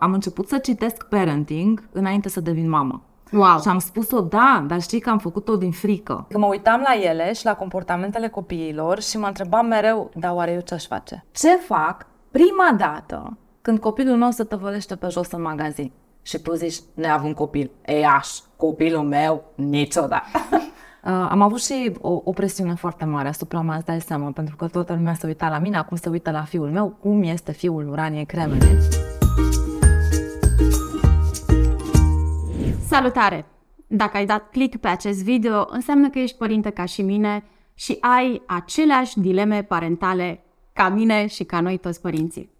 am 0.00 0.12
început 0.12 0.48
să 0.48 0.58
citesc 0.58 1.04
parenting 1.04 1.88
înainte 1.92 2.28
să 2.28 2.40
devin 2.40 2.68
mamă. 2.68 3.02
Wow. 3.32 3.60
Și 3.60 3.68
am 3.68 3.78
spus-o, 3.78 4.20
da, 4.20 4.64
dar 4.66 4.80
știi 4.80 5.00
că 5.00 5.10
am 5.10 5.18
făcut-o 5.18 5.56
din 5.56 5.70
frică. 5.70 6.26
Că 6.28 6.38
mă 6.38 6.46
uitam 6.46 6.84
la 6.86 7.08
ele 7.10 7.32
și 7.32 7.44
la 7.44 7.54
comportamentele 7.54 8.28
copiilor 8.28 9.00
și 9.00 9.18
mă 9.18 9.26
întrebam 9.26 9.66
mereu, 9.66 10.10
da, 10.14 10.32
oare 10.32 10.52
eu 10.52 10.60
ce-aș 10.60 10.86
face? 10.86 11.24
Ce 11.32 11.56
fac 11.56 12.06
prima 12.30 12.74
dată 12.78 13.36
când 13.62 13.78
copilul 13.78 14.16
meu 14.16 14.30
se 14.30 14.44
tăvălește 14.44 14.96
pe 14.96 15.08
jos 15.10 15.30
în 15.30 15.42
magazin? 15.42 15.92
Și 16.22 16.38
tu 16.38 16.54
zici, 16.54 16.80
neavând 16.94 17.34
copil, 17.34 17.70
ei 17.86 18.04
aș, 18.04 18.28
copilul 18.56 19.02
meu, 19.02 19.44
niciodată. 19.54 20.24
Uh, 21.04 21.26
am 21.30 21.40
avut 21.42 21.62
și 21.62 21.92
o, 22.00 22.20
o 22.24 22.32
presiune 22.32 22.74
foarte 22.74 23.04
mare 23.04 23.28
asupra 23.28 23.60
mea, 23.60 23.76
îți 23.76 23.84
dai 23.84 24.00
seama, 24.00 24.30
pentru 24.30 24.56
că 24.56 24.66
toată 24.66 24.92
lumea 24.92 25.14
se 25.14 25.26
uita 25.26 25.48
la 25.48 25.58
mine, 25.58 25.76
acum 25.76 25.96
se 25.96 26.08
uită 26.08 26.30
la 26.30 26.42
fiul 26.42 26.70
meu, 26.70 26.96
cum 27.00 27.22
este 27.22 27.52
fiul 27.52 27.88
Uraniei 27.88 28.24
Cremene. 28.24 28.78
Salutare! 32.90 33.46
Dacă 33.86 34.16
ai 34.16 34.26
dat 34.26 34.50
click 34.50 34.76
pe 34.76 34.88
acest 34.88 35.22
video, 35.22 35.66
înseamnă 35.70 36.10
că 36.10 36.18
ești 36.18 36.36
părinte 36.36 36.70
ca 36.70 36.84
și 36.84 37.02
mine 37.02 37.44
și 37.74 37.96
ai 38.00 38.42
aceleași 38.46 39.20
dileme 39.20 39.62
parentale 39.62 40.44
ca 40.72 40.88
mine 40.88 41.26
și 41.26 41.44
ca 41.44 41.60
noi 41.60 41.78
toți 41.78 42.00
părinții. 42.00 42.50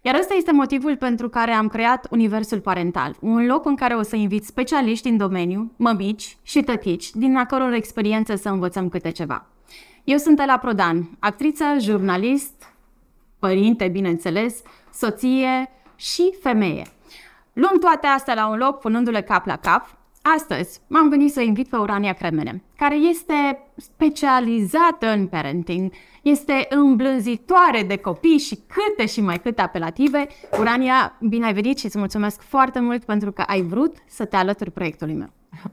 Iar 0.00 0.14
ăsta 0.14 0.34
este 0.34 0.52
motivul 0.52 0.96
pentru 0.96 1.28
care 1.28 1.50
am 1.50 1.68
creat 1.68 2.06
Universul 2.10 2.60
Parental, 2.60 3.16
un 3.20 3.46
loc 3.46 3.64
în 3.64 3.74
care 3.74 3.94
o 3.94 4.02
să 4.02 4.16
invit 4.16 4.44
specialiști 4.44 5.08
în 5.08 5.16
domeniu, 5.16 5.72
mămici 5.76 6.36
și 6.42 6.60
tătici, 6.60 7.10
din 7.10 7.36
a 7.36 7.46
căror 7.46 7.72
experiență 7.72 8.34
să 8.34 8.48
învățăm 8.48 8.88
câte 8.88 9.10
ceva. 9.10 9.46
Eu 10.04 10.16
sunt 10.16 10.40
Ela 10.40 10.58
Prodan, 10.58 11.16
actriță, 11.18 11.64
jurnalist, 11.80 12.72
părinte, 13.38 13.88
bineînțeles, 13.88 14.62
soție 14.92 15.70
și 15.96 16.34
femeie. 16.42 16.86
Luăm 17.60 17.78
toate 17.80 18.06
astea 18.06 18.34
la 18.34 18.48
un 18.48 18.56
loc, 18.56 18.78
punându-le 18.80 19.22
cap 19.22 19.46
la 19.46 19.56
cap. 19.56 19.96
Astăzi 20.36 20.80
m-am 20.86 21.08
venit 21.08 21.32
să 21.32 21.40
invit 21.40 21.68
pe 21.68 21.76
Urania 21.76 22.12
Cremene, 22.12 22.62
care 22.76 22.94
este 22.96 23.58
specializată 23.76 25.06
în 25.08 25.26
parenting, 25.26 25.92
este 26.22 26.66
îmblânzitoare 26.70 27.82
de 27.82 27.96
copii 27.96 28.38
și 28.38 28.54
câte 28.66 29.06
și 29.06 29.20
mai 29.20 29.38
câte 29.40 29.62
apelative. 29.62 30.26
Urania, 30.58 31.16
bine 31.20 31.46
ai 31.46 31.52
venit 31.54 31.78
și 31.78 31.84
îți 31.84 31.98
mulțumesc 31.98 32.40
foarte 32.40 32.80
mult 32.80 33.04
pentru 33.04 33.32
că 33.32 33.42
ai 33.46 33.62
vrut 33.62 33.96
să 34.06 34.24
te 34.24 34.36
alături 34.36 34.70
proiectului 34.70 35.14
meu. 35.14 35.30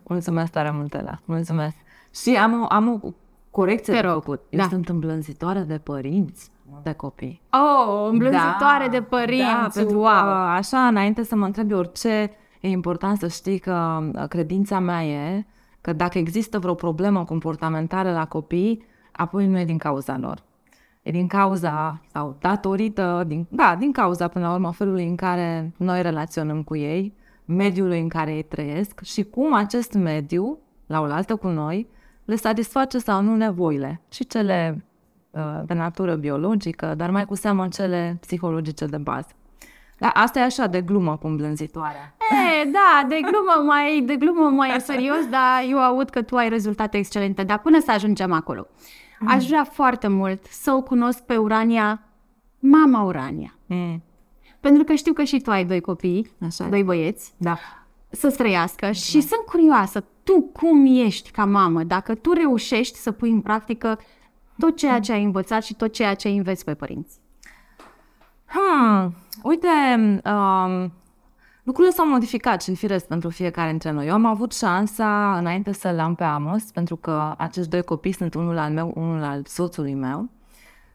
Mulțumesc 0.08 0.52
tare 0.52 0.72
mult, 0.72 0.94
Ela. 0.94 1.20
Mulțumesc. 1.26 1.76
Și 2.22 2.36
am 2.36 2.62
o, 2.62 2.66
am 2.70 2.88
o 3.04 3.10
corecție 3.52 3.94
Te 3.94 4.02
de 4.02 4.08
rog. 4.08 4.14
făcut. 4.24 4.42
Eu 4.50 4.60
Da. 4.60 4.68
sunt 4.70 4.90
îmblânzitoare 4.90 5.60
de 5.60 5.78
părinți, 5.78 6.50
de 6.84 6.92
copii. 6.92 7.42
Oh, 7.52 8.08
îmblânzitoare 8.10 8.84
Da, 8.86 8.90
de 8.90 9.02
părinți, 9.02 9.46
Da, 9.46 9.70
pentru 9.74 9.98
wow! 9.98 10.06
că, 10.06 10.30
așa, 10.30 10.88
înainte 10.88 11.24
să 11.24 11.36
mă 11.36 11.46
întrebi 11.46 11.74
orice, 11.74 12.32
e 12.62 12.68
important 12.68 13.18
să 13.18 13.28
știi 13.28 13.60
că 13.60 14.00
uh, 14.16 14.28
credința 14.28 14.80
mea 14.80 15.04
e 15.04 15.46
că 15.82 15.94
dacă 15.94 16.18
există 16.18 16.60
vreo 16.60 16.74
problemă 16.74 17.26
comportamentală 17.26 18.12
la 18.12 18.26
copii, 18.26 18.86
apoi 19.12 19.48
nu 19.48 19.60
e 19.60 19.66
din 19.66 19.78
cauza 19.78 20.18
lor. 20.18 20.44
E 21.02 21.12
din 21.12 21.28
cauza 21.28 22.02
sau 22.12 22.38
datorită, 22.40 23.24
din, 23.28 23.48
da, 23.50 23.76
din 23.80 23.92
cauza 23.92 24.28
până 24.28 24.48
la 24.48 24.54
urmă 24.54 24.72
felului 24.72 25.08
în 25.08 25.16
care 25.16 25.74
noi 25.78 26.02
relaționăm 26.02 26.64
cu 26.64 26.76
ei, 26.76 27.14
mediului 27.46 28.00
în 28.00 28.08
care 28.08 28.36
ei 28.36 28.44
trăiesc 28.44 29.02
și 29.02 29.24
cum 29.24 29.54
acest 29.54 29.94
mediu, 29.94 30.58
la 30.88 31.02
oaltă 31.02 31.36
cu 31.36 31.48
noi, 31.48 31.88
le 32.26 32.36
satisface 32.36 32.98
sau 32.98 33.22
nu 33.22 33.36
nevoile 33.36 34.02
și 34.12 34.28
cele 34.28 34.76
uh, 34.76 34.82
de 35.66 35.74
natură 35.74 36.16
biologică, 36.16 36.94
dar 36.98 37.10
mai 37.10 37.26
cu 37.26 37.36
seamă 37.36 37.68
cele 37.68 38.18
psihologice 38.22 38.86
de 38.86 38.98
bază. 38.98 39.28
Da, 39.98 40.08
asta 40.08 40.40
e 40.40 40.44
așa 40.44 40.68
de 40.68 40.82
glumă 40.82 41.18
cu 41.18 41.28
îmblânzitoarea. 41.28 42.16
E, 42.64 42.70
da, 42.70 43.08
de 43.08 43.20
glumă 43.22 43.64
mai, 43.66 44.02
de 44.06 44.16
glumă 44.16 44.50
mai 44.50 44.76
serios, 44.80 45.26
dar 45.30 45.64
eu 45.70 45.80
aud 45.80 46.10
că 46.10 46.22
tu 46.22 46.36
ai 46.36 46.50
rezultate 46.50 46.98
excelente. 46.98 47.44
Dar 47.44 47.60
până 47.60 47.80
să 47.80 47.92
ajungem 47.92 48.32
acolo, 48.32 48.68
aș 49.28 49.46
vrea 49.48 49.64
foarte 49.64 50.08
mult 50.08 50.46
să 50.46 50.72
o 50.72 50.82
cunosc 50.82 51.20
pe 51.24 51.36
Urania, 51.38 52.02
mama 52.60 53.04
Urania. 53.04 53.56
Mm. 53.66 54.04
Pentru 54.60 54.84
că 54.84 54.94
știu 54.94 55.14
că 55.14 55.24
și 55.24 55.40
tu 55.40 55.52
ai 55.52 55.66
doi 55.66 55.82
copii, 55.82 56.32
Așa 56.46 56.66
e. 56.66 56.70
doi 56.70 56.84
băieți, 56.84 57.34
Da. 57.38 57.58
să 58.10 58.32
trăiască 58.32 58.92
și 58.92 59.22
sunt 59.22 59.42
curioasă, 59.46 60.04
tu 60.24 60.42
cum 60.42 60.86
ești 60.86 61.32
ca 61.32 61.46
mamă, 61.46 61.84
dacă 61.84 62.16
tu 62.16 62.32
reușești 62.34 62.98
să 62.98 63.12
pui 63.12 63.30
în 63.30 63.42
practică 63.42 64.00
tot 64.58 64.78
ceea 64.78 65.00
ce 65.00 65.12
ai 65.12 65.24
învățat 65.24 65.64
și 65.64 65.74
tot 65.74 65.94
ceea 65.94 66.14
ce 66.14 66.30
înveți 66.30 66.64
pe 66.64 66.74
părinți. 66.74 67.20
Hmm, 68.46 69.16
uite, 69.44 69.68
um, 70.26 70.92
lucrurile 71.64 71.94
s-au 71.94 72.08
modificat 72.08 72.62
și 72.62 72.70
în 72.70 72.76
firesc 72.76 73.08
pentru 73.08 73.30
fiecare 73.30 73.70
dintre 73.70 73.92
noi. 73.92 74.08
Eu 74.08 74.14
am 74.14 74.26
avut 74.26 74.54
șansa, 74.54 75.38
înainte 75.38 75.72
să-l 75.72 76.00
am 76.00 76.16
pe 76.16 76.24
Amos, 76.24 76.64
pentru 76.64 76.96
că 76.96 77.34
acești 77.38 77.70
doi 77.70 77.84
copii 77.84 78.12
sunt 78.12 78.34
unul 78.34 78.58
al 78.58 78.72
meu, 78.72 78.92
unul 78.96 79.24
al 79.24 79.42
soțului 79.46 79.94
meu, 79.94 80.30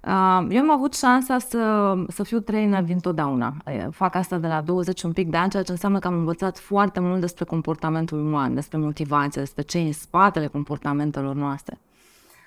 Uh, 0.08 0.46
eu 0.48 0.60
am 0.60 0.70
avut 0.70 0.94
șansa 0.94 1.38
să, 1.38 1.94
să 2.08 2.22
fiu 2.22 2.40
trainer 2.40 2.82
dintotdeauna. 2.82 3.54
Uh, 3.66 3.86
Fac 3.90 4.14
asta 4.14 4.38
de 4.38 4.46
la 4.46 4.60
20 4.60 5.02
un 5.02 5.12
pic 5.12 5.30
de 5.30 5.36
ani, 5.36 5.50
ceea 5.50 5.62
ce 5.62 5.70
înseamnă 5.70 5.98
că 5.98 6.06
am 6.06 6.14
învățat 6.14 6.58
foarte 6.58 7.00
mult 7.00 7.20
despre 7.20 7.44
comportamentul 7.44 8.18
uman, 8.18 8.54
despre 8.54 8.78
motivație, 8.78 9.40
despre 9.40 9.62
ce 9.62 9.78
e 9.78 9.86
în 9.86 9.92
spatele 9.92 10.46
comportamentelor 10.46 11.34
noastre. 11.34 11.78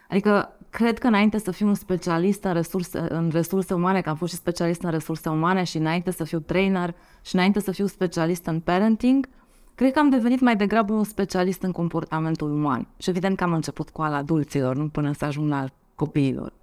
Adică, 0.10 0.58
cred 0.72 1.00
că 1.00 1.08
înainte 1.08 1.38
să 1.38 1.52
fiu 1.52 1.68
un 1.68 1.74
specialist 1.74 2.44
în 2.44 2.54
resurse, 2.54 3.06
în 3.10 3.30
resurse 3.34 3.74
umane, 3.74 4.02
că 4.02 4.10
am 4.10 4.16
fost 4.16 4.32
și 4.32 4.38
specialist 4.38 4.82
în 4.84 4.90
resurse 4.90 5.30
umane 5.30 5.64
și 5.64 5.78
înainte 5.78 6.12
să 6.12 6.24
fiu 6.24 6.40
trainer 6.40 6.96
și 7.22 7.36
înainte 7.36 7.60
să 7.60 7.72
fiu 7.72 7.88
specialist 7.88 8.46
în 8.46 8.60
parenting, 8.60 9.30
cred 9.76 9.94
că 9.94 10.00
am 10.00 10.10
devenit 10.10 10.40
mai 10.40 10.56
degrabă 10.56 10.94
un 10.94 11.04
specialist 11.04 11.62
în 11.62 11.72
comportamentul 11.72 12.52
uman. 12.52 12.88
Și 12.98 13.10
evident 13.10 13.38
că 13.38 13.44
am 13.44 13.54
început 13.54 13.90
cu 13.90 14.02
al 14.02 14.14
adulților, 14.14 14.76
nu 14.76 14.88
până 14.88 15.14
să 15.14 15.26
ajung 15.26 15.50
la 15.50 15.60
al 15.60 15.74
copiilor. 15.96 16.54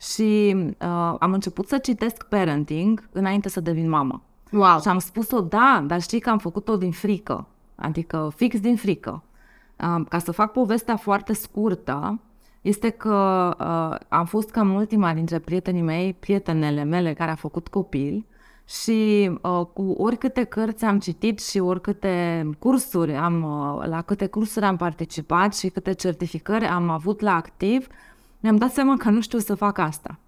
Și 0.00 0.56
uh, 0.56 1.14
am 1.18 1.32
început 1.32 1.68
să 1.68 1.78
citesc 1.78 2.22
parenting 2.22 3.08
înainte 3.12 3.48
să 3.48 3.60
devin 3.60 3.88
mamă. 3.88 4.22
Wow! 4.52 4.80
Și 4.80 4.88
am 4.88 4.98
spus-o, 4.98 5.40
da, 5.40 5.84
dar 5.86 6.00
știi 6.00 6.20
că 6.20 6.30
am 6.30 6.38
făcut-o 6.38 6.76
din 6.76 6.90
frică. 6.90 7.46
Adică 7.74 8.32
fix 8.36 8.60
din 8.60 8.76
frică. 8.76 9.22
Uh, 9.80 10.04
Ca 10.08 10.18
să 10.18 10.32
fac 10.32 10.52
povestea 10.52 10.96
foarte 10.96 11.32
scurtă, 11.32 12.18
este 12.64 12.90
că 12.90 13.50
uh, 13.60 14.06
am 14.08 14.24
fost 14.24 14.50
cam 14.50 14.74
ultima 14.74 15.14
dintre 15.14 15.38
prietenii 15.38 15.82
mei, 15.82 16.12
prietenele 16.12 16.82
mele 16.82 17.12
care 17.12 17.30
a 17.30 17.34
făcut 17.34 17.68
copil 17.68 18.26
și 18.68 19.30
uh, 19.42 19.66
cu 19.72 19.82
oricâte 19.98 20.44
cărți 20.44 20.84
am 20.84 20.98
citit 20.98 21.40
și 21.40 21.58
oricâte 21.58 22.50
cursuri 22.58 23.14
am, 23.14 23.42
uh, 23.42 23.86
la 23.86 24.02
câte 24.02 24.26
cursuri 24.26 24.64
am 24.64 24.76
participat 24.76 25.54
și 25.54 25.68
câte 25.68 25.92
certificări 25.92 26.64
am 26.66 26.88
avut 26.88 27.20
la 27.20 27.34
activ, 27.34 27.86
mi-am 28.40 28.56
dat 28.56 28.72
seama 28.72 28.96
că 28.96 29.10
nu 29.10 29.20
știu 29.20 29.38
să 29.38 29.54
fac 29.54 29.78
asta. 29.78 30.18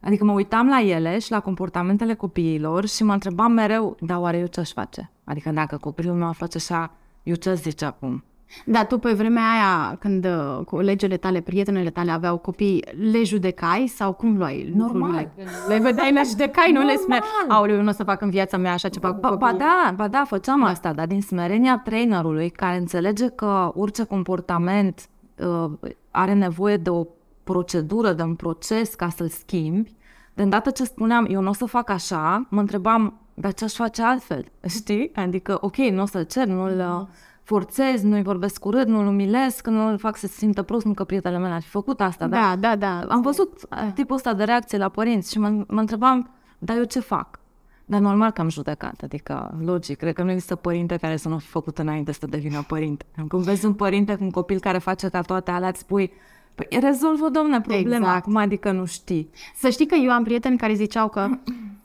Adică 0.00 0.24
mă 0.24 0.32
uitam 0.32 0.68
la 0.68 0.80
ele 0.80 1.18
și 1.18 1.30
la 1.30 1.40
comportamentele 1.40 2.14
copiilor 2.14 2.86
și 2.86 3.04
mă 3.04 3.12
întrebam 3.12 3.52
mereu, 3.52 3.96
da, 4.00 4.18
oare 4.18 4.38
eu 4.38 4.46
ce-aș 4.46 4.72
face? 4.72 5.10
Adică 5.24 5.50
dacă 5.50 5.76
copilul 5.76 6.14
meu 6.14 6.28
ar 6.28 6.34
face 6.34 6.56
așa, 6.56 6.92
eu 7.22 7.34
ce 7.34 7.54
zice 7.54 7.84
acum? 7.84 8.24
Dar 8.64 8.86
tu 8.86 8.98
pe 8.98 9.12
vremea 9.12 9.42
aia, 9.52 9.96
când 9.98 10.24
uh, 10.24 10.64
colegele 10.64 11.16
tale, 11.16 11.40
prietenele 11.40 11.90
tale 11.90 12.10
aveau 12.10 12.38
copii, 12.38 12.84
le 13.10 13.22
judecai 13.24 13.86
sau 13.86 14.12
cum 14.12 14.36
luai 14.36 14.72
Normal. 14.76 15.00
lucrurile? 15.00 15.32
Le 15.68 15.78
vedeai, 15.78 16.12
le 16.12 16.22
judecai, 16.28 16.72
nu 16.72 16.82
le 16.84 16.94
spuneai, 16.96 17.20
Normal. 17.38 17.56
aoleu, 17.58 17.76
eu 17.76 17.82
nu 17.82 17.88
o 17.88 17.92
să 17.92 18.04
fac 18.04 18.20
în 18.20 18.30
viața 18.30 18.56
mea 18.56 18.72
așa 18.72 18.88
ceva 18.88 19.12
cu 19.14 19.20
Ba, 19.20 19.28
ba 19.28 19.36
copiii. 19.50 19.58
da, 19.58 19.92
ba 19.96 20.08
da, 20.08 20.24
făceam 20.26 20.62
asta, 20.64 20.92
dar 20.92 21.06
din 21.06 21.20
smerenia 21.22 21.80
trainerului 21.84 22.50
care 22.50 22.76
înțelege 22.76 23.26
că 23.28 23.70
orice 23.74 24.04
comportament 24.04 25.08
uh, 25.38 25.70
are 26.10 26.32
nevoie 26.32 26.76
de 26.76 26.90
o 26.90 27.04
procedură, 27.44 28.12
de 28.12 28.22
un 28.22 28.34
proces 28.34 28.94
ca 28.94 29.08
să-l 29.08 29.28
schimbi, 29.28 29.94
de 30.34 30.42
îndată 30.42 30.70
ce 30.70 30.84
spuneam, 30.84 31.26
eu 31.30 31.40
nu 31.40 31.48
o 31.48 31.52
să 31.52 31.64
fac 31.64 31.90
așa, 31.90 32.46
mă 32.50 32.60
întrebam, 32.60 33.20
dar 33.34 33.52
ce 33.54 33.64
aș 33.64 33.72
face 33.72 34.02
altfel? 34.02 34.44
Știi? 34.78 35.10
Adică, 35.14 35.58
ok, 35.60 35.76
nu 35.76 36.02
o 36.02 36.06
să-l 36.06 36.24
cer, 36.24 36.46
nu-l 36.46 36.78
uh, 37.00 37.06
forțez, 37.46 38.02
nu-i 38.02 38.22
vorbesc 38.22 38.64
urât, 38.64 38.86
nu-l 38.86 39.06
umilesc, 39.06 39.66
nu-l 39.66 39.98
fac 39.98 40.16
să 40.16 40.26
se 40.26 40.32
simtă 40.32 40.62
prost, 40.62 40.84
nu 40.84 40.92
că 40.94 41.04
prietenele 41.04 41.40
mele 41.40 41.54
ar 41.54 41.62
fi 41.62 41.68
făcut 41.68 42.00
asta, 42.00 42.26
dar 42.26 42.40
Da, 42.40 42.56
da, 42.56 42.76
da. 42.76 43.06
am 43.14 43.20
văzut 43.20 43.60
tipul 43.94 44.16
ăsta 44.16 44.34
de 44.34 44.44
reacție 44.44 44.78
la 44.78 44.88
părinți 44.88 45.32
și 45.32 45.38
mă, 45.38 45.64
mă 45.68 45.80
întrebam, 45.80 46.30
dar 46.58 46.76
eu 46.76 46.84
ce 46.84 47.00
fac? 47.00 47.38
Dar 47.84 48.00
normal 48.00 48.30
că 48.30 48.40
am 48.40 48.48
judecat, 48.48 49.00
adică 49.02 49.58
logic, 49.64 49.96
cred 49.98 50.14
că 50.14 50.22
nu 50.22 50.30
există 50.30 50.54
părinte 50.56 50.96
care 50.96 51.16
să 51.16 51.28
nu 51.28 51.38
fi 51.38 51.46
făcut 51.46 51.78
înainte 51.78 52.12
să 52.12 52.26
devină 52.26 52.64
părinte. 52.66 53.04
Când 53.28 53.42
vezi 53.42 53.66
un 53.66 53.74
părinte 53.74 54.14
cu 54.14 54.24
un 54.24 54.30
copil 54.30 54.58
care 54.58 54.78
face 54.78 55.08
ca 55.08 55.20
toate 55.20 55.50
alea, 55.50 55.68
îți 55.68 55.78
spui, 55.80 56.12
păi 56.54 56.66
rezolvă, 56.80 57.28
domne, 57.28 57.60
problema, 57.60 57.96
Exact. 57.96 58.16
acum 58.16 58.36
adică 58.36 58.72
nu 58.72 58.84
știi. 58.84 59.30
Să 59.56 59.68
știi 59.68 59.86
că 59.86 59.94
eu 59.94 60.10
am 60.10 60.22
prieteni 60.24 60.56
care 60.58 60.74
ziceau 60.74 61.08
că, 61.08 61.28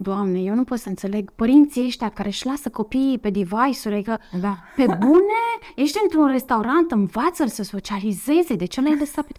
Doamne, 0.01 0.39
eu 0.39 0.55
nu 0.55 0.63
pot 0.63 0.77
să 0.79 0.89
înțeleg 0.89 1.31
părinții 1.31 1.85
ăștia 1.85 2.09
care 2.09 2.27
își 2.27 2.45
lasă 2.45 2.69
copiii 2.69 3.19
pe 3.19 3.29
device-uri, 3.29 3.93
adică, 3.95 4.19
Da. 4.41 4.57
pe 4.75 4.85
bune, 4.99 5.41
ești 5.75 5.97
într-un 6.03 6.27
restaurant, 6.27 6.91
învață 6.91 7.45
să 7.45 7.63
socializeze, 7.63 8.55
de 8.55 8.65
ce 8.65 8.81
l-ai 8.81 8.95
lăsat 8.99 9.25
pe... 9.25 9.31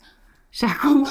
Și 0.48 0.64
acum 0.64 1.06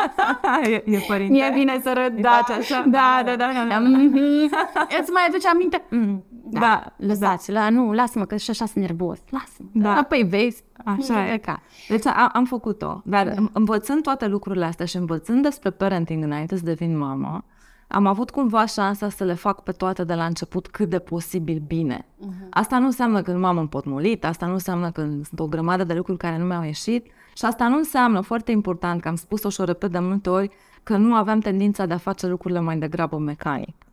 e, 0.72 0.82
e 0.86 0.98
părinte. 1.06 1.32
mi-e 1.32 1.50
bine 1.54 1.80
să 1.82 1.92
râd, 1.96 2.16
Îi 2.16 2.22
da, 2.22 2.30
faci 2.46 2.56
așa? 2.56 2.84
da, 2.86 3.22
da, 3.24 3.36
da, 3.36 3.50
da, 3.54 3.66
da. 3.68 3.78
Mhm. 3.78 4.50
Îți 5.00 5.10
mai 5.10 5.22
aduce 5.28 5.48
aminte? 5.48 5.84
Mm. 5.90 6.24
Da, 6.30 6.58
Da, 6.60 6.92
lăsați, 6.96 7.52
la, 7.52 7.70
nu, 7.70 7.92
lasă-mă, 7.92 8.24
că 8.24 8.36
și 8.36 8.50
așa 8.50 8.66
sunt 8.66 8.84
nervos. 8.84 9.18
Lasă-mă. 9.30 9.68
Da. 9.72 9.96
Apoi 9.96 10.22
vezi. 10.28 10.64
Așa 10.84 11.32
e. 11.32 11.36
Ca. 11.38 11.62
Deci 11.88 12.06
a, 12.06 12.28
am 12.32 12.44
făcut-o, 12.44 13.02
dar 13.04 13.28
da. 13.28 13.34
învățând 13.52 14.02
toate 14.02 14.26
lucrurile 14.26 14.64
astea 14.64 14.86
și 14.86 14.96
învățând 14.96 15.42
despre 15.42 15.70
parenting 15.70 16.24
înainte 16.24 16.56
să 16.56 16.62
devin 16.64 16.98
mamă, 16.98 17.44
am 17.88 18.06
avut 18.06 18.30
cumva 18.30 18.66
șansa 18.66 19.08
să 19.08 19.24
le 19.24 19.34
fac 19.34 19.62
pe 19.62 19.72
toate 19.72 20.04
de 20.04 20.14
la 20.14 20.24
început 20.24 20.66
cât 20.66 20.88
de 20.88 20.98
posibil 20.98 21.62
bine. 21.66 22.06
Uh-huh. 22.06 22.48
Asta 22.50 22.78
nu 22.78 22.84
înseamnă 22.84 23.22
că 23.22 23.32
nu 23.32 23.38
m-am 23.38 23.58
împotmolit, 23.58 24.24
asta 24.24 24.46
nu 24.46 24.52
înseamnă 24.52 24.90
că 24.90 25.00
sunt 25.00 25.40
o 25.40 25.46
grămadă 25.46 25.84
de 25.84 25.94
lucruri 25.94 26.18
care 26.18 26.38
nu 26.38 26.44
mi-au 26.44 26.62
ieșit 26.62 27.06
și 27.34 27.44
asta 27.44 27.68
nu 27.68 27.76
înseamnă, 27.76 28.20
foarte 28.20 28.50
important, 28.50 29.00
că 29.00 29.08
am 29.08 29.14
spus-o 29.14 29.48
și 29.48 29.60
o 29.60 29.64
repet 29.64 29.90
de 29.90 29.98
multe 29.98 30.30
ori, 30.30 30.50
că 30.82 30.96
nu 30.96 31.14
aveam 31.14 31.40
tendința 31.40 31.86
de 31.86 31.94
a 31.94 31.98
face 31.98 32.26
lucrurile 32.26 32.60
mai 32.60 32.78
degrabă 32.78 33.18
mecanic. 33.18 33.87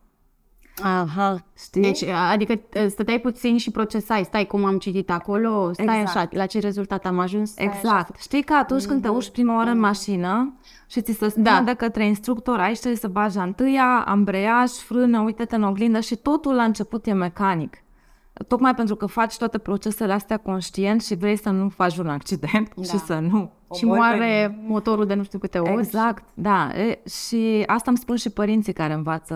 Aha, 0.82 1.44
știi? 1.58 1.82
Deci, 1.82 2.02
adică 2.04 2.60
stăteai 2.88 3.20
puțin 3.20 3.58
și 3.58 3.70
procesai, 3.70 4.24
stai 4.24 4.46
cum 4.46 4.64
am 4.64 4.78
citit 4.78 5.10
acolo, 5.10 5.72
stai 5.72 6.00
Exact. 6.00 6.16
așa, 6.16 6.28
la 6.30 6.46
ce 6.46 6.58
rezultat 6.58 7.06
am 7.06 7.18
ajuns? 7.18 7.50
Stai 7.50 7.66
așa. 7.66 7.76
Exact. 7.78 8.20
Știi 8.20 8.42
că 8.42 8.54
atunci 8.54 8.84
când 8.84 9.02
te 9.02 9.08
urci 9.08 9.30
prima 9.30 9.56
oară 9.56 9.70
în 9.70 9.78
mașină 9.78 10.54
și 10.86 11.00
ți 11.00 11.12
se 11.12 11.28
spune 11.28 11.44
Da. 11.50 11.62
de 11.64 11.74
către 11.74 12.06
instructor, 12.06 12.58
aici 12.58 12.78
trebuie 12.78 13.00
să 13.00 13.08
bagi 13.08 13.38
întâia, 13.38 14.04
ambreiaj, 14.06 14.70
frână, 14.70 15.20
uite-te 15.20 15.54
în 15.54 15.62
oglindă 15.62 16.00
și 16.00 16.16
totul 16.16 16.54
la 16.54 16.62
început 16.62 17.06
e 17.06 17.12
mecanic. 17.12 17.76
Tocmai 18.48 18.74
pentru 18.74 18.96
că 18.96 19.06
faci 19.06 19.36
toate 19.36 19.58
procesele 19.58 20.12
astea 20.12 20.36
conștient 20.36 21.02
și 21.02 21.14
vrei 21.14 21.36
să 21.36 21.50
nu 21.50 21.68
faci 21.68 21.96
un 21.96 22.08
accident 22.08 22.74
da. 22.74 22.82
și 22.88 22.98
să 22.98 23.18
nu 23.18 23.50
Și 23.74 23.84
omori 23.84 24.00
pe 24.00 24.06
moare 24.06 24.58
motorul 24.66 25.06
de 25.06 25.14
nu 25.14 25.22
știu 25.22 25.38
câte 25.38 25.58
ori. 25.58 25.72
Exact, 25.72 26.24
da. 26.34 26.70
E, 26.74 27.00
și 27.08 27.62
asta 27.66 27.90
îmi 27.90 27.98
spun 27.98 28.16
și 28.16 28.30
părinții 28.30 28.72
care 28.72 28.92
învață 28.92 29.34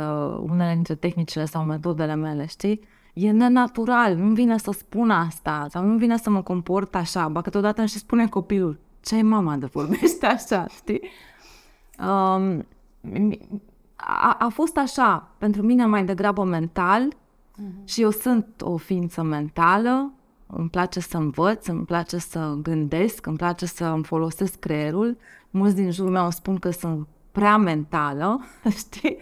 unele 0.51 0.73
dintre 0.75 0.95
tehnicile 0.95 1.45
sau 1.45 1.65
metodele 1.65 2.15
mele, 2.15 2.47
știi? 2.47 2.81
E 3.15 3.31
nenatural, 3.31 4.17
nu 4.17 4.35
vine 4.35 4.59
să 4.59 4.71
spun 4.71 5.11
asta 5.11 5.67
sau 5.71 5.85
nu 5.85 5.97
vine 5.97 6.17
să 6.17 6.31
mă 6.31 6.43
comport 6.43 6.95
așa, 6.95 7.29
ba 7.29 7.41
câteodată 7.41 7.81
îmi 7.81 7.89
și 7.89 7.99
spune 7.99 8.27
copilul, 8.27 8.79
ce 9.05 9.17
e 9.17 9.23
mama 9.23 9.57
de 9.57 9.67
vorbește 9.67 10.27
așa, 10.27 10.67
știi? 10.77 11.01
Um, 11.99 12.67
a, 13.97 14.37
a 14.39 14.49
fost 14.49 14.77
așa, 14.77 15.29
pentru 15.39 15.63
mine 15.63 15.87
mai 15.87 16.05
degrabă 16.05 16.45
mental 16.45 17.09
și 17.85 18.03
eu 18.03 18.11
sunt 18.11 18.47
o 18.61 18.77
ființă 18.77 19.23
mentală, 19.23 20.13
îmi 20.47 20.69
place 20.69 21.01
să 21.01 21.17
învăț, 21.17 21.67
îmi 21.67 21.85
place 21.85 22.19
să 22.19 22.59
gândesc, 22.63 23.27
îmi 23.27 23.37
place 23.37 23.67
să 23.67 23.85
îmi 23.85 24.05
folosesc 24.05 24.59
creierul. 24.59 25.17
Mulți 25.51 25.75
din 25.75 25.91
jurul 25.91 26.11
meu 26.11 26.31
spun 26.31 26.57
că 26.57 26.71
sunt 26.71 27.07
prea 27.33 27.57
mentală, 27.57 28.41
știi? 28.79 29.17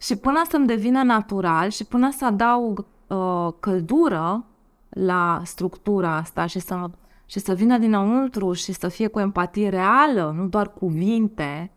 Și 0.00 0.16
până 0.16 0.42
să-mi 0.48 0.66
devină 0.66 1.02
natural 1.02 1.70
și 1.70 1.84
până 1.84 2.10
să 2.10 2.24
adaug 2.24 2.86
uh, 3.06 3.48
căldură 3.60 4.44
la 4.88 5.40
structura 5.44 6.16
asta 6.16 6.46
și 6.46 6.58
să, 6.58 6.90
și 7.26 7.38
să 7.38 7.54
vină 7.54 7.78
dinăuntru 7.78 8.52
și 8.52 8.72
să 8.72 8.88
fie 8.88 9.06
cu 9.06 9.18
empatie 9.18 9.68
reală, 9.68 10.34
nu 10.36 10.46
doar 10.46 10.72
cuvinte, 10.72 11.70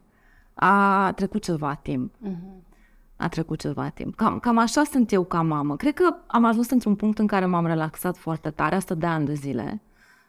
a 0.54 1.12
trecut 1.12 1.44
ceva 1.44 1.74
timp. 1.74 2.13
A 3.17 3.27
trecut 3.27 3.59
ceva 3.59 3.89
timp. 3.89 4.15
Cam, 4.15 4.39
cam 4.39 4.57
așa 4.57 4.83
sunt 4.83 5.12
eu 5.12 5.23
ca 5.23 5.41
mamă. 5.41 5.75
Cred 5.75 5.94
că 5.94 6.15
am 6.27 6.45
ajuns 6.45 6.69
într-un 6.69 6.95
punct 6.95 7.19
în 7.19 7.27
care 7.27 7.45
m-am 7.45 7.65
relaxat 7.65 8.17
foarte 8.17 8.50
tare, 8.50 8.75
asta 8.75 8.95
de 8.95 9.06
ani 9.06 9.25
de 9.25 9.33
zile. 9.33 9.81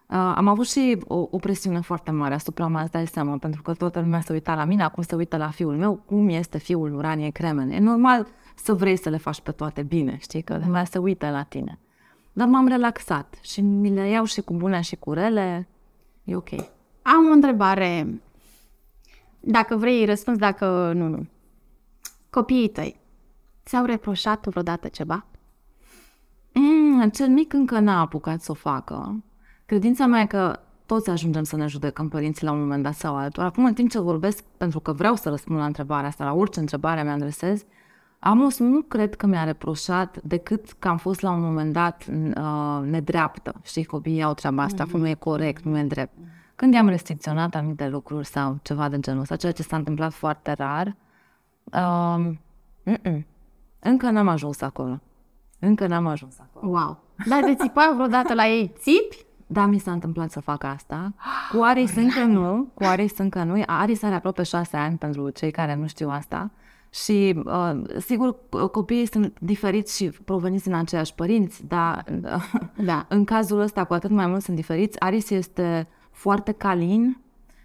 Uh, 0.06 0.16
am 0.16 0.48
avut 0.48 0.68
și 0.68 0.98
o, 1.06 1.28
o 1.30 1.38
presiune 1.38 1.80
foarte 1.80 2.10
mare 2.10 2.34
asupra 2.34 2.68
mea, 2.68 2.82
îți 2.82 2.90
dai 2.90 3.06
seama, 3.06 3.36
pentru 3.36 3.62
că 3.62 3.74
toată 3.74 4.00
lumea 4.00 4.20
se 4.20 4.32
uita 4.32 4.54
la 4.54 4.64
mine, 4.64 4.82
acum 4.82 5.02
se 5.02 5.14
uită 5.14 5.36
la 5.36 5.48
fiul 5.48 5.76
meu, 5.76 6.02
cum 6.06 6.28
este 6.28 6.58
fiul 6.58 6.94
Uraniei 6.94 7.32
Cremen. 7.32 7.70
E 7.70 7.78
normal 7.78 8.26
să 8.54 8.74
vrei 8.74 8.96
să 8.96 9.08
le 9.08 9.16
faci 9.16 9.40
pe 9.40 9.50
toate 9.50 9.82
bine, 9.82 10.16
știi, 10.20 10.42
că 10.42 10.60
lumea 10.64 10.84
se 10.84 10.98
uită 10.98 11.30
la 11.30 11.42
tine. 11.42 11.78
Dar 12.32 12.48
m-am 12.48 12.68
relaxat 12.68 13.38
și 13.42 13.60
mi 13.60 13.90
le 13.90 14.08
iau 14.08 14.24
și 14.24 14.40
cu 14.40 14.54
bune 14.54 14.80
și 14.80 14.96
cu 14.96 15.12
rele, 15.12 15.68
e 16.24 16.36
ok. 16.36 16.50
Am 17.02 17.28
o 17.28 17.32
întrebare. 17.32 18.20
Dacă 19.40 19.76
vrei 19.76 20.04
răspuns, 20.04 20.38
dacă 20.38 20.92
nu, 20.94 21.08
nu. 21.08 21.26
Copiii 22.36 22.68
tăi 22.68 23.00
ți-au 23.64 23.84
reproșat 23.84 24.46
vreodată 24.46 24.88
ceva? 24.88 25.26
Mm, 26.52 27.08
cel 27.08 27.28
mic 27.28 27.52
încă 27.52 27.78
n-a 27.78 28.00
apucat 28.00 28.40
să 28.40 28.50
o 28.50 28.54
facă. 28.54 29.24
Credința 29.66 30.06
mea 30.06 30.20
e 30.20 30.26
că 30.26 30.60
toți 30.86 31.10
ajungem 31.10 31.42
să 31.42 31.56
ne 31.56 31.66
judecăm 31.66 32.08
părinții 32.08 32.44
la 32.46 32.52
un 32.52 32.58
moment 32.58 32.82
dat 32.82 32.94
sau 32.94 33.16
altul. 33.16 33.42
Acum, 33.42 33.64
în 33.64 33.74
timp 33.74 33.90
ce 33.90 33.98
vorbesc, 33.98 34.44
pentru 34.56 34.80
că 34.80 34.92
vreau 34.92 35.14
să 35.14 35.28
răspund 35.28 35.58
la 35.58 35.64
întrebarea 35.64 36.08
asta, 36.08 36.24
la 36.24 36.32
orice 36.32 36.60
întrebare 36.60 37.02
mi 37.02 37.10
adresez, 37.10 37.64
Amos 38.18 38.58
nu 38.58 38.80
cred 38.80 39.14
că 39.14 39.26
mi-a 39.26 39.44
reproșat 39.44 40.22
decât 40.22 40.72
că 40.78 40.88
am 40.88 40.96
fost 40.96 41.20
la 41.20 41.30
un 41.30 41.40
moment 41.40 41.72
dat 41.72 42.04
uh, 42.36 42.80
nedreaptă. 42.82 43.54
Știi, 43.62 43.84
copiii 43.84 44.22
au 44.22 44.34
treaba 44.34 44.62
asta, 44.62 44.86
mm-hmm. 44.86 44.90
nu 44.90 45.08
e 45.08 45.14
corect, 45.14 45.64
nu 45.64 45.78
e 45.78 45.82
drept. 45.82 46.12
Când 46.54 46.74
i-am 46.74 46.88
restricționat 46.88 47.54
anumite 47.54 47.88
lucruri 47.88 48.26
sau 48.26 48.58
ceva 48.62 48.88
de 48.88 49.00
genul 49.00 49.20
ăsta, 49.20 49.36
ceea 49.36 49.52
ce 49.52 49.62
s-a 49.62 49.76
întâmplat 49.76 50.12
foarte 50.12 50.52
rar, 50.52 50.96
um, 51.72 52.40
mm-mm. 52.84 53.26
încă 53.78 54.10
n-am 54.10 54.28
ajuns 54.28 54.60
acolo. 54.60 55.00
Încă 55.58 55.86
n-am 55.86 56.06
ajuns 56.06 56.38
acolo. 56.38 56.72
Wow! 56.72 56.98
Dar 57.28 57.42
te 57.42 57.54
țipai 57.54 57.92
vreodată 57.94 58.34
la 58.34 58.46
ei? 58.46 58.72
Țipi? 58.78 59.24
Da, 59.46 59.66
mi 59.66 59.78
s-a 59.78 59.92
întâmplat 59.92 60.30
să 60.30 60.40
fac 60.40 60.64
asta. 60.64 61.14
Cu 61.52 61.62
Aris 61.62 61.96
încă 61.96 62.24
nu, 62.24 62.68
cu 62.74 62.84
Aris 62.84 63.18
încă 63.18 63.42
nu. 63.42 63.62
Aris 63.66 64.02
are 64.02 64.14
aproape 64.14 64.42
șase 64.42 64.76
ani 64.76 64.98
pentru 64.98 65.30
cei 65.30 65.50
care 65.50 65.74
nu 65.74 65.86
știu 65.86 66.08
asta. 66.08 66.50
Și, 66.90 67.42
uh, 67.44 67.82
sigur, 67.98 68.36
copiii 68.72 69.06
sunt 69.06 69.36
diferiți 69.40 69.96
și 69.96 70.10
proveniți 70.10 70.64
din 70.64 70.74
aceiași 70.74 71.14
părinți, 71.14 71.66
dar 71.66 72.04
uh, 72.24 72.52
Da. 72.84 73.06
în 73.16 73.24
cazul 73.24 73.60
ăsta 73.60 73.84
cu 73.84 73.94
atât 73.94 74.10
mai 74.10 74.26
mult 74.26 74.42
sunt 74.42 74.56
diferiți. 74.56 75.00
Aris 75.00 75.30
este 75.30 75.88
foarte 76.10 76.52
calin, 76.52 77.20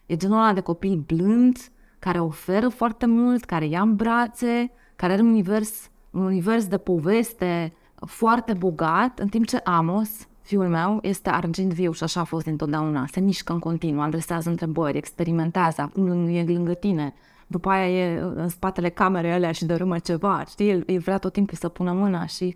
e 0.06 0.16
genul 0.16 0.38
ăla 0.38 0.54
de 0.54 0.60
copil 0.60 1.04
blând, 1.08 1.58
care 2.02 2.20
oferă 2.20 2.70
foarte 2.70 3.06
mult, 3.06 3.44
care 3.44 3.66
ia 3.66 3.82
în 3.82 3.96
brațe, 3.96 4.72
care 4.96 5.14
are 5.14 5.22
un 5.22 5.28
univers, 5.28 5.90
un 6.12 6.22
univers 6.22 6.68
de 6.68 6.78
poveste 6.78 7.74
foarte 8.06 8.54
bogat, 8.54 9.20
în 9.20 9.28
timp 9.28 9.46
ce 9.46 9.58
Amos, 9.64 10.28
fiul 10.42 10.68
meu, 10.68 11.00
este 11.02 11.30
argint 11.30 11.74
viu 11.74 11.92
și 11.92 12.04
așa 12.04 12.20
a 12.20 12.24
fost 12.24 12.46
întotdeauna. 12.46 13.06
Se 13.12 13.20
mișcă 13.20 13.54
în 13.54 13.60
continuu, 13.60 14.02
adresează 14.02 14.50
întrebări, 14.50 14.98
experimentează, 14.98 15.82
acum 15.82 16.28
e 16.28 16.44
lângă 16.44 16.74
tine. 16.74 17.14
După 17.48 17.70
aia 17.70 17.90
e 17.90 18.20
în 18.20 18.50
spatele 18.50 18.90
camerei 18.90 19.32
alea 19.32 19.52
și 19.52 19.66
dărâmă 19.66 20.00
ceva, 20.00 20.44
știi? 20.50 20.70
El, 20.70 20.84
el 20.88 21.00
vrea 21.00 21.18
tot 21.18 21.34
timpul 21.34 21.58
să 21.58 21.70
pună 21.70 21.92
mâna 21.92 22.26
și 22.26 22.56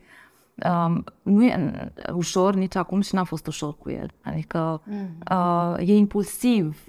um, 0.88 1.04
nu 1.24 1.46
e 1.46 1.92
ușor 2.14 2.56
nici 2.56 2.76
acum 2.76 3.02
și 3.02 3.16
n-a 3.16 3.24
fost 3.24 3.48
ușor 3.48 3.78
cu 3.78 3.90
el. 3.90 4.12
Adică 4.24 4.82
uh, 5.32 5.88
e 5.88 5.96
impulsiv, 5.96 6.84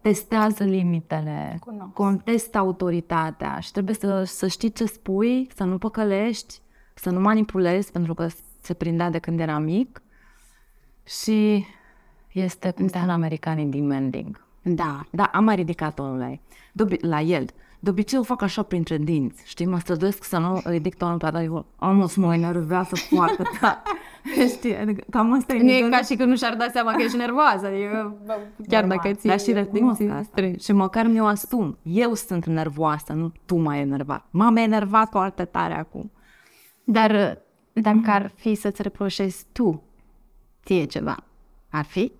testează 0.00 0.64
limitele, 0.64 1.56
Cunosc. 1.60 1.92
contestă 1.92 2.58
autoritatea 2.58 3.58
și 3.58 3.72
trebuie 3.72 3.94
să, 3.94 4.22
să 4.24 4.46
știi 4.46 4.72
ce 4.72 4.84
spui, 4.84 5.48
să 5.54 5.64
nu 5.64 5.78
păcălești, 5.78 6.60
să 6.94 7.10
nu 7.10 7.20
manipulezi, 7.20 7.92
pentru 7.92 8.14
că 8.14 8.26
se 8.60 8.74
prindea 8.74 9.10
de 9.10 9.18
când 9.18 9.40
era 9.40 9.58
mic 9.58 10.02
și 11.06 11.64
este, 12.32 12.70
cum 12.70 12.88
spun 12.88 13.08
americanii, 13.10 13.64
demanding. 13.66 14.44
Da. 14.62 15.00
Da, 15.10 15.24
am 15.24 15.44
mai 15.44 15.54
ridicat 15.54 15.94
tonul 15.94 16.18
la, 16.18 16.28
ei. 16.28 16.40
De 16.72 16.84
obi- 16.84 17.00
la 17.00 17.20
el. 17.20 17.46
De 17.80 17.90
obicei 17.90 18.18
o 18.18 18.22
fac 18.22 18.42
așa 18.42 18.62
printre 18.62 18.96
dinți, 18.96 19.42
știi? 19.46 19.66
Mă 19.66 19.78
străduiesc 19.78 20.24
să 20.24 20.38
nu 20.38 20.60
ridic 20.64 20.94
tonul 20.94 21.16
pe 21.18 21.30
dar 21.30 21.64
am 21.76 22.00
o 22.00 22.06
să 22.06 22.20
mă 22.20 22.34
enervează 22.34 22.96
foarte 22.96 23.42
tare. 23.60 23.78
știi? 24.56 24.76
Adică 24.76 25.04
cam 25.10 25.32
asta 25.32 25.54
e 25.54 25.56
Nu 25.62 25.68
e 25.68 25.72
nivelul- 25.72 25.90
ca 25.90 26.00
și 26.02 26.14
când 26.16 26.28
nu 26.28 26.36
și-ar 26.36 26.54
da 26.56 26.66
seama 26.72 26.92
că 26.92 27.02
ești 27.02 27.16
nervoasă. 27.16 27.66
Adică, 27.66 28.16
chiar 28.68 28.86
dacă 28.86 29.12
ți 29.12 29.26
Dar 29.26 29.40
și 29.40 29.52
recunosc 29.52 30.00
asta. 30.02 30.50
Și 30.60 30.72
măcar 30.72 31.06
mi-o 31.06 31.24
asum. 31.26 31.78
Eu 31.82 32.14
sunt 32.14 32.46
nervoasă, 32.46 33.12
nu 33.12 33.32
tu 33.44 33.56
m-ai 33.56 33.80
enervat. 33.80 34.24
M-am 34.30 34.56
enervat 34.56 35.08
foarte 35.10 35.44
tare 35.44 35.74
acum. 35.78 36.10
Dar 36.84 37.38
dacă 37.72 38.10
ar 38.10 38.32
fi 38.34 38.54
să-ți 38.54 38.82
reproșezi 38.82 39.44
tu 39.52 39.82
ție 40.64 40.84
ceva, 40.84 41.16
ar 41.70 41.84
fi? 41.84 42.12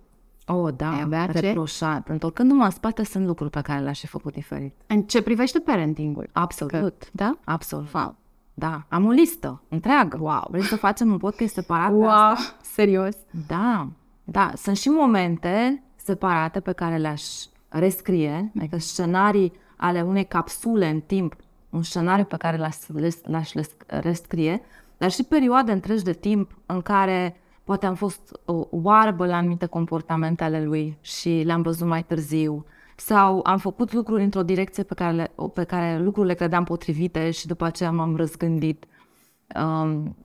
Oh, 0.51 0.73
da, 0.75 0.91
Ai 0.91 1.01
avea 1.01 1.27
ce? 1.27 1.39
reproșat. 1.39 2.07
Întorcându-mă 2.07 2.63
în 2.63 2.69
spate, 2.69 3.03
sunt 3.03 3.25
lucruri 3.25 3.49
pe 3.49 3.61
care 3.61 3.79
le-aș 3.81 3.99
fi 3.99 4.07
făcut 4.07 4.33
diferit. 4.33 4.73
În 4.87 5.01
ce 5.01 5.21
privește 5.21 5.59
parentingul? 5.59 6.29
Absolut. 6.31 7.09
Da? 7.11 7.37
Absolut. 7.43 7.93
Wow. 7.93 8.15
Da, 8.53 8.85
am 8.89 9.05
o 9.05 9.09
listă 9.09 9.61
întreagă. 9.69 10.17
Wow. 10.21 10.47
Vrei 10.49 10.63
să 10.63 10.75
facem 10.75 11.11
un 11.11 11.17
podcast 11.17 11.53
separat? 11.53 11.97
pe 11.99 12.05
asta? 12.05 12.25
Wow, 12.25 12.35
serios? 12.61 13.15
Da, 13.47 13.87
da. 14.23 14.51
Sunt 14.55 14.77
și 14.77 14.87
momente 14.89 15.83
separate 15.95 16.59
pe 16.59 16.71
care 16.71 16.97
le-aș 16.97 17.23
rescrie, 17.69 18.51
adică 18.57 18.77
scenarii 18.77 19.53
ale 19.75 20.01
unei 20.01 20.25
capsule 20.25 20.89
în 20.89 20.99
timp, 20.99 21.35
un 21.69 21.83
scenariu 21.83 22.23
pe 22.23 22.37
care 22.37 22.57
l-aș, 22.57 22.75
l-aș 23.23 23.51
rescrie, 23.87 24.61
dar 24.97 25.11
și 25.11 25.23
perioade 25.23 25.71
întregi 25.71 26.03
de 26.03 26.13
timp 26.13 26.51
în 26.65 26.81
care 26.81 27.39
poate 27.69 27.85
am 27.85 27.95
fost 27.95 28.39
uh, 28.45 28.65
oarbă 28.69 29.25
la 29.25 29.35
anumite 29.35 29.65
comportamente 29.65 30.43
ale 30.43 30.63
lui 30.63 30.97
și 31.01 31.41
le-am 31.45 31.61
văzut 31.61 31.87
mai 31.87 32.03
târziu, 32.03 32.65
sau 32.95 33.39
am 33.43 33.57
făcut 33.57 33.93
lucruri 33.93 34.23
într-o 34.23 34.43
direcție 34.43 34.83
pe 34.83 34.93
care, 34.93 35.15
le, 35.15 35.31
pe 35.53 35.63
care 35.63 35.99
lucrurile 35.99 36.33
credeam 36.33 36.63
potrivite 36.63 37.31
și 37.31 37.47
după 37.47 37.65
aceea 37.65 37.91
m-am 37.91 38.15
răzgândit. 38.15 38.85
Um, 39.61 40.15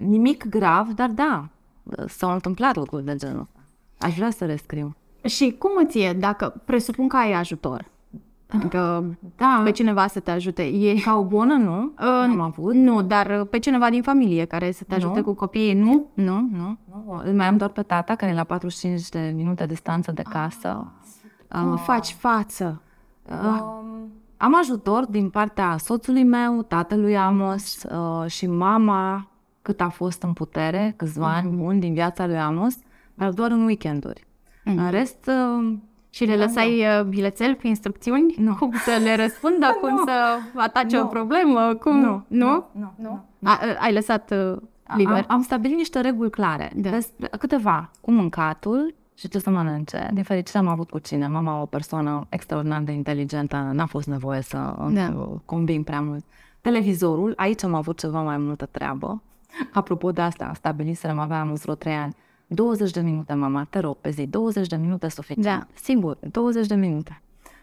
nimic 0.00 0.48
grav, 0.48 0.88
dar 0.88 1.08
da, 1.08 1.48
s-au 2.06 2.32
întâmplat 2.32 2.76
lucruri 2.76 3.04
de 3.04 3.16
genul 3.16 3.40
ăsta. 3.40 3.60
Aș 4.06 4.14
vrea 4.14 4.30
să 4.30 4.44
le 4.44 4.56
scriu. 4.56 4.96
Și 5.24 5.56
cum 5.58 5.70
îți 5.84 5.98
e 5.98 6.12
dacă 6.12 6.62
presupun 6.64 7.08
că 7.08 7.16
ai 7.16 7.32
ajutor? 7.32 7.90
Adică 8.48 9.04
da. 9.36 9.60
pe 9.64 9.70
cineva 9.70 10.06
să 10.06 10.20
te 10.20 10.30
ajute. 10.30 10.62
E... 10.62 11.00
Ca 11.00 11.16
o 11.16 11.24
bună, 11.24 11.54
nu? 11.54 11.82
Uh, 11.82 12.06
Am 12.06 12.40
avut. 12.40 12.74
Nu, 12.74 13.02
dar 13.02 13.44
pe 13.44 13.58
cineva 13.58 13.90
din 13.90 14.02
familie 14.02 14.44
care 14.44 14.70
să 14.70 14.84
te 14.84 14.94
ajute 14.94 15.18
Nu. 15.18 15.24
cu 15.24 15.34
copiii, 15.34 15.74
nu? 15.74 16.06
Nu, 16.14 16.48
nu, 16.52 16.78
nu. 16.86 17.22
Îl 17.24 17.32
mai 17.32 17.46
am 17.46 17.56
doar 17.56 17.70
pe 17.70 17.82
tata, 17.82 18.14
care 18.14 18.32
e 18.32 18.34
la 18.34 18.44
45 18.44 19.08
de 19.08 19.32
minute 19.36 19.66
distanță 19.66 20.12
de 20.12 20.22
casă. 20.22 20.92
Cum 21.48 21.76
faci 21.76 22.10
față? 22.18 22.82
Um, 23.30 24.10
am 24.36 24.56
ajutor 24.58 25.06
din 25.06 25.30
partea 25.30 25.76
soțului 25.76 26.24
meu, 26.24 26.62
tatălui 26.62 27.16
Amos 27.16 27.82
uh, 27.82 28.30
și 28.30 28.46
mama, 28.46 29.30
cât 29.62 29.80
a 29.80 29.88
fost 29.88 30.22
în 30.22 30.32
putere, 30.32 30.94
câțiva 30.96 31.34
ani 31.34 31.56
buni 31.56 31.80
din 31.80 31.92
viața 31.92 32.26
lui 32.26 32.38
Amos, 32.38 32.74
dar 33.14 33.30
doar 33.30 33.50
în 33.50 33.64
weekenduri. 33.64 34.26
În 34.64 34.90
rest, 34.90 35.30
uh, 35.58 35.74
Și 36.16 36.24
le 36.24 36.36
lăsai 36.36 36.80
uh, 36.98 37.04
bilețel 37.04 37.54
cu 37.54 37.66
instrucțiuni? 37.66 38.34
Nu. 38.38 38.54
Cum 38.54 38.72
să 38.72 39.00
le 39.02 39.16
răspundă, 39.16 39.66
cum 39.80 40.02
să 40.06 40.38
atace 40.54 40.98
o 41.00 41.04
problemă? 41.06 41.74
Cum? 41.74 41.96
Nu, 42.00 42.24
Nu? 42.28 42.64
nu, 42.72 42.92
nu. 42.96 43.24
A, 43.42 43.50
a, 43.50 43.58
ai 43.80 43.92
lăsat 43.92 44.30
uh, 44.30 44.56
liber? 44.96 45.14
Am, 45.16 45.24
am 45.28 45.42
stabilit 45.42 45.76
niște 45.76 46.00
reguli 46.00 46.30
clare. 46.30 46.72
Da. 46.74 46.90
Despre 46.90 47.30
câteva. 47.38 47.90
Cu 48.00 48.10
mâncatul 48.10 48.94
și 49.14 49.28
ce 49.28 49.38
să 49.38 49.50
mănânce. 49.50 50.10
Din 50.12 50.22
fericire 50.22 50.58
am 50.58 50.66
avut 50.68 50.90
cu 50.90 50.98
cine. 50.98 51.26
Mama 51.26 51.60
o 51.60 51.66
persoană 51.66 52.26
extraordinar 52.28 52.80
de 52.80 52.92
inteligentă. 52.92 53.70
N-a 53.72 53.86
fost 53.86 54.06
nevoie 54.06 54.40
să 54.40 54.74
Da. 54.90 55.12
uh, 55.16 55.26
combin 55.44 55.82
prea 55.82 56.00
mult. 56.00 56.24
Televizorul, 56.60 57.32
aici 57.36 57.64
am 57.64 57.74
avut 57.74 57.98
ceva 57.98 58.22
mai 58.22 58.36
multă 58.38 58.66
treabă. 58.70 59.22
Apropo 59.72 60.10
de 60.10 60.20
asta, 60.20 60.52
stabiliserăm, 60.54 61.18
aveam 61.18 61.54
vreo 61.54 61.74
3 61.74 61.94
ani. 61.94 62.14
20 62.46 62.90
de 62.90 63.00
minute, 63.00 63.34
mama, 63.34 63.66
te 63.70 63.78
rog, 63.78 63.96
pe 63.96 64.10
zi. 64.10 64.26
20 64.26 64.66
de 64.66 64.76
minute 64.76 65.08
suficient. 65.08 65.44
Da. 65.44 65.66
Sigur, 65.82 66.18
20 66.20 66.66
de 66.66 66.74
minute. 66.74 67.20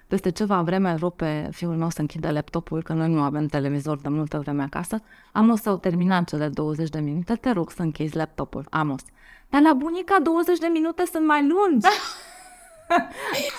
Peste 0.07 0.29
ceva 0.29 0.61
vreme 0.61 0.91
îl 0.91 0.97
rog 0.97 1.13
pe 1.13 1.49
fiul 1.51 1.75
meu 1.75 1.89
să 1.89 2.01
închidă 2.01 2.31
laptopul, 2.31 2.81
că 2.83 2.93
noi 2.93 3.09
nu 3.13 3.21
avem 3.21 3.45
televizor 3.45 3.97
de 3.97 4.09
multă 4.09 4.39
vreme 4.39 4.63
acasă. 4.63 5.01
Amos 5.31 5.61
s-au 5.61 5.77
terminat 5.77 6.27
cele 6.27 6.47
20 6.47 6.89
de 6.89 6.99
minute, 6.99 7.35
te 7.35 7.51
rog 7.51 7.71
să 7.71 7.81
închizi 7.81 8.15
laptopul. 8.15 8.65
Amos. 8.69 9.01
Dar 9.49 9.61
la 9.61 9.73
bunica 9.73 10.17
20 10.23 10.57
de 10.57 10.67
minute 10.73 11.03
sunt 11.11 11.25
mai 11.25 11.47
lungi. 11.47 11.87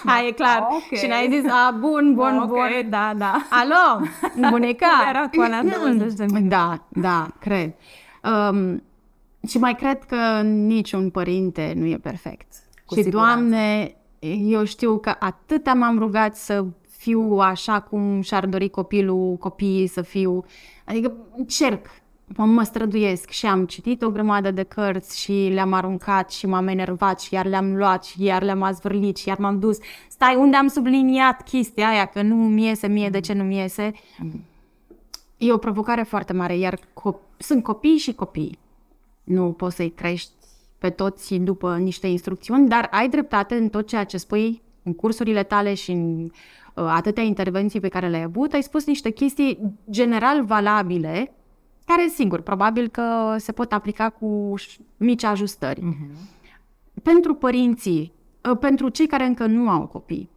Hai, 0.04 0.26
e 0.28 0.31
clar. 0.31 0.66
Ok. 0.71 0.99
Și 0.99 1.07
n-ai 1.07 1.28
zis, 1.31 1.50
a, 1.50 1.76
bun, 1.81 2.14
bun, 2.14 2.38
Ok, 2.38 2.49
bun. 2.49 2.87
da, 2.88 3.12
da. 3.16 3.47
Alo, 3.50 4.07
bunica. 4.50 5.07
Era 5.09 5.28
cu 5.28 5.40
alea 5.40 5.62
20 5.62 6.12
de 6.12 6.25
minute. 6.25 6.49
Da, 6.49 6.83
da, 6.88 7.26
cred. 7.40 7.73
Um, 8.23 8.83
și 9.46 9.58
mai 9.58 9.74
cred 9.74 10.04
că 10.04 10.40
niciun 10.42 11.10
părinte 11.10 11.72
nu 11.76 11.86
e 11.86 11.96
perfect. 11.96 12.46
Cu 12.86 12.94
și, 12.94 13.02
siguranță. 13.02 13.34
Doamne, 13.34 13.96
eu 14.48 14.64
știu 14.64 14.98
că 14.98 15.14
atâta 15.18 15.74
m-am 15.74 15.98
rugat 15.98 16.36
să 16.36 16.64
fiu 16.88 17.38
așa 17.38 17.80
cum 17.80 18.20
și-ar 18.20 18.46
dori 18.46 18.68
copilul, 18.68 19.36
copiii 19.36 19.86
să 19.86 20.02
fiu. 20.02 20.44
Adică 20.84 21.12
încerc, 21.36 21.86
mă, 22.36 22.44
mă 22.44 22.62
străduiesc 22.62 23.30
și 23.30 23.46
am 23.46 23.66
citit 23.66 24.02
o 24.02 24.10
grămadă 24.10 24.50
de 24.50 24.62
cărți 24.62 25.20
și 25.20 25.50
le-am 25.52 25.72
aruncat 25.72 26.30
și 26.30 26.46
m-am 26.46 26.66
enervat 26.66 27.20
și 27.20 27.34
iar 27.34 27.46
le-am 27.46 27.76
luat 27.76 28.04
și 28.04 28.22
iar 28.22 28.42
le-am 28.42 28.62
azvârlit 28.62 29.16
și 29.16 29.28
iar 29.28 29.38
m-am 29.38 29.58
dus. 29.58 29.78
Stai, 30.08 30.36
unde 30.36 30.56
am 30.56 30.66
subliniat 30.66 31.42
chestia 31.42 31.88
aia, 31.88 32.04
că 32.04 32.22
nu 32.22 32.34
mi 32.34 32.64
iese 32.66 32.86
mie, 32.86 33.08
de 33.08 33.20
ce 33.20 33.32
nu 33.32 33.42
mi 33.42 33.56
iese? 33.56 33.92
E 35.36 35.52
o 35.52 35.56
provocare 35.56 36.02
foarte 36.02 36.32
mare, 36.32 36.56
iar 36.56 36.76
co- 36.78 37.36
sunt 37.38 37.62
copii 37.62 37.96
și 37.96 38.14
copii. 38.14 38.58
Nu 39.25 39.52
poți 39.52 39.76
să-i 39.76 39.90
crești 39.90 40.31
pe 40.78 40.90
toți 40.90 41.35
după 41.35 41.76
niște 41.76 42.07
instrucțiuni, 42.07 42.69
dar 42.69 42.88
ai 42.90 43.09
dreptate 43.09 43.54
în 43.54 43.69
tot 43.69 43.87
ceea 43.87 44.04
ce 44.04 44.16
spui 44.16 44.62
în 44.83 44.95
cursurile 44.95 45.43
tale 45.43 45.75
și 45.75 45.90
în 45.90 46.23
uh, 46.25 46.31
atâtea 46.75 47.23
intervenții 47.23 47.81
pe 47.81 47.88
care 47.88 48.09
le-ai 48.09 48.23
avut. 48.23 48.52
Ai 48.52 48.62
spus 48.62 48.87
niște 48.87 49.11
chestii 49.11 49.59
general 49.90 50.45
valabile, 50.45 51.33
care, 51.85 52.09
sigur, 52.09 52.40
probabil 52.40 52.88
că 52.88 53.37
se 53.38 53.52
pot 53.52 53.73
aplica 53.73 54.11
cu 54.11 54.54
ș- 54.61 54.78
mici 54.97 55.25
ajustări. 55.25 55.97
Pentru 57.02 57.35
părinții, 57.35 58.12
uh, 58.50 58.59
pentru 58.59 58.88
cei 58.88 59.07
care 59.07 59.25
încă 59.25 59.47
nu 59.47 59.69
au 59.69 59.87
copii, 59.87 60.31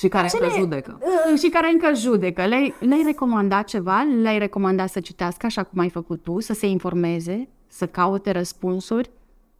Și 0.00 0.08
care 0.08 0.26
Ce 0.26 0.36
încă 0.40 0.48
le- 0.54 0.60
judecă. 0.60 0.98
Uh, 1.02 1.38
și 1.38 1.48
care 1.48 1.70
încă 1.72 1.92
judecă. 1.94 2.46
Le-ai, 2.46 2.74
le-ai 2.80 3.02
recomandat 3.04 3.64
ceva? 3.64 4.02
Le-ai 4.22 4.38
recomandat 4.38 4.88
să 4.90 5.00
citească 5.00 5.46
așa 5.46 5.62
cum 5.62 5.78
ai 5.80 5.88
făcut 5.90 6.22
tu, 6.22 6.40
să 6.40 6.52
se 6.52 6.66
informeze, 6.66 7.48
să 7.66 7.86
caute 7.86 8.30
răspunsuri? 8.30 9.10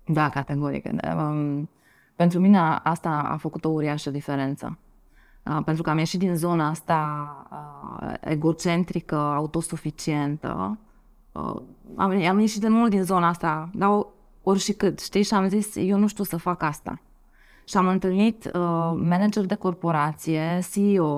Da, 0.07 0.29
categoric. 0.29 0.85
Um, 1.17 1.69
pentru 2.17 2.41
mine 2.41 2.59
asta 2.83 3.11
a 3.33 3.37
făcut 3.37 3.65
o 3.65 3.69
uriașă 3.69 4.11
diferență. 4.11 4.79
Uh, 5.43 5.59
pentru 5.65 5.83
că 5.83 5.91
am 5.91 5.99
ieșit 5.99 6.19
din 6.19 6.37
zona 6.37 6.69
asta 6.69 7.29
uh, 8.03 8.13
egocentrică, 8.21 9.17
autosuficientă. 9.17 10.79
Uh, 11.33 11.55
am, 11.97 12.25
am 12.29 12.39
ieșit 12.39 12.61
de 12.61 12.69
mult 12.69 12.91
din 12.91 13.03
zona 13.03 13.29
asta, 13.29 13.71
dar 13.75 13.89
o- 13.89 14.07
ori 14.43 14.59
și 14.59 14.73
cât, 14.73 15.01
știi? 15.01 15.23
Și 15.23 15.35
am 15.35 15.49
zis, 15.49 15.75
eu 15.77 15.99
nu 15.99 16.07
știu 16.07 16.25
să 16.25 16.37
fac 16.37 16.63
asta. 16.63 17.01
Și 17.71 17.77
am 17.77 17.87
întâlnit 17.89 18.45
uh, 18.45 18.53
manager 18.97 19.45
de 19.47 19.55
corporație, 19.55 20.59
CEO, 20.73 21.13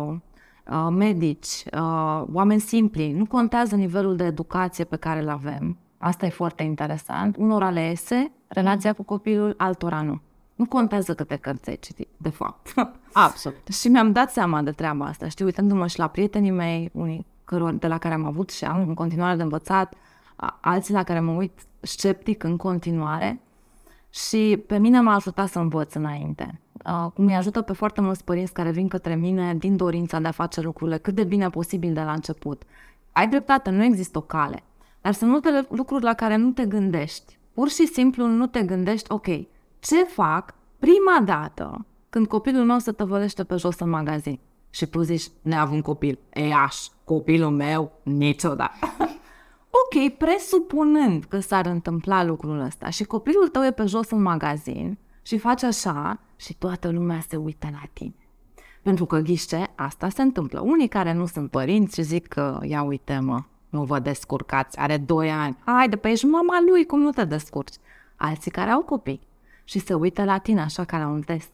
uh, 0.70 0.88
medici, 0.90 1.64
uh, 1.72 2.22
oameni 2.32 2.60
simpli. 2.60 3.12
Nu 3.12 3.26
contează 3.26 3.76
nivelul 3.76 4.16
de 4.16 4.24
educație 4.24 4.84
pe 4.84 4.96
care 4.96 5.20
îl 5.20 5.28
avem. 5.28 5.76
Asta 5.98 6.26
e 6.26 6.30
foarte 6.30 6.62
interesant. 6.62 7.36
Unora 7.36 7.70
le 7.70 7.80
iese 7.80 8.32
relația 8.48 8.92
cu 8.92 9.02
copilul, 9.02 9.54
altora 9.56 10.02
nu. 10.02 10.20
Nu 10.54 10.66
contează 10.66 11.14
câte 11.14 11.36
cărți 11.36 11.68
ai 11.70 11.76
citit, 11.80 12.08
de 12.16 12.28
fapt. 12.28 12.74
Absolut. 13.12 13.66
și 13.80 13.88
mi-am 13.88 14.12
dat 14.12 14.30
seama 14.30 14.62
de 14.62 14.70
treaba 14.70 15.04
asta. 15.04 15.28
Știi, 15.28 15.44
uitându-mă 15.44 15.86
și 15.86 15.98
la 15.98 16.06
prietenii 16.06 16.50
mei, 16.50 16.90
unii 16.92 17.26
căror, 17.44 17.72
de 17.72 17.86
la 17.86 17.98
care 17.98 18.14
am 18.14 18.24
avut 18.24 18.50
și 18.50 18.64
am 18.64 18.84
în 18.88 18.94
continuare 18.94 19.36
de 19.36 19.42
învățat, 19.42 19.94
a- 20.36 20.58
alții 20.60 20.94
la 20.94 21.02
care 21.02 21.20
mă 21.20 21.32
uit 21.32 21.60
sceptic 21.80 22.42
în 22.42 22.56
continuare. 22.56 23.40
Și 24.14 24.62
pe 24.66 24.78
mine 24.78 25.00
m-a 25.00 25.14
ajutat 25.14 25.48
să 25.48 25.58
învăț 25.58 25.94
înainte. 25.94 26.60
Uh, 26.84 27.10
cum 27.14 27.26
îi 27.26 27.34
ajută 27.34 27.60
pe 27.60 27.72
foarte 27.72 28.00
mulți 28.00 28.24
părinți 28.24 28.52
care 28.52 28.70
vin 28.70 28.88
către 28.88 29.14
mine 29.14 29.54
din 29.54 29.76
dorința 29.76 30.20
de 30.20 30.28
a 30.28 30.30
face 30.30 30.60
lucrurile 30.60 30.98
cât 30.98 31.14
de 31.14 31.24
bine 31.24 31.50
posibil 31.50 31.92
de 31.92 32.00
la 32.00 32.12
început. 32.12 32.62
Ai 33.12 33.28
dreptate, 33.28 33.70
nu 33.70 33.84
există 33.84 34.18
o 34.18 34.20
cale. 34.20 34.62
Dar 35.00 35.12
sunt 35.12 35.30
multe 35.30 35.66
lucruri 35.70 36.04
la 36.04 36.14
care 36.14 36.36
nu 36.36 36.50
te 36.50 36.66
gândești. 36.66 37.38
Pur 37.52 37.68
și 37.68 37.86
simplu 37.86 38.26
nu 38.26 38.46
te 38.46 38.62
gândești, 38.62 39.12
ok, 39.12 39.26
ce 39.78 40.04
fac 40.04 40.54
prima 40.78 41.22
dată 41.24 41.86
când 42.10 42.26
copilul 42.26 42.64
meu 42.64 42.78
se 42.78 42.92
tăvălește 42.92 43.44
pe 43.44 43.56
jos 43.56 43.78
în 43.78 43.88
magazin? 43.88 44.38
Și 44.70 44.86
tu 44.86 45.02
zici, 45.02 45.30
neavând 45.42 45.82
copil, 45.82 46.18
e 46.32 46.54
aș, 46.54 46.76
copilul 47.04 47.50
meu, 47.50 47.92
niciodată. 48.02 48.74
Ok, 49.74 50.12
presupunând 50.16 51.24
că 51.24 51.40
s-ar 51.40 51.66
întâmpla 51.66 52.24
lucrul 52.24 52.60
ăsta 52.60 52.88
și 52.90 53.04
copilul 53.04 53.48
tău 53.48 53.64
e 53.64 53.70
pe 53.70 53.84
jos 53.84 54.10
în 54.10 54.22
magazin 54.22 54.98
și 55.22 55.38
faci 55.38 55.62
așa 55.62 56.20
și 56.36 56.54
toată 56.54 56.90
lumea 56.90 57.20
se 57.28 57.36
uită 57.36 57.68
la 57.70 57.82
tine. 57.92 58.14
Pentru 58.82 59.06
că 59.06 59.18
ghiște, 59.18 59.70
asta 59.74 60.08
se 60.08 60.22
întâmplă. 60.22 60.60
Unii 60.60 60.88
care 60.88 61.12
nu 61.12 61.26
sunt 61.26 61.50
părinți 61.50 61.94
și 61.94 62.02
zic 62.02 62.26
că, 62.28 62.58
ia 62.62 62.82
uite 62.82 63.18
mă, 63.18 63.42
nu 63.68 63.84
vă 63.84 63.98
descurcați, 63.98 64.78
are 64.78 64.96
2 64.96 65.30
ani. 65.30 65.58
Haide, 65.64 65.96
pe 65.96 66.08
ești 66.08 66.26
mama 66.26 66.60
lui, 66.68 66.86
cum 66.86 67.00
nu 67.00 67.10
te 67.10 67.24
descurci? 67.24 67.74
Alții 68.16 68.50
care 68.50 68.70
au 68.70 68.82
copii 68.82 69.20
și 69.64 69.78
se 69.78 69.94
uită 69.94 70.24
la 70.24 70.38
tine 70.38 70.60
așa 70.60 70.84
ca 70.84 70.98
la 70.98 71.06
un 71.06 71.20
test. 71.20 71.50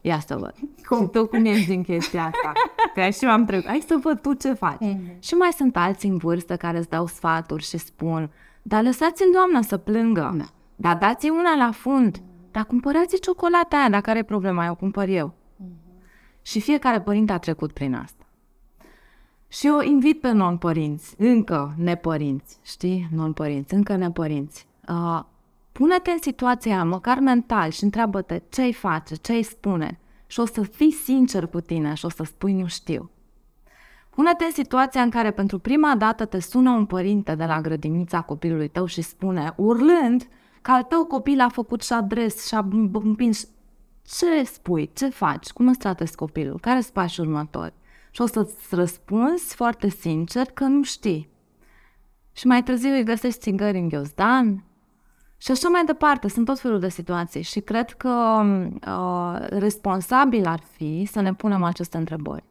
Ia 0.00 0.20
să 0.20 0.36
văd. 0.36 0.54
Cum? 0.86 1.10
Tu 1.10 1.26
cum 1.26 1.44
ești 1.44 1.66
din 1.66 1.82
chestia 1.82 2.24
asta? 2.24 2.52
Că 2.94 3.08
și 3.10 3.24
m-am 3.24 3.44
trecut. 3.44 3.66
Hai 3.66 3.84
să 3.86 3.98
văd 4.02 4.20
tu 4.20 4.32
ce 4.32 4.52
faci. 4.52 4.96
Și 5.18 5.34
mai 5.34 5.50
sunt 5.56 5.76
alții 5.76 6.08
în 6.08 6.16
vârstă 6.16 6.56
care 6.56 6.78
îți 6.78 6.88
dau 6.88 7.06
sfaturi 7.06 7.64
și 7.64 7.78
spun 7.78 8.30
dar 8.66 8.82
lăsați-l 8.82 9.30
doamna 9.32 9.62
să 9.62 9.76
plângă. 9.76 10.34
Da. 10.36 10.44
Dar 10.76 10.96
dați-i 10.96 11.30
una 11.30 11.54
la 11.56 11.70
fund. 11.70 12.22
Dar 12.50 12.64
cumpărați 12.64 13.20
ciocolata 13.20 13.76
aia, 13.76 13.88
dacă 13.88 14.10
are 14.10 14.22
problema, 14.22 14.70
o 14.70 14.74
cumpăr 14.74 15.08
eu. 15.08 15.34
Și 16.42 16.60
fiecare 16.60 17.00
părinte 17.00 17.32
a 17.32 17.38
trecut 17.38 17.72
prin 17.72 17.94
asta. 17.94 18.26
Și 19.48 19.66
eu 19.66 19.80
invit 19.80 20.20
pe 20.20 20.30
non-părinți, 20.30 21.14
încă 21.18 21.74
nepărinți, 21.76 22.58
știi? 22.62 23.08
Non-părinți, 23.14 23.74
încă 23.74 23.96
nepărinți. 23.96 24.66
Uh, 24.88 25.22
pune-te 25.72 26.10
în 26.10 26.18
situația 26.20 26.74
aia, 26.74 26.84
măcar 26.84 27.18
mental, 27.18 27.70
și 27.70 27.84
întreabă-te 27.84 28.42
ce 28.48 28.62
îi 28.62 28.72
face, 28.72 29.14
ce 29.14 29.32
îi 29.32 29.42
spune. 29.42 29.98
Și 30.26 30.40
o 30.40 30.46
să 30.46 30.62
fii 30.62 30.92
sincer 30.92 31.46
cu 31.46 31.60
tine 31.60 31.94
și 31.94 32.04
o 32.04 32.08
să 32.08 32.24
spui 32.24 32.52
nu 32.52 32.66
știu. 32.66 33.10
Pune-te 34.10 34.44
în 34.44 34.50
situația 34.50 35.02
în 35.02 35.10
care 35.10 35.30
pentru 35.30 35.58
prima 35.58 35.96
dată 35.96 36.24
te 36.24 36.40
sună 36.40 36.70
un 36.70 36.86
părinte 36.86 37.34
de 37.34 37.44
la 37.44 37.60
grădinița 37.60 38.20
copilului 38.20 38.68
tău 38.68 38.86
și 38.86 39.02
spune, 39.02 39.52
urlând, 39.56 40.28
că 40.62 40.70
al 40.70 40.82
tău 40.82 41.04
copil 41.04 41.40
a 41.40 41.48
făcut 41.48 41.82
și 41.82 41.92
adres 41.92 42.46
și 42.46 42.54
a 42.54 42.68
împins. 42.92 43.48
Ce 44.06 44.44
spui? 44.44 44.90
Ce 44.92 45.08
faci? 45.08 45.50
Cum 45.50 45.68
îți 45.68 45.78
tratezi 45.78 46.16
copilul? 46.16 46.58
Care 46.60 46.80
sunt 46.80 46.92
pașii 46.92 47.22
următori? 47.22 47.72
Și 48.10 48.20
o 48.20 48.26
să-ți 48.26 48.74
răspunzi 48.74 49.54
foarte 49.54 49.88
sincer 49.88 50.46
că 50.46 50.64
nu 50.64 50.82
știi. 50.82 51.28
și 52.32 52.46
mai 52.46 52.62
târziu 52.62 52.90
îi 52.90 53.04
găsești 53.04 53.40
țigări 53.40 53.78
în 53.78 53.88
ghiozdan 53.88 54.64
și 55.44 55.50
așa 55.50 55.68
mai 55.68 55.84
departe. 55.84 56.28
Sunt 56.28 56.46
tot 56.46 56.60
felul 56.60 56.80
de 56.80 56.88
situații 56.88 57.42
și 57.42 57.60
cred 57.60 57.90
că 57.90 58.42
uh, 58.86 59.46
responsabil 59.48 60.46
ar 60.46 60.60
fi 60.76 61.08
să 61.10 61.20
ne 61.20 61.34
punem 61.34 61.62
aceste 61.62 61.96
întrebări. 61.96 62.44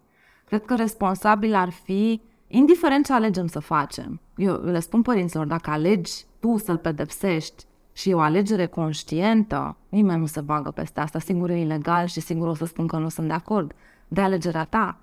Cred 0.45 0.65
că 0.65 0.75
responsabil 0.75 1.55
ar 1.55 1.69
fi, 1.69 2.21
indiferent 2.47 3.05
ce 3.05 3.13
alegem 3.13 3.47
să 3.47 3.59
facem, 3.59 4.19
eu 4.35 4.53
le 4.55 4.79
spun 4.79 5.01
părinților, 5.01 5.45
dacă 5.45 5.69
alegi 5.69 6.25
tu 6.39 6.57
să-l 6.57 6.77
pedepsești 6.77 7.65
și 7.93 8.09
e 8.09 8.13
o 8.13 8.19
alegere 8.19 8.65
conștientă, 8.65 9.77
nimeni 9.89 10.19
nu 10.19 10.25
se 10.25 10.41
bagă 10.41 10.71
peste 10.71 10.99
asta, 10.99 11.19
sigur 11.19 11.49
e 11.49 11.59
ilegal 11.59 12.05
și 12.05 12.19
sigur 12.19 12.47
o 12.47 12.53
să 12.53 12.65
spun 12.65 12.87
că 12.87 12.97
nu 12.97 13.09
sunt 13.09 13.27
de 13.27 13.33
acord 13.33 13.73
de 14.07 14.21
alegerea 14.21 14.63
ta. 14.63 14.97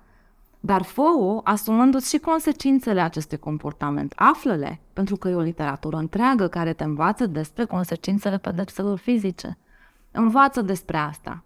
Dar 0.63 0.81
fă-o 0.83 1.41
asumându-ți 1.43 2.09
și 2.09 2.17
consecințele 2.17 3.01
acestui 3.01 3.37
comportament. 3.37 4.13
Află-le, 4.15 4.79
pentru 4.93 5.15
că 5.15 5.29
e 5.29 5.35
o 5.35 5.41
literatură 5.41 5.97
întreagă 5.97 6.47
care 6.47 6.73
te 6.73 6.83
învață 6.83 7.25
despre 7.25 7.65
consecințele 7.65 8.37
pedepselor 8.37 8.97
fizice. 8.97 9.57
Învață 10.11 10.61
despre 10.61 10.97
asta. 10.97 11.43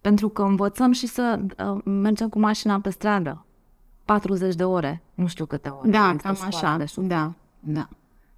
Pentru 0.00 0.28
că 0.28 0.42
învățăm 0.42 0.92
și 0.92 1.06
să 1.06 1.40
uh, 1.40 1.82
mergem 1.84 2.28
cu 2.28 2.38
mașina 2.38 2.80
pe 2.80 2.90
stradă. 2.90 3.44
40 4.04 4.54
de 4.54 4.64
ore, 4.64 5.02
nu 5.14 5.26
știu 5.26 5.46
câte 5.46 5.68
ore. 5.68 5.90
Da, 5.90 6.16
cam 6.22 6.36
așa. 6.46 6.76
Da, 6.96 7.32
da. 7.60 7.88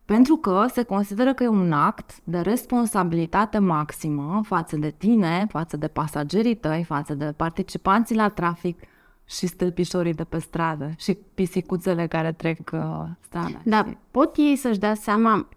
Pentru 0.04 0.36
că 0.36 0.66
se 0.72 0.82
consideră 0.82 1.34
că 1.34 1.42
e 1.42 1.48
un 1.48 1.72
act 1.72 2.20
de 2.24 2.40
responsabilitate 2.40 3.58
maximă 3.58 4.40
față 4.44 4.76
de 4.76 4.90
tine, 4.90 5.46
față 5.50 5.76
de 5.76 5.88
pasagerii 5.88 6.54
tăi, 6.54 6.84
față 6.84 7.14
de 7.14 7.32
participanții 7.36 8.16
la 8.16 8.28
trafic 8.28 8.80
și 9.24 9.46
stâlpișorii 9.46 10.14
de 10.14 10.24
pe 10.24 10.38
stradă 10.38 10.90
și 10.98 11.18
pisicuțele 11.34 12.06
care 12.06 12.32
trec 12.32 12.58
uh, 12.72 12.80
strada. 13.20 13.60
Da, 13.64 13.86
pot 14.10 14.36
ei 14.36 14.56
să-și 14.56 14.78
dea 14.78 14.94
seama, 14.94 15.48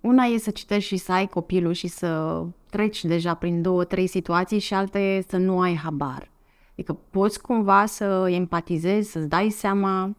una 0.00 0.24
e 0.24 0.38
să 0.38 0.50
citești 0.50 0.88
și 0.88 0.96
să 0.96 1.12
ai 1.12 1.26
copilul 1.26 1.72
și 1.72 1.86
să 1.86 2.42
treci 2.70 3.04
deja 3.04 3.34
prin 3.34 3.62
două, 3.62 3.84
trei 3.84 4.06
situații 4.06 4.58
și 4.58 4.74
alta 4.74 4.98
e 4.98 5.24
să 5.28 5.36
nu 5.36 5.60
ai 5.60 5.76
habar. 5.76 6.30
Adică 6.72 6.98
poți 7.10 7.40
cumva 7.40 7.86
să 7.86 8.28
empatizezi, 8.30 9.10
să-ți 9.10 9.28
dai 9.28 9.50
seama 9.50 10.16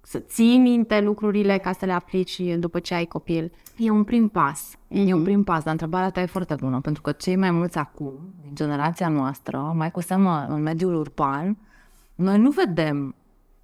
să 0.00 0.18
ții 0.18 0.58
minte 0.58 1.00
lucrurile 1.00 1.58
ca 1.58 1.72
să 1.72 1.84
le 1.84 1.92
aplici 1.92 2.40
după 2.58 2.78
ce 2.78 2.94
ai 2.94 3.04
copil. 3.04 3.52
E 3.76 3.90
un 3.90 4.04
prim 4.04 4.28
pas. 4.28 4.74
Mm-hmm. 4.74 5.06
E 5.06 5.12
un 5.12 5.20
mhm. 5.20 5.22
prim 5.22 5.44
pas, 5.44 5.62
dar 5.62 5.72
întrebarea 5.72 6.10
ta 6.10 6.20
e 6.20 6.26
foarte 6.26 6.54
bună, 6.54 6.80
pentru 6.80 7.02
că 7.02 7.12
cei 7.12 7.36
mai 7.36 7.50
mulți 7.50 7.78
acum, 7.78 8.12
din 8.42 8.54
generația 8.54 9.08
noastră, 9.08 9.72
mai 9.76 9.90
cu 9.90 10.00
seamă 10.00 10.46
în 10.48 10.62
mediul 10.62 10.94
urban, 10.94 11.56
noi 12.20 12.38
nu 12.38 12.50
vedem 12.50 13.14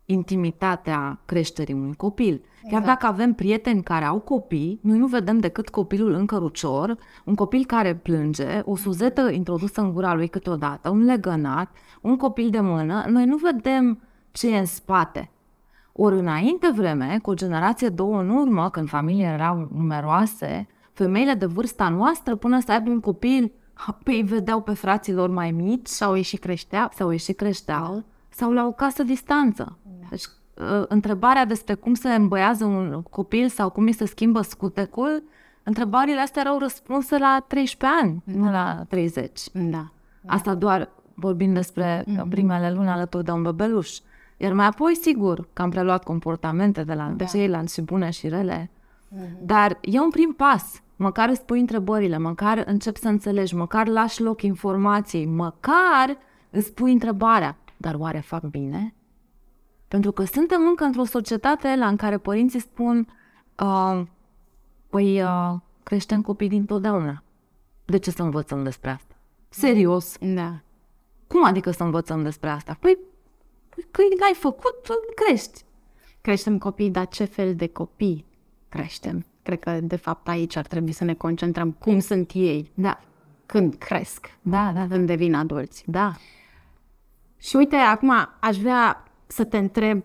intimitatea 0.05 1.21
creșterii 1.25 1.75
unui 1.75 1.95
copil. 1.95 2.45
Chiar 2.63 2.81
exact. 2.81 2.87
dacă 2.87 3.07
avem 3.07 3.33
prieteni 3.33 3.83
care 3.83 4.05
au 4.05 4.19
copii, 4.19 4.79
noi 4.83 4.99
nu 4.99 5.07
vedem 5.07 5.39
decât 5.39 5.69
copilul 5.69 6.13
în 6.13 6.27
cărucior, 6.27 6.97
un 7.25 7.35
copil 7.35 7.65
care 7.67 7.95
plânge, 7.95 8.61
o 8.65 8.77
suzetă 8.77 9.31
introdusă 9.31 9.81
în 9.81 9.93
gura 9.93 10.15
lui 10.15 10.29
câteodată, 10.29 10.91
un 10.91 11.05
legănat, 11.05 11.71
un 12.01 12.17
copil 12.17 12.51
de 12.51 12.61
mână, 12.61 13.05
noi 13.09 13.25
nu 13.25 13.37
vedem 13.37 14.01
ce 14.33 14.55
e 14.55 14.59
în 14.59 14.65
spate. 14.65 15.31
Ori 15.93 16.19
înainte 16.19 16.71
vreme, 16.75 17.19
cu 17.23 17.31
o 17.31 17.35
generație 17.35 17.89
două 17.89 18.21
în 18.21 18.29
urmă, 18.29 18.71
când 18.71 18.89
familiile 18.89 19.33
erau 19.33 19.69
numeroase, 19.75 20.67
femeile 20.93 21.35
de 21.35 21.47
vârsta 21.47 21.89
noastră, 21.89 22.37
până 22.37 22.61
să 22.61 22.73
aibă 22.73 22.91
un 22.91 23.01
copil, 23.01 23.53
pe 24.03 24.11
îi 24.11 24.23
vedeau 24.23 24.63
pe 24.63 24.73
fraților 24.73 25.31
mai 25.31 25.51
mici 25.51 25.87
sau 25.87 26.17
ei 26.17 26.23
și 26.23 26.37
creșteau, 26.37 26.89
sau 26.95 27.13
ei 27.13 27.19
și 27.19 27.33
creșteau, 27.33 28.05
sau 28.37 28.53
la 28.53 28.67
o 28.67 28.73
casă 28.73 29.03
distanță. 29.03 29.79
Da. 29.83 30.07
Deci, 30.11 30.25
ă, 30.59 30.85
întrebarea 30.89 31.45
despre 31.45 31.75
cum 31.75 31.95
se 31.95 32.09
îmbăiază 32.09 32.65
un 32.65 33.03
copil 33.11 33.49
sau 33.49 33.71
cum 33.71 33.85
îi 33.85 33.93
se 33.93 34.07
schimbă 34.07 34.41
scutecul, 34.41 35.23
întrebările 35.63 36.21
astea 36.21 36.43
erau 36.43 36.59
răspunse 36.59 37.19
la 37.19 37.45
13 37.49 37.99
ani, 38.03 38.23
da. 38.25 38.39
nu 38.39 38.51
la 38.51 38.85
30. 38.89 39.41
Da. 39.53 39.91
Asta 40.27 40.55
doar 40.55 40.89
vorbind 41.15 41.55
despre 41.55 42.05
mm-hmm. 42.05 42.29
primele 42.29 42.73
luni 42.73 42.89
alături 42.89 43.25
de 43.25 43.31
un 43.31 43.43
bebeluș. 43.43 43.99
Iar 44.37 44.53
mai 44.53 44.67
apoi, 44.67 44.97
sigur, 44.97 45.49
că 45.53 45.63
am 45.63 45.71
preluat 45.71 46.05
comportamente 46.05 46.85
de 46.85 46.95
la 46.95 47.13
da. 47.17 47.25
ceilalți 47.25 47.75
și 47.75 47.81
bune 47.81 48.11
și 48.11 48.29
rele, 48.29 48.71
mm-hmm. 48.71 49.41
dar 49.41 49.79
e 49.81 50.01
un 50.01 50.11
prim 50.11 50.35
pas. 50.37 50.81
Măcar 50.97 51.29
îți 51.29 51.45
pui 51.45 51.61
întrebările, 51.61 52.19
măcar 52.19 52.63
începi 52.67 52.99
să 52.99 53.09
înțelegi, 53.09 53.55
măcar 53.55 53.87
lași 53.87 54.23
loc 54.23 54.43
informației, 54.43 55.27
măcar 55.27 56.17
îți 56.51 56.73
pui 56.73 56.93
întrebarea, 56.93 57.57
dar 57.77 57.95
oare 57.95 58.19
fac 58.19 58.43
bine? 58.43 58.95
Pentru 59.89 60.13
că 60.13 60.25
suntem 60.25 60.61
încă 60.69 60.85
într-o 60.85 61.05
societate 61.05 61.77
la 61.77 61.89
în 61.89 61.97
care 61.97 62.19
părinții 62.19 62.61
spun 62.61 63.09
uh, 63.61 64.03
păi 64.91 65.23
uh, 65.23 65.55
creștem 65.83 66.23
copii 66.23 66.49
din 66.49 66.65
totdeauna. 66.65 67.23
De 67.85 67.99
ce 67.99 68.11
să 68.11 68.23
învățăm 68.23 68.63
despre 68.63 68.91
asta? 68.91 69.15
Serios? 69.49 70.17
Da. 70.21 70.61
Cum 71.27 71.45
adică 71.45 71.71
să 71.71 71.83
învățăm 71.83 72.23
despre 72.23 72.49
asta? 72.49 72.77
Păi 72.81 72.99
că 73.91 74.03
l-ai 74.21 74.35
făcut, 74.35 74.75
crești. 75.15 75.65
Creștem 76.21 76.59
copii, 76.59 76.91
dar 76.91 77.09
ce 77.09 77.25
fel 77.25 77.55
de 77.55 77.67
copii 77.67 78.25
creștem? 78.69 79.25
Cred 79.43 79.59
că, 79.59 79.81
de 79.83 79.97
fapt, 79.97 80.29
aici 80.29 80.57
ar 80.57 80.67
trebui 80.67 80.93
să 80.93 81.05
ne 81.05 81.15
concentrăm 81.15 81.73
cum 81.73 81.99
sunt 81.99 82.31
ei. 82.35 82.71
Da. 82.75 83.01
Când 83.47 83.75
cresc. 83.75 84.39
Da, 84.43 84.73
da, 84.75 84.81
da. 84.81 84.95
Când 84.95 85.07
devin 85.07 85.35
adulți. 85.35 85.83
Da. 85.87 86.17
Și 87.39 87.57
uite, 87.57 87.77
acum 87.77 88.13
aș 88.41 88.57
vrea 88.57 89.05
să 89.27 89.45
te 89.45 89.59
întreb 89.59 90.03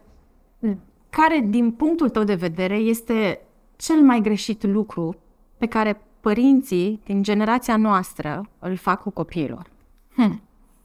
care, 1.10 1.46
din 1.50 1.72
punctul 1.72 2.10
tău 2.10 2.24
de 2.24 2.36
vedere, 2.36 2.76
este 2.76 3.42
cel 3.76 4.02
mai 4.02 4.22
greșit 4.22 4.64
lucru 4.64 5.16
pe 5.58 5.66
care 5.66 6.02
părinții 6.20 7.02
din 7.06 7.24
generația 7.24 7.78
noastră 7.78 8.50
îl 8.60 8.76
fac 8.76 9.02
cu 9.02 9.10
copiilor? 9.10 9.70
Hm. 10.16 10.42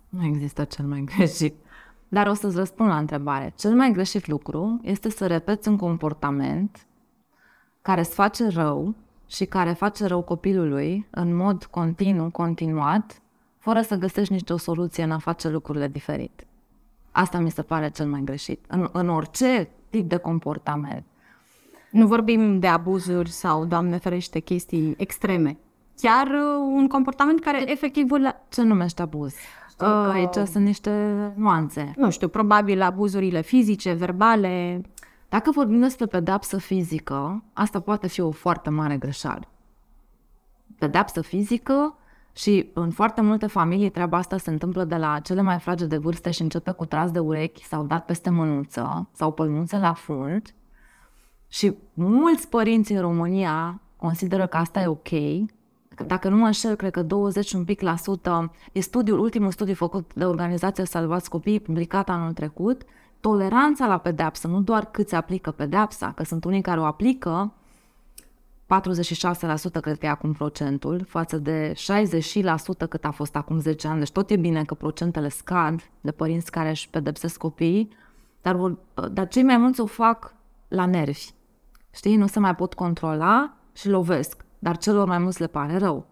Nu 0.09 0.25
există 0.25 0.65
cel 0.65 0.85
mai 0.85 1.05
greșit. 1.17 1.55
Dar 2.09 2.27
o 2.27 2.35
să-ți 2.35 2.57
răspund 2.57 2.89
la 2.89 2.99
întrebare. 2.99 3.53
Cel 3.57 3.75
mai 3.75 3.91
greșit 3.91 4.27
lucru 4.27 4.81
este 4.83 5.11
să 5.11 5.27
repeți 5.27 5.69
un 5.69 5.77
comportament 5.77 6.87
care 7.83 8.01
îți 8.01 8.15
face 8.15 8.49
rău 8.49 8.95
și 9.27 9.45
care 9.45 9.73
face 9.73 10.07
rău 10.07 10.23
copilului 10.23 11.07
în 11.11 11.35
mod 11.35 11.65
continuu, 11.65 12.31
continuat, 12.31 13.23
fără 13.67 13.83
să 13.83 13.95
găsești 13.95 14.33
nicio 14.33 14.57
soluție 14.57 15.03
în 15.03 15.11
a 15.11 15.19
face 15.19 15.49
lucrurile 15.49 15.89
diferit. 15.89 16.47
Asta 17.13 17.39
mi 17.39 17.51
se 17.51 17.63
pare 17.63 17.91
cel 17.91 18.07
mai 18.07 18.21
greșit. 18.25 18.65
În, 18.69 18.89
în 18.93 19.09
orice 19.09 19.71
tip 19.91 20.09
de 20.09 20.17
comportament. 20.17 21.05
Nu 21.91 22.07
vorbim 22.07 22.59
de 22.59 22.67
abuzuri 22.67 23.31
sau, 23.31 23.65
Doamne 23.65 23.99
ferește, 23.99 24.39
chestii 24.39 24.95
extreme. 24.99 25.57
Chiar 26.01 26.27
uh, 26.27 26.75
un 26.75 26.89
comportament 26.89 27.41
care 27.41 27.71
efectiv... 27.71 28.07
Ce 28.49 28.63
numești 28.63 29.01
abuz? 29.01 29.35
Știi 29.69 29.87
uh, 29.87 29.93
că 29.93 30.11
aici 30.13 30.49
sunt 30.49 30.65
niște 30.65 31.15
nuanțe. 31.37 31.93
Nu 31.97 32.11
știu, 32.11 32.29
probabil 32.29 32.83
abuzurile 32.83 33.41
fizice, 33.41 33.93
verbale. 33.93 34.81
Dacă 35.29 35.51
vorbim 35.51 35.81
despre 35.81 36.07
pedapsă 36.07 36.59
fizică, 36.59 37.43
asta 37.53 37.81
poate 37.81 38.07
fi 38.07 38.21
o 38.21 38.31
foarte 38.31 38.71
mare 38.71 38.97
greșeală. 38.97 39.49
Pedapsă 40.79 41.21
fizică 41.21 41.97
și 42.37 42.71
în 42.75 42.91
foarte 42.91 43.21
multe 43.21 43.47
familii 43.47 43.91
treaba 43.91 44.17
asta 44.17 44.39
se 44.39 44.51
întâmplă 44.51 44.85
de 44.85 44.97
la 44.97 45.21
cele 45.21 45.41
mai 45.41 45.59
frage 45.59 45.87
de 45.87 45.97
vârste 45.97 46.31
și 46.31 46.43
începe 46.43 46.71
cu 46.71 46.85
tras 46.85 47.11
de 47.11 47.19
urechi 47.19 47.65
sau 47.65 47.85
dat 47.85 48.05
peste 48.05 48.31
mânuță 48.31 49.09
sau 49.13 49.33
pălmuțe 49.33 49.79
la 49.79 49.93
fund. 49.93 50.55
Și 51.49 51.75
mulți 51.95 52.49
părinți 52.49 52.93
în 52.93 53.01
România 53.01 53.81
consideră 53.97 54.47
că 54.47 54.57
asta 54.57 54.81
e 54.81 54.87
ok 54.87 55.09
dacă 56.07 56.29
nu 56.29 56.37
mă 56.37 56.47
înșel, 56.47 56.75
cred 56.75 56.91
că 56.91 57.03
20 57.03 57.53
un 57.53 57.65
pic 57.65 57.81
la 57.81 57.97
sută, 57.97 58.53
e 58.73 58.81
studiul, 58.81 59.19
ultimul 59.19 59.51
studiu 59.51 59.75
făcut 59.75 60.15
de 60.15 60.25
organizația 60.25 60.85
Salvați 60.85 61.31
Copii, 61.31 61.61
publicat 61.61 62.09
anul 62.09 62.33
trecut, 62.33 62.83
toleranța 63.21 63.87
la 63.87 63.99
pedeapsă, 63.99 64.47
nu 64.49 64.61
doar 64.61 64.85
cât 64.85 65.09
se 65.09 65.17
aplică 65.17 65.51
pedeapsa, 65.51 66.13
că 66.13 66.25
sunt 66.25 66.45
unii 66.45 66.61
care 66.61 66.81
o 66.81 66.85
aplică, 66.85 67.53
46% 68.67 69.81
cred 69.81 69.99
că 69.99 70.07
e 70.07 70.09
acum 70.09 70.33
procentul, 70.33 71.05
față 71.09 71.39
de 71.39 71.73
60% 71.73 72.89
cât 72.89 73.05
a 73.05 73.11
fost 73.11 73.37
acum 73.37 73.59
10 73.59 73.89
ani. 73.89 73.99
Deci 73.99 74.11
tot 74.11 74.31
e 74.31 74.37
bine 74.37 74.65
că 74.65 74.75
procentele 74.75 75.29
scad 75.29 75.91
de 76.01 76.11
părinți 76.11 76.51
care 76.51 76.69
își 76.69 76.91
pedepsesc 76.91 77.39
copiii, 77.39 77.89
dar, 78.43 78.57
dar 79.13 79.29
cei 79.29 79.43
mai 79.43 79.57
mulți 79.57 79.81
o 79.81 79.87
fac 79.87 80.35
la 80.69 80.87
nervi. 80.87 81.31
Știi, 81.95 82.17
nu 82.17 82.27
se 82.27 82.39
mai 82.39 82.55
pot 82.55 82.75
controla 82.75 83.57
și 83.73 83.89
lovesc 83.89 84.47
dar 84.59 84.77
celor 84.77 85.07
mai 85.07 85.19
mulți 85.19 85.41
le 85.41 85.47
pare 85.47 85.77
rău. 85.77 86.07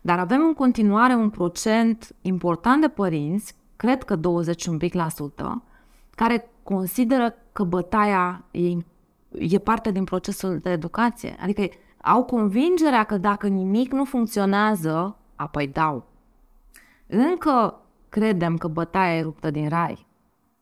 Dar 0.00 0.18
avem 0.18 0.40
în 0.40 0.54
continuare 0.54 1.14
un 1.14 1.30
procent 1.30 2.14
important 2.20 2.80
de 2.80 2.88
părinți, 2.88 3.54
cred 3.76 4.02
că 4.02 4.16
20 4.16 4.66
un 4.66 4.76
pic 4.76 4.94
la 4.94 5.08
sută, 5.08 5.62
care 6.10 6.50
consideră 6.62 7.34
că 7.52 7.64
bătaia 7.64 8.44
e, 8.50 8.68
e 9.30 9.58
parte 9.58 9.90
din 9.90 10.04
procesul 10.04 10.58
de 10.58 10.70
educație. 10.70 11.36
Adică 11.40 11.68
au 12.02 12.24
convingerea 12.24 13.04
că 13.04 13.16
dacă 13.18 13.46
nimic 13.46 13.92
nu 13.92 14.04
funcționează, 14.04 15.16
apoi 15.36 15.66
dau. 15.68 16.06
Încă 17.06 17.80
credem 18.08 18.56
că 18.56 18.68
bătaia 18.68 19.16
e 19.16 19.22
ruptă 19.22 19.50
din 19.50 19.68
rai. 19.68 20.06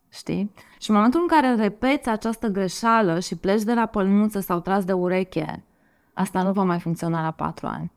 Știi? 0.08 0.52
Și 0.78 0.90
în 0.90 0.96
momentul 0.96 1.20
în 1.20 1.26
care 1.26 1.54
repeți 1.54 2.08
această 2.08 2.48
greșeală 2.48 3.20
și 3.20 3.36
pleci 3.36 3.62
de 3.62 3.74
la 3.74 3.86
pălmuță 3.86 4.40
sau 4.40 4.60
tras 4.60 4.84
de 4.84 4.92
ureche 4.92 5.62
asta 6.18 6.42
nu 6.42 6.52
va 6.52 6.62
mai 6.62 6.80
funcționa 6.80 7.22
la 7.22 7.30
patru 7.30 7.66
ani. 7.66 7.92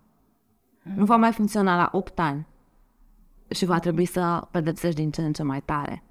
Nu 0.96 1.06
va 1.06 1.16
mai 1.16 1.32
funcționa 1.32 1.76
la 1.76 1.90
opt 1.92 2.20
ani. 2.20 2.48
Și 3.48 3.66
va 3.66 3.80
trebui 3.80 4.06
să 4.06 4.48
pedepsești 4.52 5.00
din 5.02 5.12
ce 5.12 5.22
în 5.22 5.34
ce 5.34 5.44
mai 5.44 5.62
tare. 5.62 6.04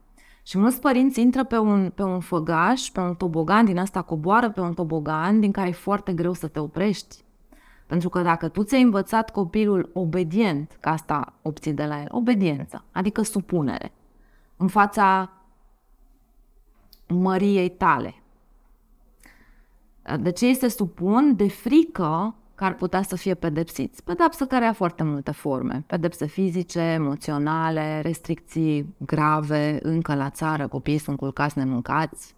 Și 0.43 0.59
mulți 0.59 0.81
părinți 0.81 1.21
intră 1.21 1.45
pe 1.45 1.59
un, 1.59 1.91
pe 1.95 2.03
un 2.03 2.21
făgaș, 2.21 2.89
pe 2.89 3.01
un 3.01 3.15
tobogan, 3.15 3.65
din 3.65 3.79
asta 3.79 4.03
coboară 4.03 4.51
pe 4.51 4.61
un 4.61 4.75
tobogan 4.75 5.41
din 5.41 5.53
care 5.53 5.69
e 5.69 5.73
foarte 5.73 6.13
greu 6.13 6.33
să 6.33 6.47
te 6.47 6.59
oprești. 6.59 7.25
Pentru 7.87 8.09
că 8.09 8.23
dacă 8.23 8.49
tu 8.49 8.63
ți-ai 8.63 8.83
învățat 8.83 9.31
copilul 9.31 9.91
obedient, 9.93 10.77
că 10.81 10.89
asta 10.89 11.33
obții 11.43 11.73
de 11.73 11.85
la 11.85 12.01
el, 12.01 12.09
obediență, 12.11 12.85
adică 12.93 13.23
supunere, 13.23 13.93
în 14.57 14.69
fața 14.69 15.33
măriei 17.09 17.71
tale. 17.71 18.15
De 20.21 20.31
ce 20.31 20.47
este 20.47 20.69
supun? 20.69 21.37
De 21.37 21.49
frică 21.49 22.35
că 22.61 22.67
ar 22.67 22.75
putea 22.75 23.03
să 23.03 23.17
fie 23.17 23.35
pedepsiți. 23.35 24.03
Pedepsă 24.05 24.45
care 24.45 24.65
are 24.65 24.75
foarte 24.75 25.03
multe 25.03 25.31
forme. 25.31 25.85
Pedepse 25.87 26.27
fizice, 26.27 26.81
emoționale, 26.81 28.01
restricții 28.01 28.95
grave, 28.99 29.79
încă 29.83 30.15
la 30.15 30.31
țară, 30.31 30.69
copiii 30.69 30.99
sunt 30.99 31.17
culcați 31.17 31.59
nemâncați 31.59 32.35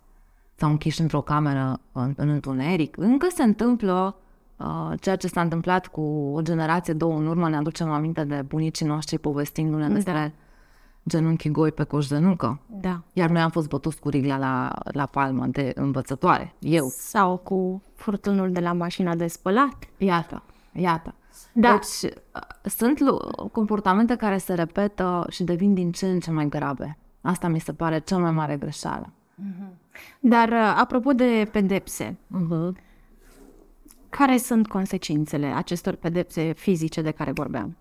sau 0.54 0.70
închiși 0.70 1.00
într-o 1.00 1.20
cameră 1.20 1.80
în, 1.92 2.12
în 2.16 2.28
întuneric. 2.28 2.96
Încă 2.96 3.26
se 3.34 3.42
întâmplă 3.42 4.16
uh, 4.56 4.92
ceea 5.00 5.16
ce 5.16 5.26
s-a 5.26 5.40
întâmplat 5.40 5.86
cu 5.86 6.00
o 6.34 6.42
generație, 6.42 6.92
două 6.92 7.16
în 7.16 7.26
urmă, 7.26 7.48
ne 7.48 7.56
aducem 7.56 7.90
aminte 7.90 8.24
de 8.24 8.44
bunicii 8.48 8.86
noștri 8.86 9.18
povestindu-ne 9.18 9.86
da. 9.86 9.92
despre 9.92 10.34
genunchi 11.08 11.50
goi 11.50 11.72
pe 11.72 11.84
coș 11.84 12.06
de 12.06 12.18
nucă. 12.18 12.60
Da. 12.66 13.00
Iar 13.12 13.30
noi 13.30 13.40
am 13.42 13.50
fost 13.50 13.68
bătuți 13.68 14.00
cu 14.00 14.08
rigla 14.08 14.38
la, 14.38 14.72
la 14.84 15.06
palmă 15.06 15.46
de 15.46 15.72
învățătoare, 15.74 16.54
eu. 16.58 16.86
Sau 16.88 17.36
cu 17.36 17.82
furtunul 17.94 18.52
de 18.52 18.60
la 18.60 18.72
mașina 18.72 19.14
de 19.14 19.26
spălat. 19.26 19.74
Iată, 19.96 20.42
iată. 20.72 21.14
Da. 21.52 21.70
Deci 21.70 22.12
sunt 22.62 22.98
comportamente 23.52 24.16
care 24.16 24.38
se 24.38 24.54
repetă 24.54 25.26
și 25.30 25.42
devin 25.44 25.74
din 25.74 25.92
ce 25.92 26.06
în 26.06 26.20
ce 26.20 26.30
mai 26.30 26.48
grave. 26.48 26.98
Asta 27.20 27.48
mi 27.48 27.60
se 27.60 27.72
pare 27.72 27.98
cea 27.98 28.18
mai 28.18 28.30
mare 28.30 28.56
greșeală. 28.56 29.12
Dar 30.20 30.48
uh, 30.48 30.74
apropo 30.76 31.12
de 31.12 31.48
pedepse, 31.52 32.16
Uh-huh. 32.36 32.72
care 34.08 34.36
sunt 34.36 34.68
consecințele 34.68 35.46
acestor 35.46 35.94
pedepse 35.94 36.52
fizice 36.52 37.02
de 37.02 37.10
care 37.10 37.32
vorbeam? 37.32 37.76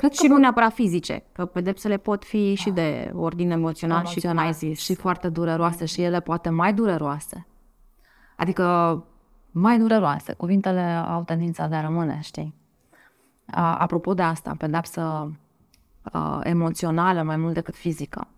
Cred 0.00 0.12
Și 0.12 0.26
nu 0.26 0.36
neapărat 0.36 0.72
fizice, 0.72 1.22
că 1.32 1.44
pedepsele 1.44 1.96
pot 1.96 2.24
fi 2.24 2.54
și 2.54 2.70
de 2.70 3.12
ordin 3.14 3.50
emoțional, 3.50 3.98
și 3.98 4.02
cum 4.04 4.12
emoțional 4.12 4.46
ai 4.46 4.52
zis. 4.52 4.80
și 4.80 4.94
foarte 4.94 5.28
dureroase 5.28 5.84
și 5.84 6.02
ele 6.02 6.20
poate 6.20 6.48
mai 6.48 6.74
dureroase. 6.74 7.46
Adică 8.36 8.64
mai 9.50 9.78
dureroase. 9.78 10.32
Cuvintele 10.32 10.80
au 10.80 11.22
tendința 11.22 11.66
de 11.66 11.74
a 11.74 11.80
rămâne, 11.80 12.18
știi? 12.22 12.54
A, 13.46 13.76
apropo 13.76 14.14
de 14.14 14.22
asta, 14.22 14.54
pedapsă 14.58 15.32
a, 16.02 16.40
emoțională 16.42 17.22
mai 17.22 17.36
mult 17.36 17.54
decât 17.54 17.74
fizică. 17.74 18.28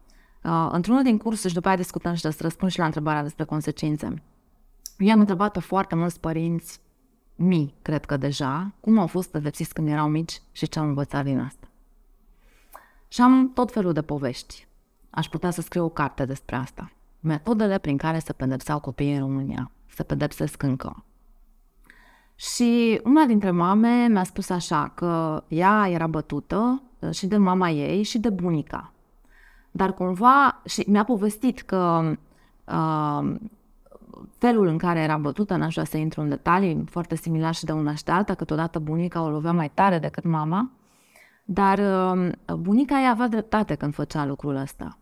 A, 0.43 0.69
într-unul 0.73 1.03
din 1.03 1.19
cursuri 1.19 1.49
și 1.49 1.55
după 1.55 1.69
aia 1.69 1.77
discutăm 1.77 2.15
și 2.15 2.21
să 2.21 2.37
răspund 2.41 2.71
și 2.71 2.79
la 2.79 2.85
întrebarea 2.85 3.23
despre 3.23 3.45
consecințe. 3.45 4.23
Eu 4.99 5.13
am 5.13 5.21
întrebat 5.21 5.53
pe 5.53 5.61
foarte 5.61 5.95
mulți 5.95 6.21
părinți 6.21 6.81
mii, 7.37 7.75
cred 7.83 8.05
că 8.05 8.17
deja, 8.17 8.73
cum 8.81 8.99
au 8.99 9.07
fost 9.07 9.31
pedepsiți 9.31 9.75
când 9.75 9.89
erau 9.89 10.09
mici 10.09 10.43
și 10.53 10.69
ce 10.69 10.79
au 10.79 10.87
învățat 10.87 11.25
din 11.25 11.39
asta. 11.39 11.67
Și 13.09 13.21
am 13.21 13.53
tot 13.53 13.73
felul 13.73 13.93
de 13.93 14.03
povești. 14.03 14.67
Aș 15.11 15.29
putea 15.29 15.51
să 15.51 15.61
scriu 15.61 15.85
o 15.85 15.89
carte 15.89 16.25
despre 16.25 16.57
asta. 16.57 16.93
Metodele 17.21 17.79
prin 17.79 17.97
care 17.97 18.19
se 18.19 18.33
pedepseau 18.33 18.81
copiii 18.81 19.15
în 19.15 19.21
România. 19.21 19.71
Se 19.87 20.03
pedepsesc 20.03 20.63
încă. 20.63 21.05
Și 22.35 23.01
una 23.05 23.25
dintre 23.25 23.51
mame 23.51 24.07
mi-a 24.07 24.25
spus 24.25 24.51
așa 24.51 24.93
că 24.95 25.45
ea 25.49 25.89
era 25.89 26.07
bătută 26.07 26.83
uh, 26.99 27.11
și 27.11 27.27
de 27.27 27.37
mama 27.37 27.71
ei 27.71 28.03
și 28.03 28.19
de 28.19 28.31
bunica. 28.31 28.93
Dar 29.71 29.95
cumva, 29.95 30.63
și 30.65 30.85
mi-a 30.87 31.05
povestit 31.05 31.61
că 31.61 32.13
uh, 32.65 33.35
felul 34.39 34.67
în 34.67 34.79
care 34.79 35.01
era 35.01 35.17
bătută, 35.17 35.57
n-aș 35.57 35.73
vrea 35.73 35.85
să 35.85 35.97
intru 35.97 36.21
în 36.21 36.29
detalii, 36.29 36.85
foarte 36.91 37.17
similar 37.17 37.55
și 37.55 37.65
de 37.65 37.73
una 37.73 37.95
și 37.95 38.05
de 38.05 38.13
alta, 38.13 38.35
câteodată 38.35 38.79
bunica 38.79 39.23
o 39.23 39.31
lovea 39.31 39.53
mai 39.53 39.71
tare 39.75 39.99
decât 39.99 40.25
mama, 40.25 40.71
dar 41.45 41.79
uh, 41.79 42.57
bunica 42.57 43.01
ei 43.01 43.09
avea 43.09 43.29
dreptate 43.29 43.75
când 43.75 43.95
făcea 43.95 44.27
lucrul 44.27 44.57
ăsta. 44.57 44.99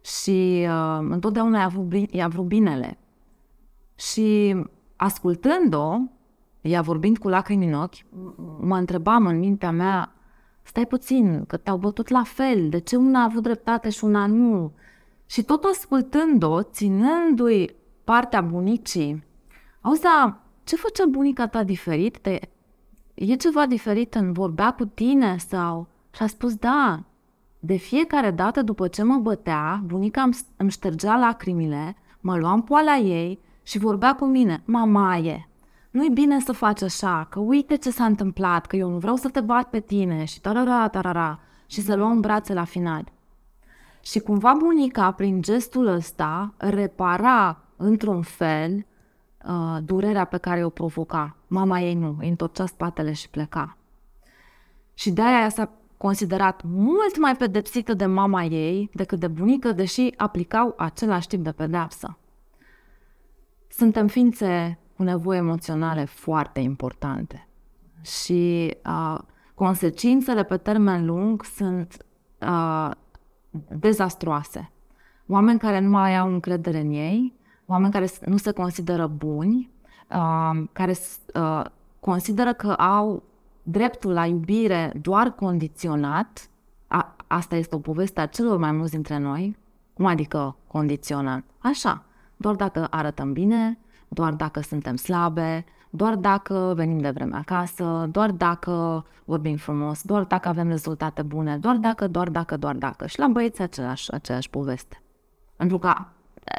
Și 0.00 0.66
uh, 0.68 1.06
întotdeauna 1.10 1.60
i-a 1.60 1.68
vrut, 1.68 1.84
bi- 1.84 2.08
i-a 2.10 2.28
vrut 2.28 2.46
binele. 2.46 2.98
Și 3.94 4.56
ascultând-o, 4.96 5.98
ea 6.60 6.80
vorbind 6.80 7.18
cu 7.18 7.28
lacrimi 7.28 7.66
în 7.66 7.74
ochi, 7.74 7.96
m- 7.96 8.34
mă 8.60 8.76
întrebam 8.76 9.26
în 9.26 9.38
mintea 9.38 9.70
mea, 9.70 10.12
stai 10.62 10.86
puțin, 10.86 11.44
că 11.44 11.56
te-au 11.56 11.76
bătut 11.76 12.08
la 12.08 12.22
fel, 12.22 12.68
de 12.68 12.78
ce 12.80 12.96
una 12.96 13.20
a 13.20 13.24
avut 13.24 13.42
dreptate 13.42 13.90
și 13.90 14.04
una 14.04 14.26
nu? 14.26 14.72
Și 15.26 15.42
tot 15.42 15.64
ascultând-o, 15.64 16.62
ținându-i 16.62 17.74
partea 18.04 18.40
bunicii, 18.40 19.24
auzi, 19.80 20.00
dar 20.00 20.40
ce 20.64 20.76
făcea 20.76 21.04
bunica 21.06 21.46
ta 21.46 21.62
diferit? 21.62 22.18
De... 22.22 22.40
E 23.14 23.36
ceva 23.36 23.66
diferit 23.66 24.14
în 24.14 24.32
vorbea 24.32 24.72
cu 24.72 24.84
tine 24.84 25.36
sau... 25.36 25.86
Și 26.10 26.22
a 26.22 26.26
spus, 26.26 26.54
da, 26.54 27.02
de 27.58 27.76
fiecare 27.76 28.30
dată 28.30 28.62
după 28.62 28.88
ce 28.88 29.02
mă 29.02 29.16
bătea, 29.16 29.82
bunica 29.84 30.22
îmi, 30.22 30.36
îmi 30.56 30.70
ștergea 30.70 31.16
lacrimile, 31.16 31.96
mă 32.20 32.36
lua 32.36 32.52
în 32.52 32.60
poala 32.60 32.96
ei 32.96 33.38
și 33.62 33.78
vorbea 33.78 34.14
cu 34.14 34.24
mine, 34.24 34.62
mamaie, 34.64 35.48
nu-i 35.90 36.10
bine 36.10 36.40
să 36.40 36.52
faci 36.52 36.82
așa, 36.82 37.26
că 37.30 37.40
uite 37.40 37.76
ce 37.76 37.90
s-a 37.90 38.04
întâmplat, 38.04 38.66
că 38.66 38.76
eu 38.76 38.90
nu 38.90 38.98
vreau 38.98 39.16
să 39.16 39.28
te 39.28 39.40
bat 39.40 39.70
pe 39.70 39.80
tine 39.80 40.24
și 40.24 40.40
tarara, 40.40 40.88
tarara, 40.88 41.40
și 41.66 41.80
să 41.80 41.94
luăm 41.94 42.10
în 42.10 42.20
brațe 42.20 42.54
la 42.54 42.64
final. 42.64 43.12
Și 44.00 44.18
cumva 44.18 44.54
bunica, 44.58 45.10
prin 45.10 45.42
gestul 45.42 45.86
ăsta, 45.86 46.54
repara 46.56 47.63
într-un 47.84 48.22
fel 48.22 48.86
uh, 49.46 49.78
durerea 49.82 50.24
pe 50.24 50.36
care 50.36 50.64
o 50.64 50.68
provoca. 50.68 51.36
Mama 51.46 51.80
ei 51.80 51.94
nu, 51.94 52.16
îi 52.20 52.28
întorcea 52.28 52.66
spatele 52.66 53.12
și 53.12 53.30
pleca. 53.30 53.76
Și 54.94 55.10
de 55.10 55.22
aia 55.22 55.48
s-a 55.48 55.70
considerat 55.96 56.62
mult 56.64 57.18
mai 57.18 57.36
pedepsită 57.36 57.94
de 57.94 58.06
mama 58.06 58.44
ei 58.44 58.90
decât 58.92 59.20
de 59.20 59.28
bunică, 59.28 59.72
deși 59.72 60.12
aplicau 60.16 60.74
același 60.76 61.28
tip 61.28 61.42
de 61.42 61.52
pedepsă. 61.52 62.18
Suntem 63.68 64.06
ființe 64.06 64.78
cu 64.96 65.02
nevoi 65.02 65.36
emoționale 65.36 66.04
foarte 66.04 66.60
importante 66.60 67.48
și 68.02 68.74
uh, 68.86 69.18
consecințele 69.54 70.44
pe 70.44 70.56
termen 70.56 71.06
lung 71.06 71.44
sunt 71.44 71.96
uh, 72.40 72.90
dezastroase. 73.68 74.70
Oameni 75.28 75.58
care 75.58 75.80
nu 75.80 75.88
mai 75.88 76.16
au 76.16 76.32
încredere 76.32 76.80
în 76.80 76.90
ei, 76.90 77.34
oameni 77.66 77.92
care 77.92 78.08
nu 78.26 78.36
se 78.36 78.50
consideră 78.50 79.06
buni, 79.06 79.70
uh, 80.10 80.62
care 80.72 80.96
uh, 81.34 81.64
consideră 82.00 82.52
că 82.52 82.72
au 82.72 83.22
dreptul 83.62 84.12
la 84.12 84.26
iubire 84.26 84.92
doar 85.00 85.30
condiționat, 85.30 86.48
a, 86.86 87.16
asta 87.26 87.56
este 87.56 87.74
o 87.74 87.78
poveste 87.78 88.20
a 88.20 88.26
celor 88.26 88.58
mai 88.58 88.72
mulți 88.72 88.92
dintre 88.92 89.18
noi, 89.18 89.56
cum 89.94 90.06
adică 90.06 90.56
condiționat? 90.66 91.44
Așa, 91.58 92.04
doar 92.36 92.54
dacă 92.54 92.86
arătăm 92.90 93.32
bine, 93.32 93.78
doar 94.08 94.32
dacă 94.32 94.60
suntem 94.60 94.96
slabe, 94.96 95.64
doar 95.90 96.16
dacă 96.16 96.72
venim 96.76 96.98
de 96.98 97.10
vreme 97.10 97.36
acasă, 97.36 98.08
doar 98.10 98.30
dacă 98.30 99.04
vorbim 99.24 99.56
frumos, 99.56 100.02
doar 100.02 100.24
dacă 100.24 100.48
avem 100.48 100.68
rezultate 100.68 101.22
bune, 101.22 101.58
doar 101.58 101.76
dacă, 101.76 102.08
doar 102.08 102.28
dacă, 102.28 102.56
doar 102.56 102.76
dacă. 102.76 103.06
Și 103.06 103.18
la 103.18 103.26
băieți 103.26 103.62
aceeași, 103.62 104.12
aceeași 104.12 104.50
poveste. 104.50 105.02
Pentru 105.56 105.78
că 105.78 105.94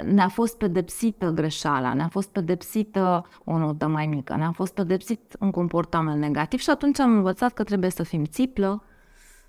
ne-a 0.04 0.28
fost 0.28 0.58
pedepsită 0.58 1.30
greșeala, 1.30 1.94
ne-a 1.94 2.08
fost 2.08 2.30
pedepsită 2.30 3.26
o 3.44 3.58
notă 3.58 3.88
mai 3.88 4.06
mică, 4.06 4.36
ne-a 4.36 4.52
fost 4.52 4.74
pedepsit 4.74 5.36
un 5.40 5.52
comportament 5.52 6.20
negativ 6.20 6.60
și 6.60 6.70
atunci 6.70 7.00
am 7.00 7.12
învățat 7.12 7.54
că 7.54 7.64
trebuie 7.64 7.90
să 7.90 8.04
fim 8.04 8.24
țiplă 8.24 8.84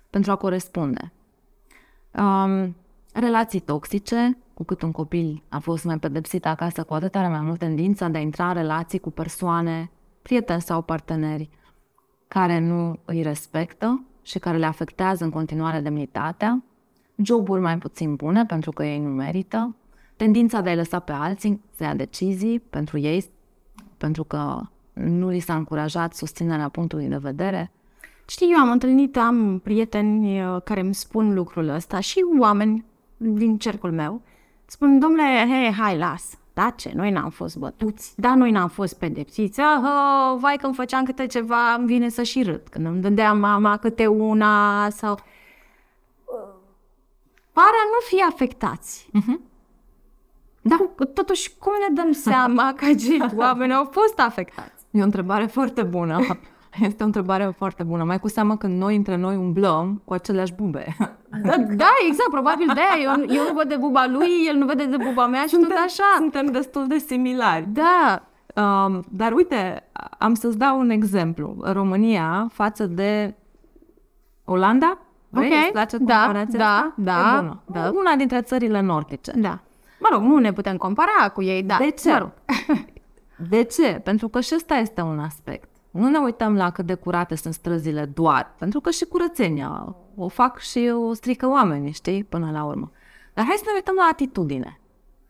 pentru 0.09 0.31
a 0.31 0.35
corespunde. 0.35 1.11
Um, 2.19 2.75
relații 3.13 3.59
toxice, 3.59 4.37
cu 4.53 4.63
cât 4.63 4.81
un 4.81 4.91
copil 4.91 5.43
a 5.49 5.59
fost 5.59 5.83
mai 5.83 5.99
pedepsit 5.99 6.45
acasă, 6.45 6.83
cu 6.83 6.93
atât 6.93 7.15
are 7.15 7.27
mai 7.27 7.41
mult 7.41 7.59
tendința 7.59 8.07
de 8.07 8.17
a 8.17 8.21
intra 8.21 8.47
în 8.47 8.53
relații 8.53 8.99
cu 8.99 9.11
persoane, 9.11 9.91
prieteni 10.21 10.61
sau 10.61 10.81
parteneri, 10.81 11.49
care 12.27 12.59
nu 12.59 12.99
îi 13.05 13.21
respectă 13.21 14.03
și 14.21 14.39
care 14.39 14.57
le 14.57 14.65
afectează 14.65 15.23
în 15.23 15.29
continuare 15.29 15.79
demnitatea, 15.79 16.63
joburi 17.15 17.61
mai 17.61 17.77
puțin 17.77 18.15
bune 18.15 18.45
pentru 18.45 18.71
că 18.71 18.85
ei 18.85 18.99
nu 18.99 19.09
merită, 19.09 19.75
tendința 20.17 20.61
de 20.61 20.69
a-i 20.69 20.75
lăsa 20.75 20.99
pe 20.99 21.11
alții 21.11 21.61
să 21.75 21.83
ia 21.83 21.93
decizii 21.93 22.59
pentru 22.59 22.97
ei, 22.97 23.25
pentru 23.97 24.23
că 24.23 24.61
nu 24.93 25.29
li 25.29 25.39
s-a 25.39 25.55
încurajat 25.55 26.13
susținerea 26.13 26.69
punctului 26.69 27.07
de 27.07 27.17
vedere. 27.17 27.71
Știi, 28.27 28.51
eu 28.51 28.59
am 28.59 28.71
întâlnit, 28.71 29.17
am 29.17 29.59
prieteni 29.59 30.43
uh, 30.43 30.61
care 30.63 30.79
îmi 30.79 30.95
spun 30.95 31.33
lucrul 31.33 31.69
ăsta 31.69 31.99
și 31.99 32.25
oameni 32.39 32.85
din 33.17 33.57
cercul 33.57 33.91
meu 33.91 34.21
spun, 34.65 34.99
domnule, 34.99 35.47
hei, 35.49 35.73
hai, 35.73 35.97
las, 35.97 36.37
atace, 36.53 36.91
noi 36.95 37.11
n-am 37.11 37.29
fost 37.29 37.57
bătuți, 37.57 38.13
dar 38.15 38.35
noi 38.35 38.51
n-am 38.51 38.67
fost 38.67 38.99
pedepsiți. 38.99 39.59
Ah, 39.59 39.81
oh, 39.81 40.37
vai 40.39 40.57
când 40.61 40.75
făceam 40.75 41.03
câte 41.03 41.25
ceva, 41.25 41.73
îmi 41.73 41.85
vine 41.85 42.09
să 42.09 42.23
și 42.23 42.43
râd. 42.43 42.61
Când 42.69 42.85
îmi 42.85 43.01
dădea 43.01 43.33
mama 43.33 43.77
câte 43.77 44.07
una 44.07 44.89
sau... 44.89 45.19
Pare 47.53 47.75
a 47.85 47.89
nu 47.91 47.99
fi 48.07 48.23
afectați. 48.33 49.09
Mhm. 49.11 49.41
Dar 50.67 51.05
totuși, 51.13 51.51
cum 51.59 51.71
ne 51.87 52.01
dăm 52.01 52.11
seama 52.27 52.73
că 52.75 52.85
acei 52.85 53.21
oameni 53.35 53.73
au 53.73 53.87
fost 53.91 54.19
afectați? 54.19 54.85
E 54.91 55.01
o 55.01 55.03
întrebare 55.03 55.45
foarte 55.45 55.83
bună. 55.83 56.19
Este 56.81 57.03
o 57.03 57.05
întrebare 57.05 57.53
foarte 57.57 57.83
bună. 57.83 58.03
Mai 58.03 58.19
cu 58.19 58.27
seamă 58.27 58.57
când 58.57 58.79
noi 58.81 58.95
între 58.95 59.15
noi 59.15 59.35
umblăm 59.35 60.01
cu 60.05 60.13
aceleași 60.13 60.53
bube. 60.53 60.95
Da, 61.43 61.57
da 61.57 61.89
exact, 62.07 62.29
probabil 62.31 62.71
de 62.73 62.79
aia. 62.95 63.15
Eu, 63.19 63.35
eu 63.35 63.43
nu 63.47 63.53
văd 63.53 63.67
de 63.67 63.75
buba 63.75 64.05
lui, 64.07 64.29
el 64.47 64.55
nu 64.57 64.65
vede 64.65 64.85
de 64.85 64.97
buba 64.97 65.27
mea 65.27 65.45
și 65.45 65.55
tot 65.55 65.71
așa. 65.85 66.03
Suntem 66.17 66.45
destul 66.45 66.87
de 66.87 66.97
similari. 66.97 67.67
Da, 67.69 68.21
Um, 68.55 69.03
dar 69.09 69.31
uite, 69.31 69.83
am 70.17 70.33
să-ți 70.33 70.57
dau 70.57 70.79
un 70.79 70.89
exemplu. 70.89 71.55
România 71.61 72.47
față 72.53 72.85
de 72.85 73.35
Olanda? 74.45 74.97
Vrei? 75.29 75.47
Ok, 75.51 75.53
Îți 75.61 75.71
place 75.71 75.97
da, 75.97 76.15
comparația 76.25 76.59
da, 76.59 76.65
asta? 76.75 76.93
da, 76.97 77.35
E 77.37 77.39
bună. 77.41 77.61
da. 77.65 77.91
Una 77.95 78.15
dintre 78.15 78.41
țările 78.41 78.81
nordice. 78.81 79.31
da. 79.35 79.59
Mă 79.99 80.07
rog, 80.11 80.21
nu 80.21 80.37
ne 80.37 80.53
putem 80.53 80.77
compara 80.77 81.29
cu 81.33 81.41
ei, 81.41 81.63
da. 81.63 81.77
De 81.77 81.89
ce? 81.89 82.11
Mă 82.11 82.17
rog. 82.17 82.31
De 83.49 83.63
ce? 83.63 84.01
Pentru 84.03 84.27
că 84.27 84.39
și 84.39 84.53
ăsta 84.55 84.75
este 84.75 85.01
un 85.01 85.19
aspect. 85.19 85.69
Nu 85.91 86.09
ne 86.09 86.17
uităm 86.17 86.55
la 86.55 86.69
cât 86.69 86.85
de 86.85 86.93
curate 86.93 87.35
sunt 87.35 87.53
străzile 87.53 88.05
doar, 88.05 88.53
pentru 88.57 88.79
că 88.79 88.89
și 88.89 89.05
curățenia 89.05 89.95
o 90.15 90.27
fac 90.27 90.59
și 90.59 90.91
o 90.93 91.13
strică 91.13 91.47
oamenii, 91.47 91.91
știi, 91.91 92.23
până 92.23 92.51
la 92.51 92.63
urmă. 92.63 92.91
Dar 93.33 93.45
hai 93.45 93.55
să 93.57 93.63
ne 93.65 93.71
uităm 93.75 93.95
la 93.95 94.07
atitudine. 94.11 94.79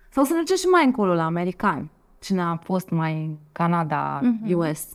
Sau 0.10 0.24
să 0.24 0.34
ne 0.34 0.40
ducem 0.40 0.56
și 0.56 0.66
mai 0.66 0.86
încolo 0.86 1.14
la 1.14 1.26
americani. 1.26 1.92
Cine 2.20 2.42
a 2.42 2.56
fost 2.56 2.90
mai 2.90 3.14
în 3.14 3.36
Canada, 3.52 4.22
US. 4.54 4.88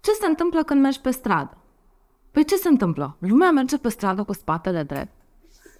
Ce 0.00 0.10
se 0.10 0.26
întâmplă 0.26 0.62
când 0.62 0.80
mergi 0.80 1.00
pe 1.00 1.10
stradă? 1.10 1.56
Păi 2.30 2.44
ce 2.44 2.56
se 2.56 2.68
întâmplă? 2.68 3.16
Lumea 3.18 3.50
merge 3.50 3.78
pe 3.78 3.88
stradă 3.88 4.22
cu 4.22 4.32
spatele 4.32 4.82
drept. 4.82 5.12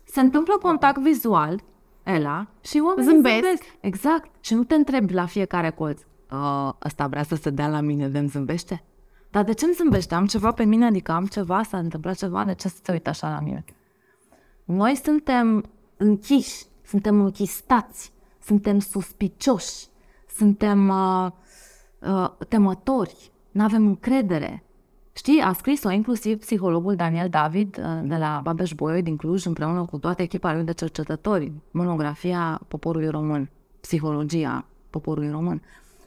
Se 0.05 0.21
întâmplă 0.21 0.59
contact 0.63 0.99
vizual, 0.99 1.61
Ela, 2.07 2.47
și 2.61 2.83
oamenii 2.85 3.13
Zâmbesc. 3.13 3.63
Exact. 3.81 4.31
Și 4.41 4.55
nu 4.55 4.65
te 4.65 4.75
întrebi 4.75 5.13
la 5.13 5.27
fiecare 5.27 5.71
colț. 5.71 6.01
"Uh, 6.31 6.73
ăsta 6.85 7.07
vrea 7.07 7.23
să 7.23 7.35
se 7.35 7.51
dea 7.51 7.69
la 7.69 7.81
mine, 7.81 8.09
de 8.09 8.19
îmi 8.19 8.29
zâmbește? 8.29 8.85
Dar 9.31 9.45
de 9.45 9.53
ce 9.53 9.65
îmi 9.65 9.75
zâmbește? 9.75 10.15
Am 10.15 10.27
ceva 10.27 10.53
pe 10.53 10.65
mine, 10.65 10.87
adică 10.87 11.13
am 11.13 11.27
ceva, 11.27 11.63
s-a 11.63 11.79
întâmplat 11.79 12.17
ceva, 12.17 12.45
de 12.45 12.55
ce 12.55 12.69
să 12.69 12.79
te 12.83 12.93
uite 12.93 13.09
așa 13.09 13.29
la 13.29 13.41
mine? 13.41 13.65
Noi 14.65 14.95
suntem 14.97 15.65
închiși, 15.97 16.65
suntem 16.85 17.21
închistați, 17.21 18.13
suntem 18.43 18.79
suspicioși, 18.79 19.87
suntem 20.37 20.89
uh, 20.89 21.31
uh, 22.01 22.31
temători, 22.49 23.31
nu 23.51 23.63
avem 23.63 23.87
încredere. 23.87 24.65
Știi, 25.17 25.41
a 25.41 25.53
scris-o 25.53 25.91
inclusiv 25.91 26.39
psihologul 26.39 26.95
Daniel 26.95 27.29
David 27.29 27.79
uh, 27.79 28.09
de 28.09 28.17
la 28.17 28.41
Babeș 28.43 28.73
Bolyai 28.73 29.03
din 29.03 29.17
Cluj 29.17 29.45
împreună 29.45 29.85
cu 29.85 29.99
toată 29.99 30.23
echipa 30.23 30.55
lui 30.55 30.65
de 30.65 30.73
cercetători, 30.73 31.53
monografia 31.71 32.61
poporului 32.69 33.09
român, 33.09 33.51
psihologia 33.81 34.65
poporului 34.91 35.31
român. 35.31 35.63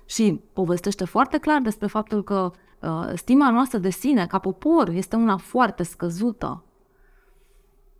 Și 0.05 0.39
povestește 0.53 1.05
foarte 1.05 1.37
clar 1.37 1.61
despre 1.61 1.87
faptul 1.87 2.23
că 2.23 2.51
uh, 2.81 3.11
stima 3.15 3.51
noastră 3.51 3.77
de 3.77 3.89
sine 3.89 4.25
ca 4.25 4.39
popor 4.39 4.89
este 4.89 5.15
una 5.15 5.37
foarte 5.37 5.83
scăzută. 5.83 6.63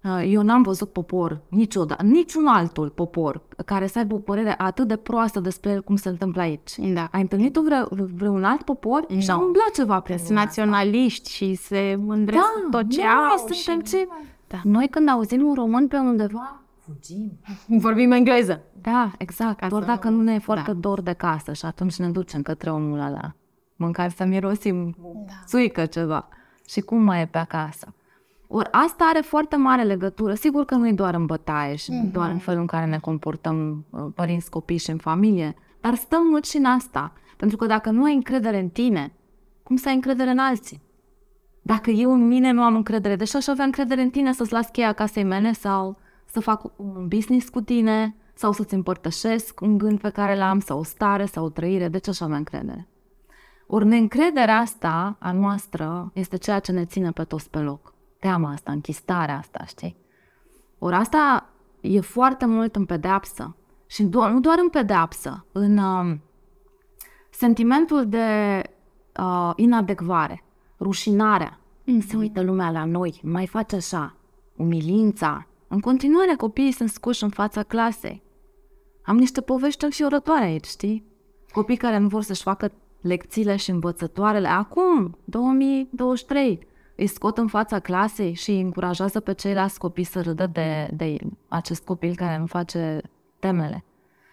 Uh, 0.04 0.24
Eu 0.32 0.42
n-am 0.42 0.62
văzut 0.62 0.92
popor 0.92 1.42
niciodată, 1.48 2.04
niciun 2.04 2.48
altul 2.48 2.90
popor 2.90 3.42
care 3.66 3.88
să 3.88 3.98
aibă 3.98 4.14
o 4.16 4.18
părere 4.18 4.56
atât 4.58 4.88
de 4.88 4.96
proastă 4.96 5.40
despre 5.40 5.70
el 5.72 5.82
cum 5.82 5.96
se 5.96 6.10
întâmplă 6.10 6.42
aici. 6.42 6.76
Da. 6.94 7.08
Ai 7.12 7.22
întâlnit 7.22 7.54
tu 7.54 7.62
vre, 7.62 7.86
vreun 7.90 8.44
alt 8.44 8.62
popor 8.62 9.06
și 9.18 9.30
a 9.30 9.36
Nu. 9.36 9.46
umblat 9.46 9.70
ceva 9.74 10.00
prin 10.00 10.16
Sunt 10.18 10.30
lumea 10.30 10.44
asta. 10.44 10.62
naționaliști 10.64 11.32
și 11.32 11.54
se 11.56 11.96
mândresc 12.00 12.44
Da, 12.72 12.78
tot 12.80 12.90
ce 12.90 13.02
noi 13.02 13.10
au. 13.32 13.38
suntem 13.48 13.84
și... 13.86 13.92
ce... 13.92 14.08
Da. 14.48 14.58
Noi 14.64 14.88
când 14.88 15.10
auzim 15.10 15.48
un 15.48 15.54
român 15.54 15.88
pe 15.88 15.98
undeva, 15.98 16.62
fugim. 16.80 17.40
Vorbim 17.86 18.12
engleză. 18.12 18.62
Da, 18.82 19.12
exact. 19.18 19.60
Ca 19.60 19.68
Doar 19.68 19.82
să- 19.82 19.88
dacă 19.88 20.10
nu 20.10 20.22
ne 20.22 20.34
e 20.34 20.40
foarte 20.40 20.72
da. 20.72 20.78
dor 20.80 21.02
de 21.02 21.14
casă 21.14 21.54
și 21.54 21.66
atunci 21.66 21.96
ne 21.96 22.10
ducem 22.10 22.42
către 22.42 22.72
omul 22.72 23.00
ăla. 23.00 23.34
Mâncare 23.76 24.10
să 24.16 24.24
mirosim 24.26 24.96
Da. 25.26 25.34
țuică 25.46 25.86
ceva. 25.86 26.28
Și 26.68 26.82
cum 26.82 27.02
mai 27.04 27.22
e 27.22 27.26
pe 27.26 27.38
acasă? 27.38 27.94
Ori 28.52 28.70
asta 28.72 29.04
are 29.14 29.20
foarte 29.20 29.56
mare 29.56 29.84
legătură. 29.84 30.34
Sigur 30.34 30.66
că 30.66 30.76
nu 30.76 30.88
e 30.88 30.92
doar 30.94 31.14
în 31.14 31.26
bătaie 31.26 31.76
și 31.76 31.92
Mhm. 31.92 32.12
doar 32.12 32.30
în 32.30 32.38
felul 32.38 32.60
în 32.62 32.68
care 32.68 32.86
ne 32.86 33.00
comportăm 33.00 33.86
uh, 33.90 34.06
părinți, 34.16 34.50
copii 34.50 34.78
și 34.78 34.90
în 34.90 34.98
familie, 34.98 35.56
dar 35.82 35.96
stăm 35.96 36.28
mult 36.30 36.46
și 36.46 36.58
în 36.58 36.66
asta. 36.66 37.14
Pentru 37.38 37.58
că 37.58 37.66
dacă 37.66 37.90
nu 37.90 38.04
ai 38.04 38.14
încredere 38.14 38.60
în 38.60 38.70
tine, 38.70 39.14
cum 39.64 39.76
să 39.76 39.88
ai 39.88 39.94
încredere 39.94 40.30
în 40.30 40.38
alții? 40.38 40.82
Dacă 41.62 41.90
eu 41.90 42.14
în 42.14 42.28
mine 42.28 42.52
nu 42.52 42.62
am 42.64 42.76
încredere, 42.76 43.16
deși 43.16 43.36
aș 43.36 43.48
avea 43.48 43.66
încredere 43.66 44.02
în 44.02 44.10
tine 44.10 44.34
să-ți 44.34 44.54
las 44.54 44.68
cheia 44.70 44.94
casei 44.94 45.24
mele 45.24 45.52
sau 45.54 45.98
să 46.26 46.40
fac 46.40 46.64
un 46.76 47.08
business 47.08 47.50
cu 47.50 47.62
tine 47.62 48.16
sau 48.34 48.52
să-ți 48.52 48.74
împărtășesc 48.74 49.62
un 49.62 49.78
gând 49.78 50.00
pe 50.00 50.10
care 50.10 50.38
l-am 50.38 50.60
sau 50.60 50.80
o 50.80 50.84
stare 50.84 51.26
sau 51.26 51.46
o 51.46 51.50
trăire, 51.50 51.88
de 51.88 51.98
ce 51.98 52.10
aș 52.10 52.20
avea 52.22 52.38
încredere? 52.38 52.88
Ori 53.68 53.86
neîncrederea 53.86 54.58
asta 54.58 55.16
a 55.20 55.32
noastră 55.32 56.12
este 56.14 56.38
ceea 56.38 56.60
ce 56.60 56.72
ne 56.72 56.86
ține 56.86 57.12
pe 57.12 57.24
toți 57.24 57.50
pe 57.50 57.60
loc. 57.60 57.94
Teama 58.20 58.52
asta, 58.52 58.72
închistarea 58.72 59.38
asta, 59.38 59.66
știi? 59.66 59.98
Ori 60.80 60.96
asta 60.96 61.50
e 61.82 62.00
foarte 62.00 62.46
mult 62.46 62.76
în 62.76 62.86
pedeapsă. 62.86 63.56
Și 63.86 64.04
do- 64.04 64.32
nu 64.32 64.40
doar 64.40 64.58
în 64.62 64.70
pedeapsă, 64.70 65.46
în 65.52 65.78
um, 65.78 66.22
sentimentul 67.30 68.08
de 68.08 68.62
uh, 69.20 69.52
inadecvare, 69.56 70.44
rușinarea. 70.80 71.60
Se 72.08 72.18
uită 72.18 72.42
lumea 72.42 72.72
la 72.72 72.86
noi, 72.86 73.20
mai 73.24 73.48
face 73.48 73.76
așa, 73.76 74.16
umilința. 74.56 75.48
În 75.68 75.80
continuare 75.80 76.36
copiii 76.36 76.72
sunt 76.72 76.90
scuși 76.90 77.24
în 77.24 77.30
fața 77.30 77.64
clasei. 77.64 78.24
Am 79.04 79.18
niște 79.18 79.42
povești 79.42 79.84
înfiorătoare 79.84 80.44
aici, 80.44 80.66
știi? 80.66 81.04
Copii 81.52 81.78
care 81.78 81.98
nu 81.98 82.08
vor 82.08 82.22
să-și 82.22 82.42
facă 82.42 82.72
lecțiile 83.02 83.56
și 83.56 83.70
învățătoarele. 83.70 84.48
Acum, 84.48 85.18
2023, 85.24 86.68
îi 87.00 87.08
scot 87.08 87.38
în 87.38 87.48
fața 87.48 87.80
clasei 87.80 88.34
și 88.34 88.50
îi 88.50 88.62
încurajează 88.62 89.20
pe 89.20 89.34
ceilalți 89.34 89.80
copii 89.80 90.04
să 90.04 90.22
râdă 90.22 90.48
de, 90.48 90.90
de 90.94 91.18
acest 91.48 91.84
copil 91.84 92.16
care 92.16 92.38
nu 92.38 92.46
face 92.46 93.02
temele. 93.40 93.84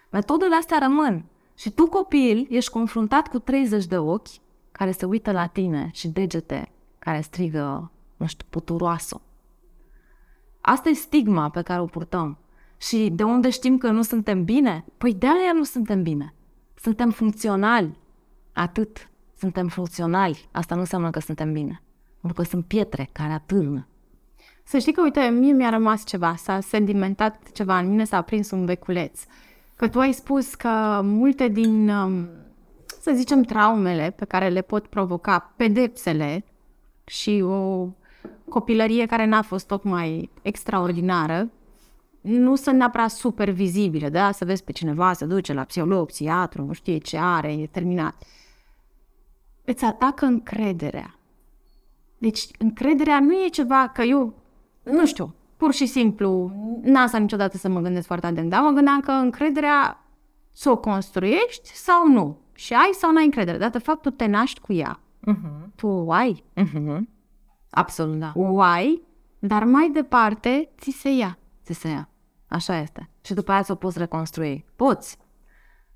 Metodele 0.09 0.55
astea 0.55 0.77
rămân. 0.81 1.25
Și 1.55 1.71
tu, 1.71 1.85
copil, 1.85 2.47
ești 2.49 2.71
confruntat 2.71 3.27
cu 3.27 3.39
30 3.39 3.85
de 3.85 3.97
ochi 3.97 4.27
care 4.71 4.91
se 4.91 5.05
uită 5.05 5.31
la 5.31 5.45
tine 5.45 5.89
și 5.93 6.07
degete 6.07 6.71
care 6.99 7.21
strigă, 7.21 7.91
nu 8.17 8.25
știu, 8.25 8.45
puturoasă. 8.49 9.21
Asta 10.61 10.89
e 10.89 10.93
stigma 10.93 11.49
pe 11.49 11.61
care 11.61 11.81
o 11.81 11.85
purtăm. 11.85 12.37
Și 12.77 13.09
de 13.13 13.23
unde 13.23 13.49
știm 13.49 13.77
că 13.77 13.91
nu 13.91 14.01
suntem 14.01 14.43
bine? 14.43 14.85
Păi 14.97 15.13
de 15.13 15.27
aia 15.27 15.51
nu 15.53 15.63
suntem 15.63 16.03
bine. 16.03 16.33
Suntem 16.75 17.09
funcționali. 17.09 17.97
Atât. 18.53 19.09
Suntem 19.37 19.67
funcționali. 19.67 20.49
Asta 20.51 20.75
nu 20.75 20.81
înseamnă 20.81 21.09
că 21.09 21.19
suntem 21.19 21.53
bine. 21.53 21.81
Pentru 22.21 22.41
că 22.41 22.47
sunt 22.49 22.65
pietre 22.65 23.09
care 23.11 23.33
atârnă. 23.33 23.87
Să 24.63 24.77
știi 24.77 24.93
că, 24.93 25.01
uite, 25.01 25.21
mie 25.21 25.53
mi-a 25.53 25.69
rămas 25.69 26.05
ceva, 26.05 26.35
s-a 26.35 26.59
sedimentat 26.59 27.51
ceva 27.51 27.77
în 27.77 27.89
mine, 27.89 28.03
s-a 28.03 28.21
prins 28.21 28.51
un 28.51 28.65
beculeț. 28.65 29.23
Că 29.75 29.87
tu 29.87 29.99
ai 29.99 30.11
spus 30.11 30.55
că 30.55 31.01
multe 31.03 31.47
din, 31.47 31.89
um, 31.89 32.27
să 33.01 33.11
zicem, 33.15 33.41
traumele 33.41 34.13
pe 34.15 34.25
care 34.25 34.49
le 34.49 34.61
pot 34.61 34.87
provoca 34.87 35.53
pedepsele 35.55 36.45
și 37.05 37.41
o 37.45 37.87
copilărie 38.49 39.05
care 39.05 39.25
n-a 39.25 39.41
fost 39.41 39.67
tocmai 39.67 40.29
extraordinară, 40.41 41.49
nu 42.21 42.55
sunt 42.55 42.77
neapărat 42.77 43.09
super 43.09 43.49
vizibile, 43.49 44.09
da? 44.09 44.31
Să 44.31 44.45
vezi 44.45 44.63
pe 44.63 44.71
cineva, 44.71 45.13
se 45.13 45.25
duce 45.25 45.53
la 45.53 45.63
psiholog, 45.63 46.07
psiatru, 46.07 46.63
nu 46.63 46.73
știe 46.73 46.97
ce 46.97 47.17
are, 47.17 47.51
e 47.51 47.67
terminat. 47.67 48.23
Îți 49.65 49.83
atacă 49.83 50.25
încrederea. 50.25 51.16
Deci 52.17 52.47
încrederea 52.59 53.19
nu 53.19 53.33
e 53.33 53.47
ceva 53.47 53.89
că 53.93 54.01
eu, 54.01 54.33
nu 54.83 55.05
știu, 55.05 55.35
pur 55.57 55.73
și 55.73 55.85
simplu, 55.85 56.51
n-am 56.81 57.07
stat 57.07 57.21
niciodată 57.21 57.57
să 57.57 57.69
mă 57.69 57.79
gândesc 57.79 58.07
foarte 58.07 58.25
atent, 58.25 58.49
dar 58.49 58.61
mă 58.61 58.71
gândeam 58.71 58.99
că 58.99 59.11
încrederea 59.11 60.03
să 60.51 60.69
o 60.69 60.77
construiești 60.77 61.69
sau 61.73 62.07
nu. 62.07 62.37
Și 62.53 62.73
ai 62.73 62.89
sau 62.93 63.11
n-ai 63.11 63.25
încredere. 63.25 63.57
Dar 63.57 63.69
de 63.69 63.77
fapt 63.77 64.01
tu 64.01 64.09
te 64.09 64.25
naști 64.25 64.59
cu 64.59 64.73
ea. 64.73 64.99
Uh-huh. 64.99 65.75
Tu 65.75 65.87
o 65.87 66.11
ai, 66.11 66.43
Uh-huh. 66.55 66.99
Absolut, 67.69 68.19
da. 68.19 68.31
o 68.35 68.61
ai, 68.61 69.01
dar 69.39 69.63
mai 69.63 69.89
departe 69.93 70.69
ți 70.79 70.91
se 70.91 71.09
ia. 71.09 71.37
Ți 71.63 71.73
se 71.73 71.87
ia. 71.87 72.09
Așa 72.47 72.77
este. 72.77 73.09
Și 73.21 73.33
după 73.33 73.51
aia 73.51 73.61
să 73.61 73.71
o 73.71 73.75
poți 73.75 73.97
reconstrui. 73.97 74.65
Poți. 74.75 75.17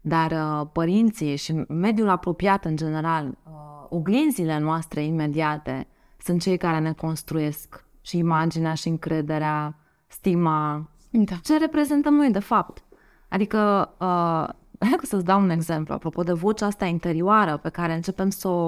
Dar 0.02 0.32
uh, 0.32 0.68
părinții 0.74 1.36
și 1.36 1.54
mediul 1.68 2.10
apropiat 2.10 2.66
în 2.66 2.76
general, 2.76 3.28
uh, 3.28 3.86
oglinzile 3.90 4.60
noastre 4.60 5.04
imediate, 5.04 5.88
sunt 6.24 6.42
cei 6.42 6.58
care 6.58 6.80
ne 6.80 6.94
construiesc 6.94 7.86
și 8.02 8.18
imaginea 8.18 8.74
și 8.74 8.88
încrederea, 8.88 9.76
stima, 10.08 10.90
Da. 11.10 11.36
ce 11.44 11.58
reprezentăm 11.58 12.14
noi 12.14 12.32
de 12.32 12.40
fapt. 12.40 12.84
Adică 13.30 13.92
uh, 14.00 14.48
să-ți 15.10 15.26
dau 15.26 15.42
un 15.42 15.50
exemplu, 15.50 15.94
apropo 15.94 16.24
de 16.24 16.34
vocea 16.34 16.66
asta 16.66 16.86
interioară 16.86 17.58
pe 17.58 17.70
care 17.70 17.94
începem 17.94 18.30
să 18.30 18.48
o 18.48 18.68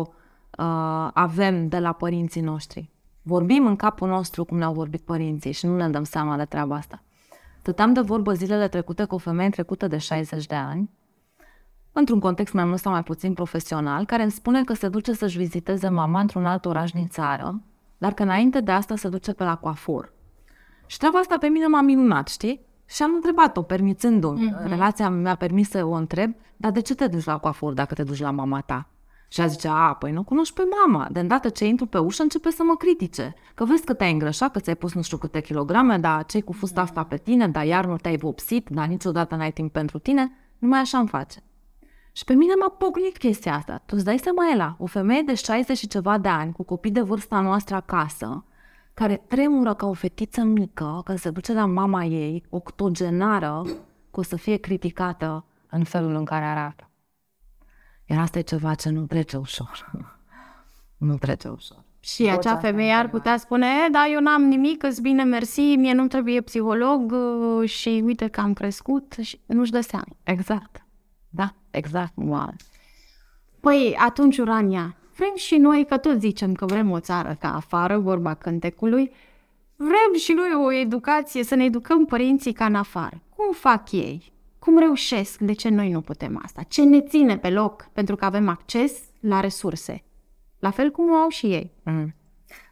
uh, 0.57 1.09
avem 1.13 1.67
de 1.67 1.79
la 1.79 1.91
părinții 1.91 2.41
noștri. 2.41 2.91
Vorbim 3.21 3.65
în 3.65 3.75
capul 3.75 4.07
nostru 4.07 4.45
cum 4.45 4.57
ne-au 4.57 4.73
vorbit 4.73 5.01
părinții 5.01 5.51
și 5.51 5.65
nu 5.65 5.75
ne 5.75 5.89
dăm 5.89 6.03
seama 6.03 6.37
de 6.37 6.45
treaba 6.45 6.75
asta. 6.75 7.03
Stăteam 7.59 7.93
de 7.93 8.01
vorbă 8.01 8.33
zilele 8.33 8.67
trecute 8.67 9.03
cu 9.03 9.15
o 9.15 9.17
femeie 9.17 9.49
trecută 9.49 9.87
de 9.87 9.97
60 9.97 10.45
de 10.45 10.55
ani, 10.55 10.89
într-un 11.93 12.19
context 12.19 12.53
mai 12.53 12.65
mult 12.65 12.79
sau 12.79 12.91
mai 12.91 13.03
puțin 13.03 13.33
profesional, 13.33 14.05
care 14.05 14.21
îmi 14.21 14.31
spune 14.31 14.63
că 14.63 14.73
se 14.73 14.89
duce 14.89 15.13
să-și 15.13 15.37
viziteze 15.37 15.89
mama 15.89 16.19
într-un 16.19 16.45
alt 16.45 16.65
oraș 16.65 16.91
din 16.91 17.07
țară, 17.07 17.61
dar 17.97 18.13
că 18.13 18.23
înainte 18.23 18.59
de 18.59 18.71
asta 18.71 18.95
se 18.95 19.09
duce 19.09 19.33
pe 19.33 19.43
la 19.43 19.55
coafur. 19.55 20.13
Și 20.85 20.97
treaba 20.97 21.19
asta 21.19 21.37
pe 21.37 21.47
mine 21.47 21.67
m-a 21.67 21.81
minunat, 21.81 22.27
știi? 22.27 22.65
Și 22.85 23.03
am 23.03 23.11
întrebat-o, 23.13 23.61
permițându-mi, 23.61 24.49
mm-hmm. 24.49 24.67
relația 24.67 25.09
mi-a 25.09 25.35
permis 25.35 25.69
să 25.69 25.85
o 25.85 25.91
întreb, 25.91 26.35
dar 26.57 26.71
de 26.71 26.81
ce 26.81 26.95
te 26.95 27.07
duci 27.07 27.23
la 27.23 27.37
coafur 27.37 27.73
dacă 27.73 27.93
te 27.93 28.03
duci 28.03 28.19
la 28.19 28.31
mama 28.31 28.61
ta? 28.61 28.87
Și 29.27 29.41
a 29.41 29.45
zice, 29.45 29.67
a, 29.67 29.93
păi 29.93 30.11
nu 30.11 30.23
cunoști 30.23 30.53
pe 30.53 30.61
mama. 30.85 31.07
De 31.11 31.19
îndată 31.19 31.49
ce 31.49 31.65
intru 31.65 31.85
pe 31.85 31.97
ușă, 31.97 32.21
începe 32.21 32.49
să 32.49 32.63
mă 32.63 32.75
critique. 32.75 33.33
Că 33.53 33.65
vezi 33.65 33.83
că 33.83 33.93
te-ai 33.93 34.11
îngrășat, 34.11 34.51
că 34.51 34.59
ți-ai 34.59 34.75
pus 34.75 34.93
nu 34.93 35.01
știu 35.01 35.17
câte 35.17 35.41
kilograme, 35.41 35.97
dar 35.97 36.25
ce 36.25 36.41
cu 36.41 36.53
fusta 36.53 36.81
asta 36.81 37.03
pe 37.03 37.17
tine, 37.17 37.47
dar 37.47 37.65
iar 37.65 37.85
nu 37.85 37.95
te-ai 37.95 38.17
vopsit, 38.17 38.69
dar 38.69 38.87
niciodată 38.87 39.35
n-ai 39.35 39.51
timp 39.51 39.71
pentru 39.71 39.99
tine. 39.99 40.31
Numai 40.57 40.79
așa 40.79 40.97
îmi 40.97 41.07
face. 41.07 41.43
Și 42.15 42.23
pe 42.23 42.33
mine 42.33 42.53
m-a 42.59 42.69
pocnit 42.69 43.17
chestia 43.17 43.55
asta. 43.55 43.81
Tu 43.85 43.95
îți 43.95 44.05
dai 44.05 44.17
seama, 44.17 44.49
Ela, 44.51 44.75
o 44.79 44.85
femeie 44.85 45.21
de 45.21 45.33
60 45.33 45.77
și 45.77 45.87
ceva 45.87 46.17
de 46.17 46.27
ani, 46.27 46.53
cu 46.53 46.63
copii 46.63 46.91
de 46.91 47.01
vârsta 47.01 47.39
noastră 47.39 47.75
acasă, 47.75 48.45
care 48.93 49.23
tremură 49.27 49.73
ca 49.73 49.85
o 49.85 49.93
fetiță 49.93 50.41
mică, 50.41 51.01
că 51.05 51.15
se 51.15 51.29
duce 51.29 51.53
la 51.53 51.65
mama 51.65 52.03
ei, 52.03 52.43
octogenară, 52.49 53.65
cu 54.11 54.19
o 54.19 54.23
să 54.23 54.35
fie 54.35 54.57
criticată 54.57 55.45
în 55.69 55.83
felul 55.83 56.15
în 56.15 56.25
care 56.25 56.45
arată. 56.45 56.89
Iar 58.05 58.19
asta 58.19 58.39
e 58.39 58.41
ceva 58.41 58.73
ce 58.73 58.89
nu 58.89 59.05
trece 59.05 59.37
ușor. 59.37 59.91
nu 60.97 61.17
trece 61.17 61.47
ușor. 61.47 61.83
Și 61.99 62.23
Vocea 62.23 62.33
acea 62.33 62.57
femeie 62.57 62.91
ar 62.91 63.09
putea 63.09 63.37
spune, 63.37 63.67
e, 63.67 63.89
da, 63.89 64.05
eu 64.11 64.19
n-am 64.19 64.43
nimic, 64.43 64.83
îți 64.83 65.01
bine, 65.01 65.23
mersi, 65.23 65.75
mie 65.75 65.93
nu 65.93 66.07
trebuie 66.07 66.41
psiholog 66.41 67.11
uh, 67.11 67.69
și 67.69 68.01
uite 68.05 68.27
că 68.27 68.39
am 68.39 68.53
crescut 68.53 69.15
și 69.21 69.39
nu-și 69.45 69.71
dă 69.71 69.81
seama. 69.81 70.15
Exact. 70.23 70.85
Da, 71.29 71.55
exact. 71.75 72.13
Wow. 72.15 72.53
Păi, 73.59 73.95
atunci, 73.99 74.37
Urania, 74.37 74.95
vrem 75.15 75.35
și 75.35 75.55
noi, 75.55 75.85
că 75.85 75.97
tot 75.97 76.19
zicem 76.19 76.53
că 76.53 76.65
vrem 76.65 76.91
o 76.91 76.99
țară 76.99 77.37
ca 77.39 77.55
afară, 77.55 77.97
vorba 77.97 78.33
cântecului, 78.33 79.11
vrem 79.75 80.19
și 80.19 80.31
noi 80.31 80.65
o 80.65 80.71
educație, 80.71 81.43
să 81.43 81.55
ne 81.55 81.63
educăm 81.63 82.05
părinții 82.05 82.53
ca 82.53 82.65
în 82.65 82.75
afară. 82.75 83.21
Cum 83.35 83.53
fac 83.53 83.91
ei? 83.91 84.33
Cum 84.59 84.79
reușesc? 84.79 85.39
De 85.39 85.53
ce 85.53 85.69
noi 85.69 85.91
nu 85.91 86.01
putem 86.01 86.39
asta? 86.43 86.63
Ce 86.63 86.83
ne 86.83 87.01
ține 87.01 87.37
pe 87.37 87.49
loc? 87.49 87.89
Pentru 87.93 88.15
că 88.15 88.25
avem 88.25 88.47
acces 88.47 88.99
la 89.19 89.39
resurse. 89.39 90.03
La 90.59 90.69
fel 90.69 90.91
cum 90.91 91.11
o 91.11 91.13
au 91.13 91.29
și 91.29 91.45
ei. 91.45 91.71
Mm. 91.83 92.15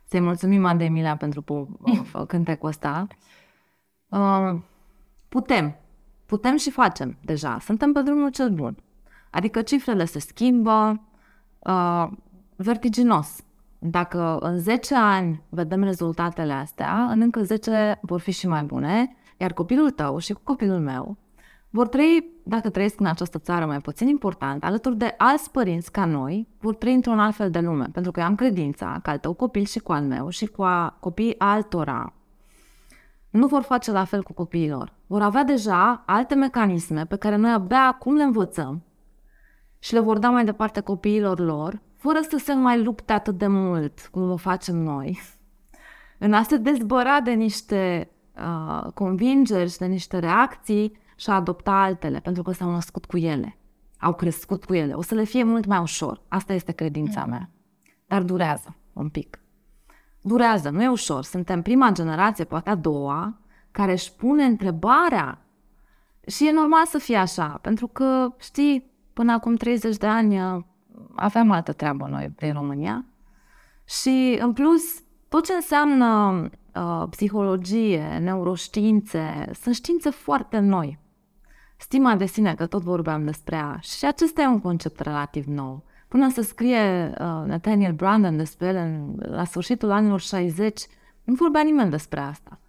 Să-i 0.06 0.20
mulțumim, 0.20 0.66
Ademila, 0.66 1.16
pentru 1.16 1.44
uh, 1.48 2.26
cântecul 2.28 2.70
ăsta. 2.70 3.08
Uh, 4.08 4.60
putem. 5.30 5.76
Putem 6.26 6.58
și 6.58 6.70
facem 6.72 7.18
deja. 7.22 7.60
Suntem 7.60 7.92
pe 7.92 8.02
drumul 8.02 8.30
cel 8.30 8.50
bun. 8.50 8.78
Adică 9.32 9.62
cifrele 9.62 10.06
se 10.06 10.20
schimbă 10.20 11.02
uh, 11.60 12.08
vertiginos. 12.56 13.44
Dacă 13.80 14.38
în 14.41 14.58
10 14.58 14.96
ani 14.96 15.44
vedem 15.50 15.84
rezultatele 15.84 16.54
astea, 16.54 17.08
în 17.10 17.22
încă 17.22 17.44
10 17.44 18.00
vor 18.02 18.20
fi 18.20 18.32
și 18.32 18.48
mai 18.48 18.63
bune, 18.63 19.15
iar 19.38 19.54
copilul 19.54 19.89
tău 19.89 20.17
și 20.17 20.34
cu 20.34 20.41
copilul 20.44 20.80
meu 20.80 21.17
vor 21.74 21.88
trăi, 21.88 22.32
dacă 22.44 22.70
trăiesc 22.70 23.00
în 23.00 23.06
această 23.06 23.39
țară 23.39 23.65
mai 23.65 23.80
puțin 23.80 24.08
important, 24.08 24.63
alături 24.63 24.98
de 24.98 25.13
alți 25.17 25.52
părinți 25.52 25.91
ca 25.91 26.06
noi, 26.06 26.48
vor 26.60 26.76
trăi 26.76 26.94
într-un 26.94 27.20
alt 27.20 27.36
fel 27.36 27.50
de 27.50 27.60
lume. 27.60 27.88
Pentru 27.91 28.12
că 28.12 28.20
eu 28.20 28.26
am 28.26 28.36
credința 28.36 29.00
că 29.04 29.10
al 29.10 29.17
tău 29.17 29.34
copil 29.34 29.65
și 29.65 29.80
cu 29.80 29.91
al 29.91 30.04
meu 30.04 30.30
și 30.30 30.46
cu 30.46 30.63
a 30.63 30.98
copiii 31.00 31.36
altora 31.39 32.13
nu 33.30 33.48
vor 33.48 33.62
face 33.62 33.91
la 33.91 34.04
fel 34.04 34.24
cu 34.24 34.34
copiilor. 34.34 34.94
Vor 35.08 35.22
avea 35.22 35.44
deja 35.44 36.04
alte 36.06 36.36
mecanisme 36.36 37.06
pe 37.06 37.15
care 37.15 37.36
noi 37.36 37.52
abia 37.52 37.88
acum 37.88 38.15
le 38.15 38.24
învățăm 38.24 38.84
și 39.84 39.94
le 39.94 40.00
vor 40.00 40.17
da 40.17 40.30
mai 40.30 40.46
departe 40.46 40.80
copiilor 40.80 41.39
lor, 41.39 41.82
fără 41.98 42.20
să 42.30 42.38
se 42.38 42.54
mai 42.54 42.84
lupte 42.84 43.13
atât 43.13 43.38
de 43.38 43.48
mult 43.48 44.10
cum 44.12 44.32
o 44.32 44.36
facem 44.36 44.76
noi. 44.76 45.20
În 46.17 46.34
a 46.34 46.44
se 46.44 46.58
dezbăra 46.58 47.20
de 47.22 47.32
niște 47.32 48.10
uh, 48.36 48.91
convingeri 48.94 49.72
și 49.72 49.78
de 49.78 49.86
niște 49.86 50.20
reacții 50.20 50.98
și 51.15 51.30
a 51.30 51.34
adopta 51.34 51.72
altele, 51.72 52.20
pentru 52.20 52.44
că 52.44 52.52
s-au 52.52 52.72
născut 52.72 53.06
cu 53.06 53.17
ele, 53.17 53.58
au 54.00 54.13
crescut 54.13 54.65
cu 54.65 54.74
ele. 54.74 54.94
O 54.94 55.02
să 55.02 55.15
le 55.15 55.24
fie 55.24 55.44
mult 55.44 55.65
mai 55.65 55.80
ușor. 55.80 56.22
Asta 56.28 56.54
este 56.54 56.72
credința 56.72 57.26
mea. 57.26 57.50
Dar 58.08 58.24
durează 58.24 58.76
un 58.94 59.10
pic. 59.10 59.39
Durează, 60.22 60.70
nu 60.70 60.84
e 60.84 60.89
ușor. 60.89 61.24
Suntem 61.24 61.62
prima 61.62 61.91
generație, 61.91 62.44
poate 62.44 62.70
a 62.70 62.76
doua, 62.76 63.39
care 63.72 63.91
își 63.91 64.13
pune 64.13 64.44
întrebarea 64.44 65.46
și 66.28 66.48
e 66.48 66.52
normal 66.52 66.86
să 66.86 66.98
fie 66.98 67.17
așa, 67.17 67.60
pentru 67.62 67.88
că, 67.88 68.34
știi, 68.39 68.90
până 69.13 69.32
acum 69.32 69.56
30 69.56 69.97
de 69.97 70.08
ani 70.08 70.65
aveam 71.15 71.52
altă 71.52 71.74
treabă 71.74 72.08
noi 72.10 72.30
prin 72.36 72.54
România 72.54 73.06
și, 73.86 74.38
în 74.41 74.54
plus, 74.54 74.82
tot 75.30 75.45
ce 75.45 75.54
înseamnă 75.54 76.39
uh, 76.76 77.04
psihologie, 77.10 78.17
neuroștiințe, 78.21 79.52
sunt 79.62 79.76
științe 79.76 80.10
foarte 80.10 80.60
noi. 80.60 81.00
Stima 81.78 82.15
de 82.15 82.26
sine, 82.26 82.56
că 82.56 82.65
tot 82.65 82.82
vorbeam 82.82 83.26
despre 83.26 83.56
ea. 83.56 83.80
Și 83.82 84.06
acesta 84.06 84.41
e 84.41 84.47
un 84.47 84.60
concept 84.60 85.00
relativ 85.00 85.45
nou. 85.45 85.84
Până 86.08 86.30
să 86.30 86.41
scrie 86.41 87.08
uh, 87.08 87.43
Nathaniel 87.45 87.93
Brandon 87.93 88.38
despre 88.38 88.67
el 88.67 88.76
în, 88.76 89.15
la 89.36 89.43
sfârșitul 89.43 89.91
anilor 89.91 90.19
60, 90.19 90.82
nu 91.24 91.34
vorbea 91.34 91.62
nimeni 91.62 91.89
despre 91.89 92.19
asta. 92.19 92.60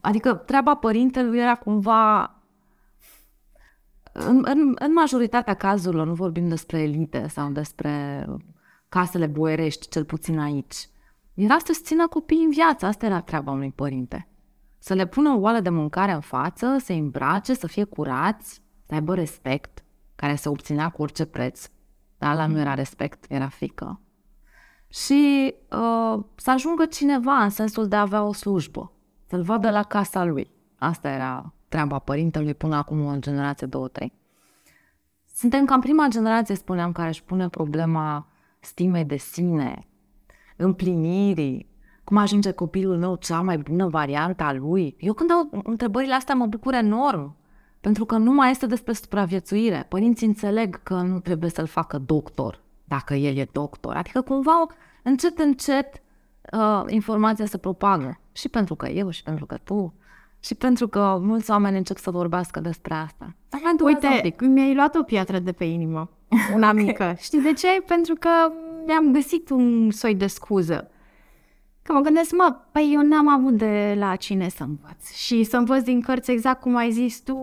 Adică 0.00 0.34
treaba 0.34 0.74
părintelui 0.74 1.38
era 1.38 1.54
cumva... 1.54 2.34
În, 4.12 4.42
în, 4.44 4.74
în 4.78 4.92
majoritatea 4.92 5.54
cazurilor 5.54 6.06
nu 6.06 6.14
vorbim 6.14 6.48
despre 6.48 6.80
elite 6.80 7.28
sau 7.28 7.50
despre 7.50 8.26
casele 8.88 9.26
boierești, 9.26 9.88
cel 9.88 10.04
puțin 10.04 10.38
aici. 10.38 10.88
Era 11.34 11.58
să-ți 11.64 11.82
țină 11.82 12.08
copiii 12.08 12.44
în 12.44 12.50
viață, 12.50 12.86
asta 12.86 13.06
era 13.06 13.20
treaba 13.20 13.50
unui 13.50 13.72
părinte 13.72 14.26
să 14.82 14.94
le 14.94 15.06
pună 15.06 15.30
o 15.30 15.38
oală 15.38 15.60
de 15.60 15.68
mâncare 15.68 16.12
în 16.12 16.20
față, 16.20 16.76
să-i 16.78 16.98
îmbrace, 16.98 17.54
să 17.54 17.66
fie 17.66 17.84
curați, 17.84 18.62
să 18.86 18.94
aibă 18.94 19.14
respect, 19.14 19.84
care 20.14 20.34
se 20.34 20.48
obținea 20.48 20.88
cu 20.88 21.02
orice 21.02 21.24
preț. 21.24 21.68
Dar 22.18 22.34
la 22.34 22.46
nu 22.46 22.58
era 22.58 22.74
respect, 22.74 23.24
era 23.28 23.48
frică. 23.48 24.00
Și 24.88 25.54
uh, 25.70 26.24
să 26.36 26.50
ajungă 26.50 26.84
cineva 26.84 27.34
în 27.34 27.50
sensul 27.50 27.88
de 27.88 27.96
a 27.96 28.00
avea 28.00 28.22
o 28.22 28.32
slujbă, 28.32 28.92
să-l 29.26 29.42
vadă 29.42 29.70
la 29.70 29.82
casa 29.82 30.24
lui. 30.24 30.50
Asta 30.78 31.08
era 31.08 31.54
treaba 31.72 31.98
părintelui 31.98 32.54
până 32.54 32.76
acum 32.76 33.06
în 33.06 33.20
generație 33.20 33.66
2-3. 33.66 33.70
Suntem 35.34 35.64
cam 35.64 35.80
prima 35.80 36.06
generație, 36.08 36.54
spuneam, 36.54 36.92
care 36.92 37.08
își 37.08 37.24
pune 37.24 37.48
problema 37.48 38.26
stimei 38.60 39.04
de 39.04 39.16
sine, 39.16 39.86
împlinirii, 40.56 41.70
cum 42.04 42.16
ajunge 42.16 42.50
copilul 42.50 42.96
meu 42.96 43.16
cea 43.16 43.40
mai 43.40 43.58
bună 43.58 43.88
variantă 43.88 44.42
a 44.42 44.52
lui? 44.52 44.96
Eu 44.98 45.12
când 45.12 45.30
au 45.30 45.62
întrebările 45.64 46.14
astea 46.14 46.34
mă 46.34 46.46
bucur 46.46 46.74
enorm, 46.74 47.36
pentru 47.80 48.04
că 48.04 48.16
nu 48.16 48.32
mai 48.32 48.50
este 48.50 48.66
despre 48.66 48.92
supraviețuire. 48.92 49.86
Părinții 49.88 50.26
înțeleg 50.26 50.82
că 50.82 50.94
nu 50.94 51.20
trebuie 51.20 51.50
să-l 51.50 51.66
facă 51.66 51.98
doctor, 51.98 52.60
dacă 52.84 53.14
el 53.14 53.36
e 53.36 53.48
doctor. 53.52 53.94
Adică 53.96 54.20
cumva 54.20 54.66
încet, 55.02 55.38
încet 55.38 56.02
uh, 56.52 56.84
informația 56.86 57.46
se 57.46 57.58
propagă. 57.58 58.20
Și 58.32 58.48
pentru 58.48 58.74
că 58.74 58.88
eu, 58.88 59.10
și 59.10 59.22
pentru 59.22 59.46
că 59.46 59.56
tu, 59.64 59.94
și 60.44 60.54
pentru 60.54 60.88
că 60.88 61.18
mulți 61.22 61.50
oameni 61.50 61.76
încep 61.76 61.96
să 61.96 62.10
vorbească 62.10 62.60
despre 62.60 62.94
asta. 62.94 63.34
Dar 63.48 63.60
Uite, 63.82 64.34
mi-ai 64.40 64.74
luat 64.74 64.94
o 64.94 65.02
piatră 65.02 65.38
de 65.38 65.52
pe 65.52 65.64
inimă, 65.64 66.10
una 66.54 66.72
mică. 66.72 67.14
Știi 67.18 67.40
de 67.40 67.52
ce? 67.52 67.82
Pentru 67.86 68.14
că 68.14 68.28
mi-am 68.86 69.12
găsit 69.12 69.50
un 69.50 69.90
soi 69.90 70.14
de 70.14 70.26
scuză. 70.26 70.90
Că 71.82 71.92
mă 71.92 72.00
gândesc, 72.00 72.32
mă, 72.32 72.56
păi 72.72 72.90
eu 72.94 73.02
n-am 73.02 73.28
avut 73.28 73.56
de 73.56 73.94
la 73.98 74.16
cine 74.16 74.48
să 74.48 74.62
învăț. 74.62 75.12
Și 75.12 75.44
să 75.44 75.56
învăț 75.56 75.82
din 75.82 76.00
cărți 76.00 76.30
exact 76.30 76.60
cum 76.60 76.76
ai 76.76 76.90
zis 76.90 77.20
tu, 77.20 77.38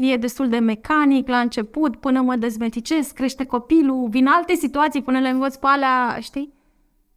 e 0.00 0.16
destul 0.16 0.48
de 0.48 0.58
mecanic 0.58 1.28
la 1.28 1.38
început, 1.38 1.96
până 1.96 2.20
mă 2.20 2.36
dezmeticesc, 2.36 3.14
crește 3.14 3.44
copilul, 3.44 4.08
vin 4.08 4.26
alte 4.26 4.54
situații 4.54 5.02
până 5.02 5.18
le 5.18 5.28
învăț 5.28 5.56
pe 5.56 5.66
alea, 5.66 6.18
știi? 6.20 6.52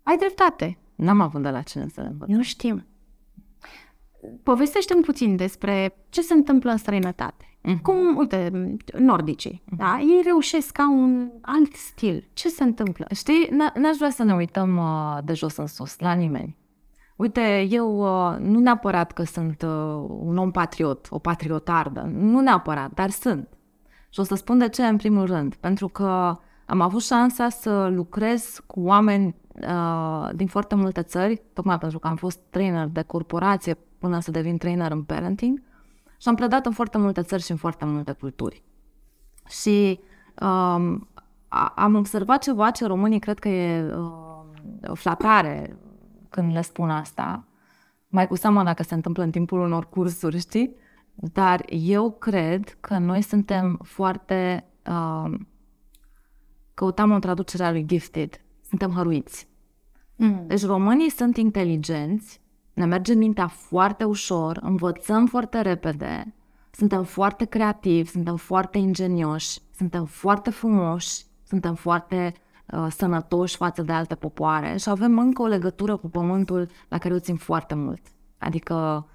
Ai 0.04 0.18
dreptate. 0.18 0.78
N-am 0.96 1.22
avut 1.22 1.42
de 1.42 1.50
la 1.50 1.62
cine 1.62 1.88
să 1.94 2.02
le 2.02 2.08
învăț. 2.08 2.28
Nu 2.30 2.42
știm. 2.42 2.86
Povestește-mi 4.44 5.02
puțin 5.02 5.36
despre 5.36 5.96
ce 6.10 6.22
se 6.22 6.34
întâmplă 6.34 6.72
în 6.72 6.78
străinătate. 6.78 7.46
Mm-hmm. 7.46 7.82
Cum, 7.82 8.18
uite, 8.18 8.52
nordicii, 8.98 9.64
mm-hmm. 9.66 9.78
da? 9.78 10.00
Ei 10.00 10.22
reușesc 10.24 10.72
ca 10.72 10.90
un 10.90 11.32
alt 11.42 11.76
stil. 11.76 12.30
Ce 12.34 12.50
se 12.50 12.64
întâmplă? 12.64 13.06
Știi, 13.14 13.50
n-aș 13.76 13.98
vrea 13.98 14.10
să 14.10 14.24
ne 14.24 14.34
uităm 14.34 14.78
uh, 14.78 15.18
de 15.24 15.34
jos 15.34 15.58
în 15.58 15.68
sus, 15.68 16.00
la 16.00 16.14
nimeni. 16.14 16.58
Uite, 17.16 17.68
eu 17.70 18.00
uh, 18.00 18.38
nu 18.40 18.60
neapărat 18.60 19.12
că 19.12 19.24
sunt 19.24 19.62
uh, 19.62 20.06
un 20.08 20.38
om 20.38 20.52
patriot, 20.52 21.08
o 21.10 21.20
patriotardă, 21.20 22.12
nu 22.14 22.40
neapărat, 22.40 22.94
dar 22.94 23.10
sunt. 23.10 23.48
Și 24.10 24.20
o 24.20 24.24
să 24.24 24.36
spun 24.36 24.58
de 24.58 24.70
ce 24.70 24.86
în 24.86 24.98
primul 24.98 25.26
rând. 25.26 25.56
Pentru 25.56 25.88
că 25.88 26.38
am 26.66 26.82
avut 26.82 27.02
șansa 27.02 27.50
să 27.50 27.88
lucrez 27.88 28.64
cu 28.68 28.80
oameni 28.80 29.36
uh, 29.54 30.30
din 30.34 30.48
foarte 30.48 30.76
multe 30.76 31.02
țări, 31.02 31.42
tocmai 31.54 31.78
pentru 31.78 32.00
că 32.00 32.08
am 32.08 32.16
fost 32.16 32.40
trainer 32.50 32.88
de 32.88 33.02
corporație 33.02 33.78
până 33.98 34.20
să 34.20 34.32
devin 34.32 34.58
trainer 34.58 34.92
în 34.92 35.04
parenting 35.04 35.62
și 36.18 36.28
am 36.28 36.36
predat 36.36 36.66
în 36.66 36.72
foarte 36.72 36.98
multe 36.98 37.22
țări 37.22 37.42
și 37.42 37.52
în 37.52 37.58
foarte 37.58 37.86
multe 37.86 38.12
culturi. 38.12 38.64
Și 39.48 40.00
um, 40.42 41.08
a, 41.48 41.74
am 41.76 41.96
observat 41.96 42.42
ceva 42.42 42.72
ce 42.72 42.86
românii 42.86 43.20
cred 43.20 43.40
că 43.40 43.50
e 43.50 43.94
uh, 43.96 44.42
o 44.88 44.96
flatare 44.96 45.76
când 46.30 46.54
le 46.54 46.62
spun 46.62 46.90
asta, 46.90 47.46
mai 48.08 48.28
cu 48.28 48.36
seama 48.36 48.64
dacă 48.64 48.84
se 48.84 48.94
întâmplă 48.94 49.24
în 49.24 49.32
timpul 49.32 49.60
unor 49.60 49.90
cursuri, 49.90 50.40
știi? 50.40 50.76
Dar 51.16 51.66
eu 51.70 52.12
cred 52.12 52.78
că 52.80 52.98
noi 52.98 53.22
suntem 53.22 53.80
foarte... 53.84 54.66
Uh, 54.88 55.40
căutam 56.74 57.12
o 57.12 57.20
traducere 57.20 57.64
a 57.64 57.72
lui 57.72 57.86
gifted. 57.86 58.42
Suntem 58.72 58.92
hăruiți. 58.92 59.48
Mm. 60.16 60.44
Deci 60.48 60.66
românii 60.66 61.10
sunt 61.10 61.38
inteligenți, 61.38 62.42
ne 62.74 62.86
merge 62.86 63.14
mintea 63.14 63.48
foarte 63.48 64.04
ușor, 64.04 64.60
învățăm 64.62 65.26
foarte 65.26 65.62
repede, 65.62 66.34
suntem 66.72 67.04
foarte 67.04 67.46
creativi, 67.46 68.10
suntem 68.10 68.36
foarte 68.36 68.78
ingenioși, 68.78 69.60
suntem 69.76 70.06
foarte 70.06 70.50
frumoși, 70.50 71.26
suntem 71.44 71.74
foarte 71.74 72.34
uh, 72.66 72.88
sănătoși 72.90 73.56
față 73.56 73.82
de 73.82 73.92
alte 73.92 74.16
popoare 74.16 74.78
și 74.78 74.90
avem 74.90 75.20
încă 75.20 75.42
o 75.42 75.46
legătură 75.46 75.98
cu 75.98 76.10
pământul 76.10 76.68
la 76.88 76.98
care 76.98 77.14
o 77.14 77.20
țin 77.20 77.36
foarte 77.36 77.76
mult. 77.76 78.02
Adică 78.38 79.08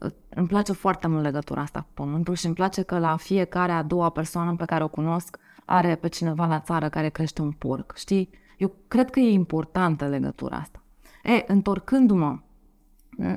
uh, 0.00 0.10
îmi 0.28 0.46
place 0.46 0.72
foarte 0.72 1.06
mult 1.08 1.22
legătura 1.22 1.60
asta 1.60 1.80
cu 1.80 1.90
pământul 1.94 2.34
și 2.34 2.46
îmi 2.46 2.54
place 2.54 2.82
că 2.82 2.98
la 2.98 3.16
fiecare 3.16 3.72
a 3.72 3.82
doua 3.82 4.10
persoană 4.10 4.54
pe 4.56 4.64
care 4.64 4.84
o 4.84 4.88
cunosc 4.88 5.38
are 5.64 5.94
pe 5.94 6.08
cineva 6.08 6.46
la 6.46 6.60
țară 6.60 6.88
care 6.88 7.08
crește 7.08 7.42
un 7.42 7.50
porc, 7.50 7.96
știi? 7.96 8.30
Eu 8.58 8.74
cred 8.88 9.10
că 9.10 9.20
e 9.20 9.30
importantă 9.30 10.06
legătura 10.06 10.56
asta. 10.56 10.82
E, 11.22 11.44
întorcându-mă, 11.46 12.38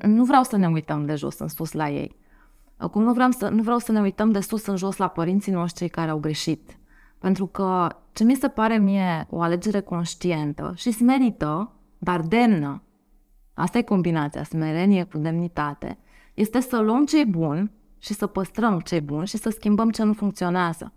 nu 0.01 0.23
vreau 0.23 0.43
să 0.43 0.57
ne 0.57 0.67
uităm 0.67 1.05
de 1.05 1.15
jos 1.15 1.39
în 1.39 1.47
sus 1.47 1.71
la 1.71 1.89
ei. 1.89 2.15
Acum 2.77 3.03
nu 3.03 3.13
vreau, 3.13 3.31
să, 3.31 3.49
nu 3.49 3.61
vreau 3.61 3.77
să 3.77 3.91
ne 3.91 3.99
uităm 3.99 4.31
de 4.31 4.39
sus 4.39 4.65
în 4.65 4.75
jos 4.75 4.97
la 4.97 5.07
părinții 5.07 5.51
noștri 5.51 5.89
care 5.89 6.09
au 6.09 6.19
greșit. 6.19 6.77
Pentru 7.19 7.45
că 7.45 7.87
ce 8.13 8.23
mi 8.23 8.35
se 8.35 8.47
pare 8.47 8.77
mie 8.77 9.27
o 9.29 9.41
alegere 9.41 9.79
conștientă 9.81 10.73
și 10.75 10.91
smerită, 10.91 11.71
dar 11.97 12.21
demnă, 12.21 12.83
asta 13.53 13.77
e 13.77 13.81
combinația, 13.81 14.43
smerenie 14.43 15.03
cu 15.03 15.17
demnitate, 15.17 15.97
este 16.33 16.59
să 16.59 16.79
luăm 16.79 17.05
ce 17.05 17.19
e 17.19 17.25
bun 17.25 17.71
și 17.97 18.13
să 18.13 18.27
păstrăm 18.27 18.79
ce 18.79 18.95
e 18.95 18.99
bun 18.99 19.25
și 19.25 19.37
să 19.37 19.49
schimbăm 19.49 19.89
ce 19.89 20.03
nu 20.03 20.13
funcționează. 20.13 20.93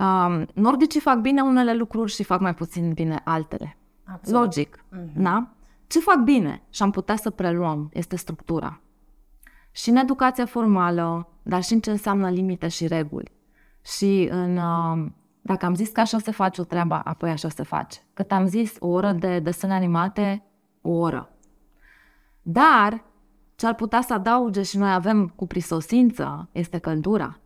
Um, 0.00 0.46
nordicii 0.54 1.00
fac 1.00 1.18
bine 1.18 1.42
unele 1.42 1.74
lucruri 1.74 2.12
și 2.12 2.22
fac 2.22 2.40
mai 2.40 2.54
puțin 2.54 2.92
bine 2.92 3.20
altele. 3.24 3.76
Absolut. 4.04 4.40
Logic. 4.40 4.84
Mm-hmm. 4.92 5.12
Da? 5.16 5.48
Ce 5.86 5.98
fac 5.98 6.18
bine 6.18 6.62
și 6.70 6.82
am 6.82 6.90
putea 6.90 7.16
să 7.16 7.30
preluăm 7.30 7.90
este 7.92 8.16
structura. 8.16 8.80
Și 9.70 9.90
în 9.90 9.96
educația 9.96 10.46
formală, 10.46 11.28
dar 11.42 11.62
și 11.62 11.72
în 11.72 11.80
ce 11.80 11.90
înseamnă 11.90 12.30
limite 12.30 12.68
și 12.68 12.86
reguli. 12.86 13.32
Și 13.84 14.28
în, 14.30 14.56
um, 14.56 15.14
dacă 15.40 15.66
am 15.66 15.74
zis 15.74 15.88
că 15.88 16.00
așa 16.00 16.18
se 16.18 16.30
face 16.30 16.60
o 16.60 16.64
treabă, 16.64 17.00
apoi 17.04 17.30
așa 17.30 17.48
se 17.48 17.62
face. 17.62 18.00
Cât 18.14 18.32
am 18.32 18.46
zis 18.46 18.76
o 18.78 18.88
oră 18.88 19.12
de 19.12 19.38
desene 19.38 19.74
animate, 19.74 20.44
o 20.80 20.90
oră. 20.90 21.32
Dar 22.42 23.04
ce 23.56 23.66
ar 23.66 23.74
putea 23.74 24.00
să 24.00 24.14
adauge 24.14 24.62
și 24.62 24.78
noi 24.78 24.92
avem 24.92 25.28
cu 25.28 25.46
prisosință 25.46 26.48
este 26.52 26.78
căldura 26.78 27.38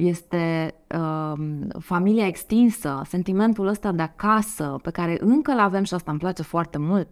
este 0.00 0.74
uh, 0.98 1.32
familia 1.78 2.26
extinsă, 2.26 3.02
sentimentul 3.04 3.66
ăsta 3.66 3.92
de 3.92 4.02
acasă, 4.02 4.78
pe 4.82 4.90
care 4.90 5.16
încă 5.20 5.54
l 5.54 5.58
avem 5.58 5.82
și 5.82 5.94
asta 5.94 6.10
îmi 6.10 6.20
place 6.20 6.42
foarte 6.42 6.78
mult. 6.78 7.08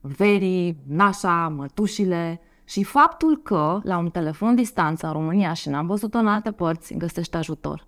Verii, 0.00 0.78
nașa, 0.86 1.48
mătușile 1.56 2.40
și 2.64 2.82
faptul 2.84 3.36
că 3.42 3.80
la 3.82 3.98
un 3.98 4.10
telefon 4.10 4.54
distanță 4.54 5.06
în 5.06 5.12
România 5.12 5.52
și 5.52 5.68
n-am 5.68 5.86
văzut-o 5.86 6.18
în 6.18 6.26
alte 6.26 6.50
părți, 6.50 6.94
găsești 6.94 7.36
ajutor. 7.36 7.86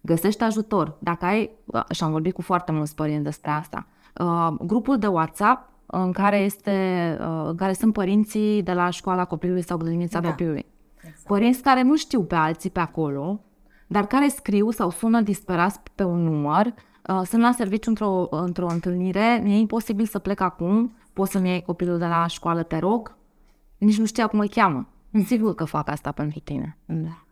Găsești 0.00 0.42
ajutor. 0.42 0.96
Dacă 1.00 1.24
ai, 1.24 1.50
și 1.90 2.04
am 2.04 2.10
vorbit 2.10 2.34
cu 2.34 2.42
foarte 2.42 2.72
mulți 2.72 2.94
părinți 2.94 3.24
despre 3.24 3.50
asta, 3.50 3.86
uh, 4.20 4.48
grupul 4.60 4.98
de 4.98 5.06
WhatsApp 5.06 5.70
în 5.86 6.12
care, 6.12 6.38
este, 6.38 7.16
uh, 7.20 7.42
în 7.46 7.56
care 7.56 7.72
sunt 7.72 7.92
părinții 7.92 8.62
de 8.62 8.72
la 8.72 8.90
școala 8.90 9.24
copilului 9.24 9.62
sau 9.62 9.76
grădinița 9.76 10.20
da. 10.20 10.28
copilului 10.28 10.66
Exact. 11.00 11.26
Părinți 11.26 11.62
care 11.62 11.82
nu 11.82 11.96
știu 11.96 12.24
pe 12.24 12.34
alții 12.34 12.70
pe 12.70 12.80
acolo, 12.80 13.40
dar 13.86 14.06
care 14.06 14.28
scriu 14.28 14.70
sau 14.70 14.90
sună 14.90 15.20
disperați 15.20 15.80
pe 15.94 16.04
un 16.04 16.22
număr, 16.22 16.66
uh, 16.66 17.20
sunt 17.24 17.42
la 17.42 17.52
serviciu 17.52 17.88
într-o, 17.88 18.26
într-o 18.30 18.66
întâlnire, 18.66 19.42
e 19.44 19.56
imposibil 19.56 20.06
să 20.06 20.18
plec 20.18 20.40
acum, 20.40 20.96
poți 21.12 21.30
să-mi 21.30 21.48
iei 21.48 21.62
copilul 21.62 21.98
de 21.98 22.06
la 22.06 22.26
școală, 22.26 22.62
te 22.62 22.78
rog? 22.78 23.16
Nici 23.78 23.98
nu 23.98 24.04
știa 24.04 24.26
cum 24.26 24.38
îl 24.38 24.48
cheamă. 24.48 24.88
Sigur 25.24 25.54
că 25.54 25.64
fac 25.64 25.88
asta 25.88 26.12
pentru 26.12 26.38
tine. 26.38 26.78
Da. 26.84 27.24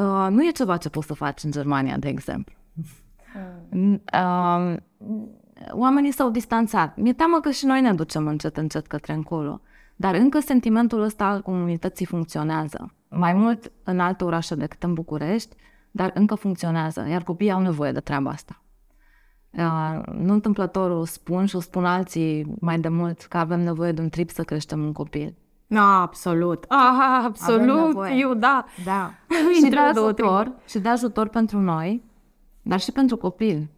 Uh, 0.00 0.30
nu 0.30 0.44
e 0.44 0.50
ceva 0.50 0.76
ce 0.76 0.88
poți 0.88 1.06
să 1.06 1.14
faci 1.14 1.42
în 1.42 1.50
Germania, 1.50 1.96
de 1.96 2.08
exemplu. 2.08 2.54
Mm. 3.70 4.02
Uh, 4.12 4.76
oamenii 5.70 6.12
s-au 6.12 6.30
distanțat. 6.30 6.96
Mi-e 6.96 7.12
teamă 7.12 7.40
că 7.40 7.50
și 7.50 7.66
noi 7.66 7.80
ne 7.80 7.92
ducem 7.92 8.26
încet, 8.26 8.56
încet 8.56 8.86
către 8.86 9.12
încolo. 9.12 9.60
Dar 10.00 10.14
încă 10.14 10.40
sentimentul 10.40 11.02
ăsta 11.02 11.24
al 11.24 11.40
comunității 11.40 12.06
funcționează. 12.06 12.94
Mai 13.08 13.32
mult 13.32 13.72
în 13.84 14.00
alte 14.00 14.24
orașe 14.24 14.54
decât 14.54 14.82
în 14.82 14.94
București, 14.94 15.56
dar 15.90 16.10
încă 16.14 16.34
funcționează, 16.34 17.06
iar 17.08 17.22
copiii 17.22 17.50
au 17.50 17.60
nevoie 17.60 17.92
de 17.92 18.00
treaba 18.00 18.30
asta. 18.30 18.62
Uh, 19.50 20.00
nu 20.12 20.32
întâmplător 20.32 20.90
o 20.90 21.04
spun 21.04 21.46
și 21.46 21.56
o 21.56 21.60
spun 21.60 21.84
alții 21.84 22.54
mai 22.60 22.78
de 22.78 22.88
mult 22.88 23.20
că 23.20 23.38
avem 23.38 23.60
nevoie 23.60 23.92
de 23.92 24.00
un 24.00 24.08
trip 24.08 24.30
să 24.30 24.42
creștem 24.42 24.84
un 24.84 24.92
copil. 24.92 25.34
No, 25.66 25.80
absolut. 25.80 26.64
Ah, 26.68 27.24
absolut, 27.24 27.96
eu 28.18 28.34
da. 28.34 28.64
Da. 28.84 29.10
și 29.62 29.70
de 29.70 29.76
ajutor, 29.76 30.52
și 30.66 30.78
de 30.78 30.88
ajutor 30.88 31.28
pentru 31.28 31.58
noi, 31.58 32.04
dar 32.62 32.80
și 32.80 32.92
pentru 32.92 33.16
copil. 33.16 33.68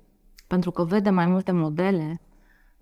Pentru 0.47 0.71
că 0.71 0.85
vede 0.85 1.11
mai 1.11 1.27
multe 1.27 1.53
modele, 1.53 2.21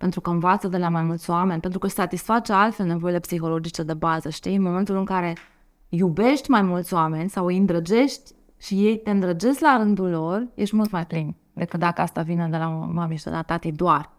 pentru 0.01 0.21
că 0.21 0.29
învață 0.29 0.67
de 0.67 0.77
la 0.77 0.89
mai 0.89 1.03
mulți 1.03 1.29
oameni, 1.29 1.61
pentru 1.61 1.79
că 1.79 1.85
își 1.85 1.95
satisface 1.95 2.53
altfel 2.53 2.85
nevoile 2.85 3.19
psihologice 3.19 3.83
de 3.83 3.93
bază, 3.93 4.29
știi? 4.29 4.55
În 4.55 4.61
momentul 4.61 4.97
în 4.97 5.05
care 5.05 5.35
iubești 5.89 6.49
mai 6.49 6.61
mulți 6.61 6.93
oameni 6.93 7.29
sau 7.29 7.45
îi 7.45 7.57
îndrăgești 7.57 8.31
și 8.57 8.73
ei 8.73 8.97
te 8.97 9.09
îndrăgesc 9.09 9.59
la 9.59 9.77
rândul 9.77 10.09
lor, 10.09 10.47
ești 10.53 10.75
mult 10.75 10.91
mai 10.91 11.05
plin 11.05 11.35
decât 11.53 11.79
dacă 11.79 12.01
asta 12.01 12.21
vine 12.21 12.47
de 12.51 12.57
la 12.57 12.67
mami 12.67 13.17
și 13.17 13.23
de 13.23 13.29
la 13.29 13.41
tati 13.41 13.71
doar. 13.71 14.11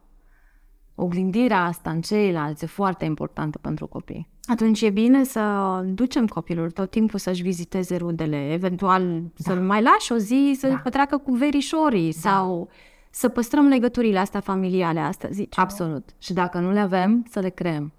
Oglindirea 0.94 1.64
asta 1.64 1.90
în 1.90 2.00
ceilalți 2.00 2.64
e 2.64 2.66
foarte 2.66 3.04
importantă 3.04 3.58
pentru 3.58 3.86
copii. 3.86 4.28
Atunci 4.44 4.80
e 4.80 4.90
bine 4.90 5.24
să 5.24 5.40
ducem 5.84 6.26
copilul 6.26 6.70
tot 6.70 6.90
timpul 6.90 7.18
să-și 7.18 7.42
viziteze 7.42 7.96
rudele, 7.96 8.52
eventual 8.52 9.20
da. 9.20 9.28
să-l 9.36 9.60
mai 9.60 9.82
lași 9.82 10.12
o 10.12 10.16
zi 10.16 10.56
să 10.58 10.68
da. 10.68 10.76
petreacă 10.76 11.16
cu 11.16 11.32
verișorii 11.32 12.12
da. 12.12 12.30
sau 12.30 12.68
să 13.14 13.28
păstrăm 13.28 13.66
legăturile 13.66 14.18
astea 14.18 14.40
familiale, 14.40 15.00
asta 15.00 15.28
zici. 15.30 15.58
Absolut. 15.58 16.08
Și 16.18 16.32
dacă 16.32 16.58
nu 16.58 16.72
le 16.72 16.78
avem, 16.78 17.26
să 17.30 17.40
le 17.40 17.48
creăm. 17.48 17.92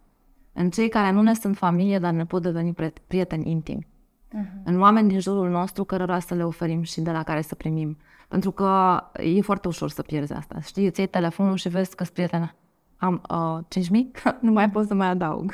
În 0.54 0.70
cei 0.70 0.90
care 0.90 1.12
nu 1.12 1.22
ne 1.22 1.34
sunt 1.34 1.58
familie, 1.58 2.00
dar 2.00 2.14
ne 2.14 2.26
pot 2.26 2.42
deveni 2.42 2.76
prieteni 3.08 3.52
intimi. 3.52 3.88
Uh-huh. 3.88 4.64
În 4.64 4.82
oameni 4.82 5.10
din 5.10 5.20
jurul 5.20 5.50
nostru 5.50 5.84
cărora 5.84 6.20
să 6.20 6.34
le 6.34 6.46
oferim 6.46 6.82
și 6.82 7.02
de 7.02 7.12
la 7.12 7.24
care 7.24 7.42
să 7.42 7.56
primim. 7.56 7.98
Pentru 8.28 8.52
că 8.52 9.02
e 9.14 9.42
foarte 9.42 9.68
ușor 9.68 9.90
să 9.90 10.02
pierzi 10.02 10.34
asta. 10.34 10.60
Știi, 10.60 10.86
îți 10.86 11.00
iei 11.00 11.08
telefonul 11.08 11.56
și 11.56 11.70
vezi 11.70 11.96
că-s 11.96 12.10
prietena. 12.10 12.56
Am 12.98 13.22
uh, 13.30 13.82
5.000? 13.84 13.92
nu 14.42 14.52
mai 14.52 14.70
pot 14.70 14.88
să 14.88 14.94
mai 14.94 15.08
adaug. 15.08 15.54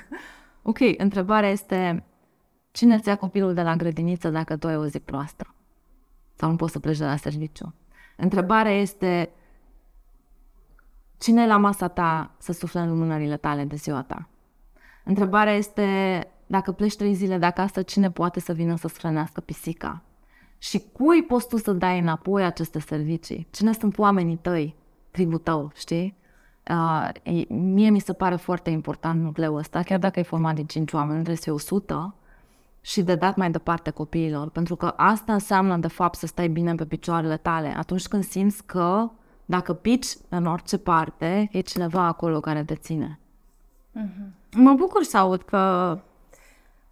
ok, 0.62 0.80
întrebarea 0.98 1.50
este 1.50 2.04
cine 2.72 2.94
îți 2.94 3.08
ia 3.08 3.16
copilul 3.16 3.54
de 3.54 3.62
la 3.62 3.76
grădiniță 3.76 4.30
dacă 4.30 4.58
tu 4.58 4.68
ai 4.68 4.78
o 4.78 4.86
zi 4.86 5.00
proastă? 5.00 5.56
Sau 6.36 6.50
nu 6.50 6.56
poți 6.56 6.72
să 6.72 6.80
pleci 6.80 6.98
de 6.98 7.06
la 7.06 7.16
serviciu? 7.16 7.74
Întrebarea 8.18 8.72
este 8.72 9.30
Cine 11.20 11.42
e 11.42 11.48
la 11.48 11.58
masa 11.58 11.88
ta 11.88 12.32
să 12.38 12.52
sufle 12.52 12.80
în 12.80 12.90
lumânările 12.90 13.38
tale 13.38 13.64
de 13.64 13.76
ziua 13.76 14.02
ta? 14.02 14.28
Întrebarea 15.04 15.54
este, 15.54 15.88
dacă 16.48 16.72
pleci 16.72 16.96
trei 16.96 17.14
zile 17.14 17.38
de 17.38 17.46
acasă, 17.46 17.82
cine 17.82 18.12
poate 18.12 18.40
să 18.40 18.54
vină 18.54 18.76
să-ți 18.76 19.00
hrănească 19.00 19.42
pisica? 19.42 20.02
Și 20.58 20.84
cui 20.92 21.24
poți 21.24 21.48
tu 21.48 21.58
să 21.58 21.72
dai 21.74 22.00
înapoi 22.00 22.44
aceste 22.44 22.80
servicii? 22.80 23.48
Cine 23.52 23.74
sunt 23.74 23.98
oamenii 23.98 24.36
tăi, 24.36 24.76
tribul 25.12 25.38
tău, 25.38 25.72
știi? 25.76 26.18
Uh, 26.70 27.10
mie 27.50 27.90
mi 27.90 28.00
se 28.00 28.14
pare 28.14 28.36
foarte 28.36 28.70
important 28.70 29.22
nucleul 29.22 29.58
ăsta, 29.58 29.82
chiar 29.82 30.00
dacă 30.00 30.20
e 30.20 30.24
format 30.24 30.56
din 30.56 30.66
5 30.66 30.94
oameni, 30.94 31.14
trebuie 31.14 31.36
să 31.36 31.42
fie 31.44 31.52
100 31.52 32.16
și 32.82 33.02
de 33.02 33.16
dat 33.16 33.36
mai 33.36 33.52
departe 33.52 33.90
copiilor, 33.90 34.50
pentru 34.50 34.76
că 34.76 34.94
asta 34.96 35.34
înseamnă 35.34 35.78
de 35.78 35.88
fapt 35.88 36.18
să 36.18 36.26
stai 36.26 36.48
bine 36.48 36.76
pe 36.76 36.86
picioarele 36.86 37.38
tale 37.38 37.74
atunci 37.78 38.08
când 38.08 38.24
simți 38.24 38.66
că 38.66 39.10
dacă 39.50 39.74
pici 39.74 40.08
în 40.30 40.46
orice 40.46 40.78
parte, 40.78 41.50
e 41.52 41.60
cineva 41.60 42.02
acolo 42.02 42.40
care 42.40 42.64
te 42.64 42.76
ține. 42.76 43.20
Mm-hmm. 43.96 44.56
Mă 44.56 44.74
bucur 44.74 45.04
să 45.04 45.18
aud 45.18 45.42
că 45.42 45.58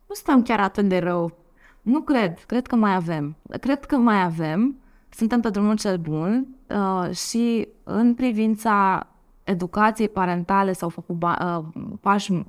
nu 0.07 0.15
stăm 0.15 0.41
chiar 0.41 0.59
atât 0.59 0.87
de 0.87 0.97
rău. 0.97 1.37
Nu 1.81 2.01
cred. 2.01 2.39
Cred 2.39 2.67
că 2.67 2.75
mai 2.75 2.95
avem. 2.95 3.35
Cred 3.61 3.85
că 3.85 3.97
mai 3.97 4.23
avem. 4.23 4.75
Suntem 5.09 5.41
pe 5.41 5.49
drumul 5.49 5.77
cel 5.77 5.97
bun 5.97 6.47
uh, 6.69 7.15
și 7.15 7.67
în 7.83 8.13
privința 8.13 9.07
educației 9.43 10.09
parentale 10.09 10.73
s-au 10.73 10.89
făcut 10.89 11.15
ba- 11.15 11.63
uh, 11.75 11.83
pași 12.01 12.45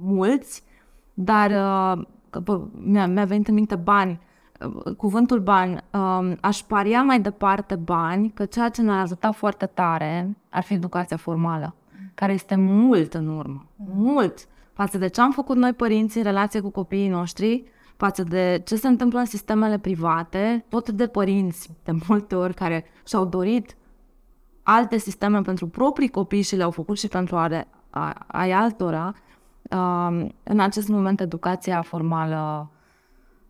mulți, 0.00 0.62
dar 1.14 1.50
uh, 1.50 2.04
bă, 2.42 2.60
mi-a, 2.72 3.06
mi-a 3.06 3.24
venit 3.24 3.48
în 3.48 3.54
minte 3.54 3.76
bani, 3.76 4.10
uh, 4.10 4.31
cuvântul 4.96 5.40
bani, 5.40 5.78
uh, 5.90 6.32
aș 6.40 6.58
paria 6.60 7.02
mai 7.02 7.20
departe 7.20 7.74
bani, 7.74 8.30
că 8.30 8.44
ceea 8.44 8.68
ce 8.68 8.82
ne-a 8.82 9.00
ajutat 9.00 9.34
foarte 9.34 9.66
tare 9.66 10.36
ar 10.50 10.62
fi 10.62 10.74
educația 10.74 11.16
formală, 11.16 11.74
care 12.14 12.32
este 12.32 12.54
mult 12.54 13.14
în 13.14 13.28
urmă, 13.28 13.66
mult 13.94 14.46
față 14.72 14.98
de 14.98 15.08
ce 15.08 15.20
am 15.20 15.30
făcut 15.30 15.56
noi 15.56 15.72
părinții 15.72 16.20
în 16.20 16.26
relație 16.26 16.60
cu 16.60 16.70
copiii 16.70 17.08
noștri, 17.08 17.64
față 17.96 18.22
de 18.22 18.62
ce 18.64 18.76
se 18.76 18.88
întâmplă 18.88 19.18
în 19.18 19.24
sistemele 19.24 19.78
private, 19.78 20.64
tot 20.68 20.90
de 20.90 21.06
părinți, 21.06 21.70
de 21.84 21.92
multe 22.08 22.34
ori, 22.34 22.54
care 22.54 22.84
și-au 23.06 23.24
dorit 23.24 23.76
alte 24.62 24.98
sisteme 24.98 25.40
pentru 25.40 25.66
proprii 25.66 26.08
copii 26.08 26.42
și 26.42 26.56
le-au 26.56 26.70
făcut 26.70 26.98
și 26.98 27.08
pentru 27.08 27.36
ale, 27.36 27.68
a, 27.90 28.24
ai 28.26 28.50
altora, 28.52 29.14
uh, 29.70 30.26
în 30.42 30.60
acest 30.60 30.88
moment 30.88 31.20
educația 31.20 31.82
formală 31.82 32.70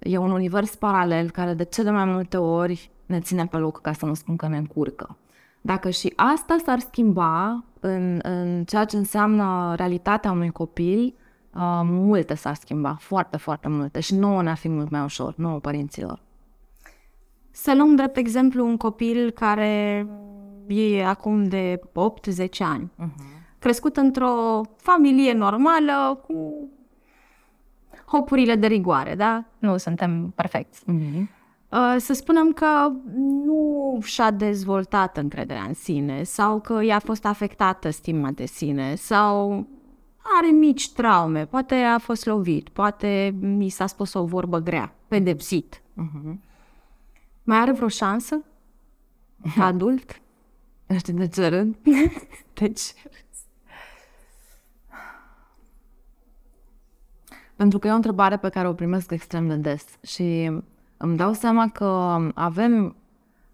e 0.03 0.16
un 0.16 0.30
univers 0.30 0.74
paralel 0.74 1.30
care 1.30 1.55
de 1.55 1.64
cele 1.64 1.90
mai 1.90 2.05
multe 2.05 2.36
ori 2.36 2.90
ne 3.07 3.20
ține 3.20 3.46
pe 3.46 3.57
loc, 3.57 3.80
ca 3.80 3.92
să 3.92 4.07
nu 4.07 4.14
spun 4.14 4.36
că 4.36 4.48
ne 4.48 4.57
încurcă. 4.57 5.16
Dacă 5.61 5.90
și 5.90 6.12
asta 6.16 6.57
s-ar 6.64 6.78
schimba 6.78 7.64
în, 7.80 8.20
în 8.22 8.64
ceea 8.64 8.84
ce 8.84 8.96
înseamnă 8.96 9.74
realitatea 9.76 10.30
unui 10.30 10.50
copil, 10.50 11.14
uh, 11.55 11.80
multe 11.84 12.34
s-ar 12.34 12.55
schimba, 12.55 12.96
foarte, 13.00 13.36
foarte 13.36 13.68
multe 13.68 14.00
și 14.00 14.14
nouă 14.14 14.42
ne-ar 14.42 14.57
fi 14.57 14.68
mult 14.68 14.90
mai 14.90 15.03
ușor, 15.03 15.34
nouă 15.36 15.59
părinților. 15.59 16.20
Să 17.50 17.74
luăm 17.76 17.94
drept 17.94 18.16
exemplu 18.16 18.66
un 18.66 18.76
copil 18.76 19.30
care 19.30 20.07
e 20.66 21.07
acum 21.07 21.44
de 21.44 21.80
8-10 21.80 22.48
ani, 22.59 22.90
uh-huh. 22.98 23.59
crescut 23.59 23.96
într-o 23.96 24.61
familie 24.76 25.32
normală 25.32 26.20
cu 26.26 26.68
hopurile 28.12 28.54
de 28.54 28.66
rigoare, 28.66 29.14
da? 29.14 29.44
Nu 29.58 29.76
suntem 29.76 30.32
perfecți. 30.34 30.82
Uh-huh. 30.84 31.26
Să 31.96 32.12
spunem 32.12 32.52
că 32.52 32.92
nu 33.44 33.98
și-a 34.02 34.30
dezvoltat 34.30 35.16
încrederea 35.16 35.62
în 35.62 35.74
sine 35.74 36.22
sau 36.22 36.60
că 36.60 36.82
i-a 36.82 36.98
fost 36.98 37.24
afectată 37.24 37.90
stima 37.90 38.30
de 38.30 38.46
sine 38.46 38.94
sau 38.94 39.66
are 40.38 40.50
mici 40.50 40.92
traume, 40.92 41.46
poate 41.46 41.74
a 41.74 41.98
fost 41.98 42.26
lovit, 42.26 42.68
poate 42.68 43.34
mi 43.40 43.68
s-a 43.68 43.86
spus 43.86 44.14
o 44.14 44.24
vorbă 44.24 44.58
grea, 44.58 44.94
pedepsit. 45.08 45.80
Uh-huh. 45.80 46.34
Mai 47.42 47.58
are 47.58 47.72
vreo 47.72 47.88
șansă? 47.88 48.44
Adult? 49.58 50.20
Știi 50.96 51.12
de 51.12 51.28
ce 51.28 51.46
rând? 51.46 51.76
de 52.54 52.68
ce 52.68 52.92
Pentru 57.62 57.80
că 57.80 57.86
e 57.86 57.92
o 57.92 57.94
întrebare 57.94 58.36
pe 58.36 58.48
care 58.48 58.68
o 58.68 58.72
primesc 58.72 59.10
extrem 59.10 59.48
de 59.48 59.54
des 59.54 59.84
și 60.00 60.60
îmi 60.96 61.16
dau 61.16 61.32
seama 61.32 61.68
că 61.68 62.18
avem, 62.34 62.96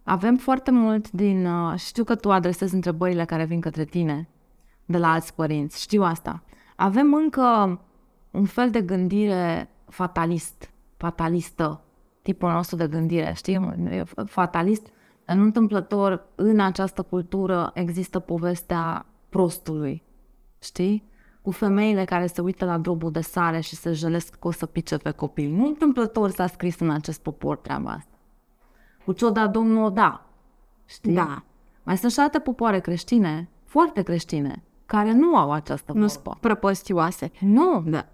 avem 0.02 0.36
foarte 0.36 0.70
mult 0.70 1.10
din... 1.10 1.46
Uh, 1.46 1.74
știu 1.78 2.04
că 2.04 2.14
tu 2.14 2.32
adresezi 2.32 2.74
întrebările 2.74 3.24
care 3.24 3.44
vin 3.44 3.60
către 3.60 3.84
tine 3.84 4.28
de 4.84 4.98
la 4.98 5.12
alți 5.12 5.34
părinți, 5.34 5.80
știu 5.80 6.02
asta. 6.02 6.42
Avem 6.76 7.14
încă 7.14 7.80
un 8.30 8.44
fel 8.44 8.70
de 8.70 8.80
gândire 8.80 9.70
fatalist, 9.88 10.70
fatalistă, 10.96 11.80
tipul 12.22 12.50
nostru 12.50 12.76
de 12.76 12.86
gândire, 12.86 13.32
știi? 13.36 13.72
Fatalist 14.24 14.86
nu 15.26 15.42
întâmplător, 15.42 16.26
în 16.34 16.60
această 16.60 17.02
cultură 17.02 17.70
există 17.74 18.18
povestea 18.18 19.06
prostului, 19.28 20.02
știi? 20.62 21.07
Cu 21.48 21.54
femeile 21.54 22.04
care 22.04 22.26
se 22.26 22.40
uită 22.40 22.64
la 22.64 22.78
drobul 22.78 23.10
de 23.10 23.20
sare 23.20 23.60
și 23.60 23.76
se 23.76 23.92
jălesc 23.92 24.34
că 24.38 24.48
o 24.48 24.50
să 24.50 24.66
pice 24.66 24.96
pe 24.96 25.10
copil. 25.10 25.50
Nu 25.50 25.66
întâmplător 25.66 26.30
s-a 26.30 26.46
scris 26.46 26.78
în 26.78 26.90
acest 26.90 27.22
popor 27.22 27.56
treaba 27.56 27.90
asta. 27.90 28.18
Cu 29.04 29.12
ce 29.12 29.24
o 29.24 29.30
da 29.30 29.46
Domnul 29.46 29.84
o 29.84 29.90
da, 29.90 30.26
știi? 30.84 31.12
Da. 31.12 31.42
Mai 31.82 31.96
sunt 31.98 32.12
și 32.12 32.20
alte 32.20 32.38
popoare 32.38 32.80
creștine, 32.80 33.48
foarte 33.64 34.02
creștine, 34.02 34.62
care 34.86 35.12
nu 35.12 35.36
au 35.36 35.52
această 35.52 35.92
Nu 35.92 36.06
sunt 36.06 36.36
prăpăstioase. 36.40 37.30
Nu, 37.40 37.82
da. 37.86 38.06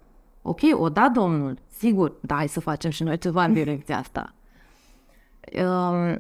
Ok, 0.42 0.60
o 0.72 0.88
da 0.88 1.08
Domnul, 1.08 1.58
sigur, 1.68 2.12
da, 2.20 2.34
hai 2.34 2.48
să 2.48 2.60
facem 2.60 2.90
și 2.90 3.02
noi 3.02 3.18
ceva 3.18 3.44
în 3.44 3.52
direcția 3.62 3.98
asta. 3.98 4.34
Um, 5.64 6.18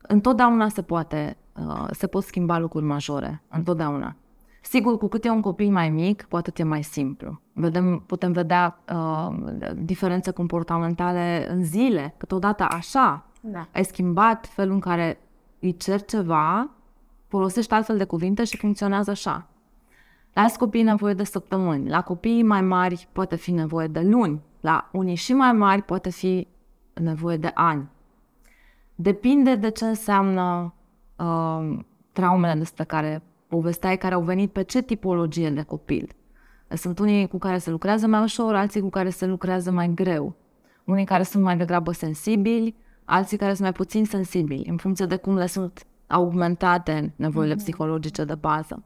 întotdeauna 0.00 0.68
se 0.68 0.82
poate, 0.82 1.36
uh, 1.66 1.86
se 1.90 2.06
pot 2.06 2.24
schimba 2.24 2.58
lucruri 2.58 2.84
majore, 2.84 3.42
întotdeauna. 3.48 4.16
Sigur, 4.64 4.98
cu 4.98 5.08
cât 5.08 5.24
e 5.24 5.30
un 5.30 5.40
copil 5.40 5.70
mai 5.70 5.90
mic, 5.90 6.22
cu 6.22 6.36
atât 6.36 6.58
e 6.58 6.62
mai 6.62 6.82
simplu. 6.82 7.40
Vedem, 7.52 7.98
putem 8.06 8.32
vedea 8.32 8.78
uh, 8.92 9.36
diferențe 9.76 10.30
comportamentale 10.30 11.46
în 11.50 11.64
zile, 11.64 12.14
câteodată 12.16 12.66
așa. 12.70 13.24
Da. 13.40 13.68
Ai 13.72 13.84
schimbat 13.84 14.46
felul 14.46 14.74
în 14.74 14.80
care 14.80 15.18
îi 15.60 15.76
cer 15.76 16.02
ceva, 16.02 16.70
folosești 17.28 17.72
altfel 17.72 17.96
de 17.96 18.04
cuvinte 18.04 18.44
și 18.44 18.56
funcționează 18.56 19.10
așa. 19.10 19.46
La 20.32 20.42
alți 20.42 20.58
copii 20.58 20.80
e 20.80 20.84
nevoie 20.84 21.14
de 21.14 21.24
săptămâni, 21.24 21.88
la 21.88 22.02
copiii 22.02 22.42
mai 22.42 22.62
mari 22.62 23.08
poate 23.12 23.36
fi 23.36 23.50
nevoie 23.50 23.86
de 23.86 24.00
luni, 24.00 24.40
la 24.60 24.88
unii 24.92 25.14
și 25.14 25.32
mai 25.32 25.52
mari 25.52 25.82
poate 25.82 26.10
fi 26.10 26.48
nevoie 26.94 27.36
de 27.36 27.50
ani. 27.54 27.88
Depinde 28.94 29.54
de 29.54 29.70
ce 29.70 29.84
înseamnă 29.84 30.74
uh, 31.16 31.78
traumele 32.12 32.58
despre 32.58 32.84
care 32.84 33.22
povesteai, 33.56 33.98
care 33.98 34.14
au 34.14 34.22
venit 34.22 34.52
pe 34.52 34.62
ce 34.62 34.82
tipologie 34.82 35.50
de 35.50 35.62
copil. 35.62 36.08
Sunt 36.68 36.98
unii 36.98 37.28
cu 37.28 37.38
care 37.38 37.58
se 37.58 37.70
lucrează 37.70 38.06
mai 38.06 38.22
ușor, 38.22 38.54
alții 38.54 38.80
cu 38.80 38.88
care 38.88 39.10
se 39.10 39.26
lucrează 39.26 39.70
mai 39.70 39.92
greu. 39.94 40.34
Unii 40.84 41.04
care 41.04 41.22
sunt 41.22 41.42
mai 41.42 41.56
degrabă 41.56 41.92
sensibili, 41.92 42.74
alții 43.04 43.36
care 43.36 43.50
sunt 43.50 43.62
mai 43.62 43.72
puțin 43.72 44.04
sensibili, 44.04 44.68
în 44.68 44.76
funcție 44.76 45.06
de 45.06 45.16
cum 45.16 45.36
le 45.36 45.46
sunt 45.46 45.86
augmentate 46.06 47.12
nevoile 47.16 47.54
mm-hmm. 47.54 47.56
psihologice 47.56 48.24
de 48.24 48.34
bază. 48.34 48.82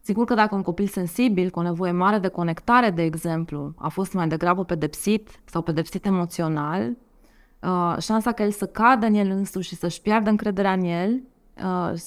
Sigur 0.00 0.24
că 0.24 0.34
dacă 0.34 0.54
un 0.54 0.62
copil 0.62 0.86
sensibil, 0.86 1.50
cu 1.50 1.58
o 1.58 1.62
nevoie 1.62 1.92
mare 1.92 2.18
de 2.18 2.28
conectare, 2.28 2.90
de 2.90 3.02
exemplu, 3.02 3.74
a 3.76 3.88
fost 3.88 4.12
mai 4.12 4.28
degrabă 4.28 4.64
pedepsit 4.64 5.40
sau 5.44 5.62
pedepsit 5.62 6.06
emoțional, 6.06 6.96
uh, 7.62 7.96
șansa 8.00 8.32
că 8.32 8.42
el 8.42 8.50
să 8.50 8.66
cadă 8.66 9.06
în 9.06 9.14
el 9.14 9.30
însuși 9.30 9.68
și 9.68 9.74
să-și 9.74 10.00
piardă 10.00 10.30
încrederea 10.30 10.72
în 10.72 10.84
el, 10.84 11.10
uh, 11.12 11.35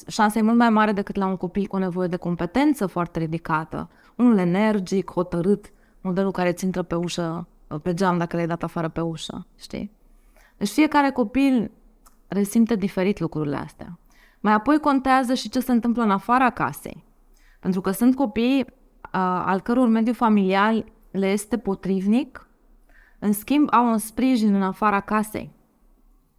șansa 0.07 0.39
e 0.39 0.41
mult 0.41 0.57
mai 0.57 0.69
mare 0.69 0.91
decât 0.91 1.15
la 1.15 1.25
un 1.25 1.37
copil 1.37 1.67
cu 1.67 1.75
o 1.75 1.79
nevoie 1.79 2.07
de 2.07 2.15
competență 2.15 2.85
foarte 2.85 3.19
ridicată. 3.19 3.89
Unul 4.15 4.37
energic, 4.37 5.11
hotărât, 5.11 5.71
modelul 6.01 6.31
care 6.31 6.51
ți 6.51 6.65
intră 6.65 6.81
pe 6.81 6.95
ușă, 6.95 7.47
uh, 7.67 7.79
pe 7.81 7.93
geam 7.93 8.17
dacă 8.17 8.35
l-ai 8.35 8.47
dat 8.47 8.63
afară 8.63 8.87
pe 8.87 9.01
ușă, 9.01 9.45
știi? 9.57 9.91
Deci 10.57 10.69
fiecare 10.69 11.11
copil 11.11 11.71
resimte 12.27 12.75
diferit 12.75 13.19
lucrurile 13.19 13.55
astea. 13.55 13.99
Mai 14.39 14.53
apoi 14.53 14.79
contează 14.79 15.33
și 15.33 15.49
ce 15.49 15.59
se 15.59 15.71
întâmplă 15.71 16.03
în 16.03 16.11
afara 16.11 16.49
casei. 16.49 17.03
Pentru 17.59 17.81
că 17.81 17.91
sunt 17.91 18.15
copii 18.15 18.59
uh, 18.59 19.43
al 19.45 19.61
căror 19.61 19.87
mediu 19.87 20.13
familial 20.13 20.85
le 21.11 21.27
este 21.27 21.57
potrivnic 21.57 22.47
în 23.19 23.33
schimb, 23.33 23.67
au 23.71 23.85
un 23.85 23.97
sprijin 23.97 24.53
în 24.53 24.61
afara 24.61 24.99
casei. 24.99 25.51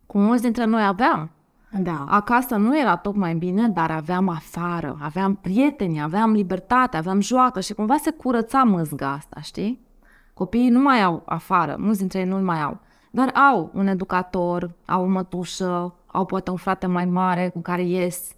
Cum 0.06 0.22
mulți 0.22 0.42
dintre 0.42 0.64
noi 0.64 0.84
aveam. 0.84 1.30
Da. 1.78 2.04
Acasă 2.08 2.56
nu 2.56 2.78
era 2.78 2.96
tocmai 2.96 3.34
bine, 3.34 3.68
dar 3.68 3.90
aveam 3.90 4.28
afară, 4.28 4.98
aveam 5.00 5.34
prieteni, 5.34 6.02
aveam 6.02 6.32
libertate, 6.32 6.96
aveam 6.96 7.20
joacă 7.20 7.60
și 7.60 7.74
cumva 7.74 7.96
se 7.96 8.10
curăța 8.10 8.62
măzga 8.62 9.12
asta, 9.12 9.40
știi? 9.40 9.88
Copiii 10.34 10.68
nu 10.68 10.80
mai 10.80 11.02
au 11.02 11.22
afară, 11.26 11.76
mulți 11.78 11.98
dintre 11.98 12.18
ei 12.18 12.24
nu-l 12.24 12.42
mai 12.42 12.62
au, 12.62 12.78
dar 13.10 13.28
au 13.28 13.70
un 13.74 13.86
educator, 13.86 14.74
au 14.86 15.02
o 15.02 15.06
mătușă, 15.06 15.94
au 16.06 16.24
poate 16.24 16.50
un 16.50 16.56
frate 16.56 16.86
mai 16.86 17.04
mare 17.04 17.48
cu 17.48 17.60
care 17.60 17.82
ies, 17.82 18.32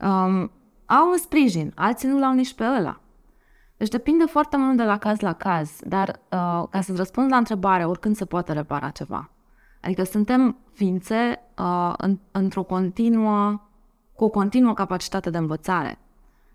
um, 0.00 0.50
au 0.86 1.10
un 1.10 1.16
sprijin, 1.16 1.72
alții 1.74 2.08
nu 2.08 2.18
l-au 2.18 2.32
nici 2.32 2.54
pe 2.54 2.64
ăla. 2.78 3.00
Deci 3.76 3.88
depinde 3.88 4.24
foarte 4.24 4.56
mult 4.56 4.76
de 4.76 4.82
la 4.82 4.98
caz 4.98 5.20
la 5.20 5.32
caz, 5.32 5.78
dar 5.86 6.08
uh, 6.08 6.68
ca 6.70 6.80
să-ți 6.80 6.96
răspund 6.96 7.30
la 7.30 7.36
întrebare, 7.36 7.84
oricând 7.84 8.16
se 8.16 8.24
poate 8.24 8.52
repara 8.52 8.88
ceva. 8.88 9.30
Adică 9.80 10.02
suntem 10.02 10.56
ființe 10.72 11.40
uh, 11.58 11.92
în, 11.96 12.18
într-o 12.30 12.62
continuă, 12.62 13.60
cu 14.12 14.24
o 14.24 14.28
continuă 14.28 14.74
capacitate 14.74 15.30
de 15.30 15.38
învățare. 15.38 15.98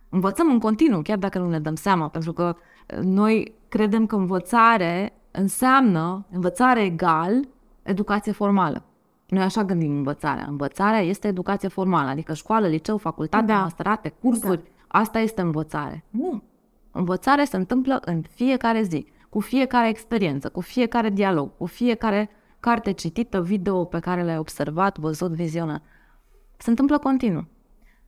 Învățăm 0.10 0.50
în 0.50 0.60
continuu, 0.60 1.02
chiar 1.02 1.18
dacă 1.18 1.40
nu 1.40 1.50
ne 1.50 1.60
dăm 1.60 1.76
seama, 1.76 2.08
pentru 2.08 2.34
că 2.34 2.56
uh, 2.56 3.04
noi 3.04 3.54
credem 3.70 4.06
că 4.06 4.16
învățare 4.16 5.14
înseamnă, 5.32 6.26
învățare 6.32 6.84
egal, 6.84 7.48
educație 7.84 8.32
formală. 8.32 8.84
Noi 9.28 9.44
așa 9.44 9.64
gândim 9.64 9.92
învățarea. 9.92 10.46
Învățarea 10.50 11.00
este 11.00 11.28
educație 11.28 11.68
formală, 11.68 12.10
adică 12.10 12.34
școală, 12.34 12.68
liceu, 12.68 12.98
facultate, 12.98 13.46
da. 13.46 13.60
masterate, 13.60 14.14
cursuri. 14.22 14.64
Da. 14.64 15.00
Asta 15.00 15.20
este 15.20 15.42
învățare. 15.42 16.04
Nu. 16.10 16.44
Învățarea 16.92 17.46
se 17.46 17.58
întâmplă 17.58 18.02
în 18.06 18.22
fiecare 18.22 18.82
zi. 18.82 19.12
cu 19.30 19.40
fiecare 19.40 19.90
experiență, 19.90 20.50
cu 20.50 20.62
fiecare 20.62 21.10
dialog, 21.10 21.50
cu 21.58 21.66
fiecare 21.66 22.30
carte 22.64 22.92
citită, 22.92 23.42
video 23.42 23.86
pe 23.86 24.00
care 24.00 24.24
le-ai 24.24 24.38
observat, 24.38 24.98
văzut, 24.98 25.32
vizionat. 25.32 25.82
Se 26.58 26.70
întâmplă 26.70 26.98
continuu. 26.98 27.48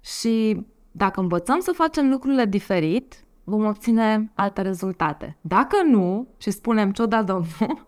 Și 0.02 0.66
dacă 0.92 1.20
învățăm 1.20 1.60
să 1.60 1.72
facem 1.72 2.10
lucrurile 2.10 2.46
diferit, 2.46 3.24
vom 3.44 3.66
obține 3.66 4.32
alte 4.34 4.62
rezultate. 4.62 5.38
Dacă 5.42 5.76
nu, 5.84 6.28
și 6.38 6.52
spunem 6.52 6.92
ce-o 6.92 7.06
da 7.06 7.24
Domnul, 7.24 7.48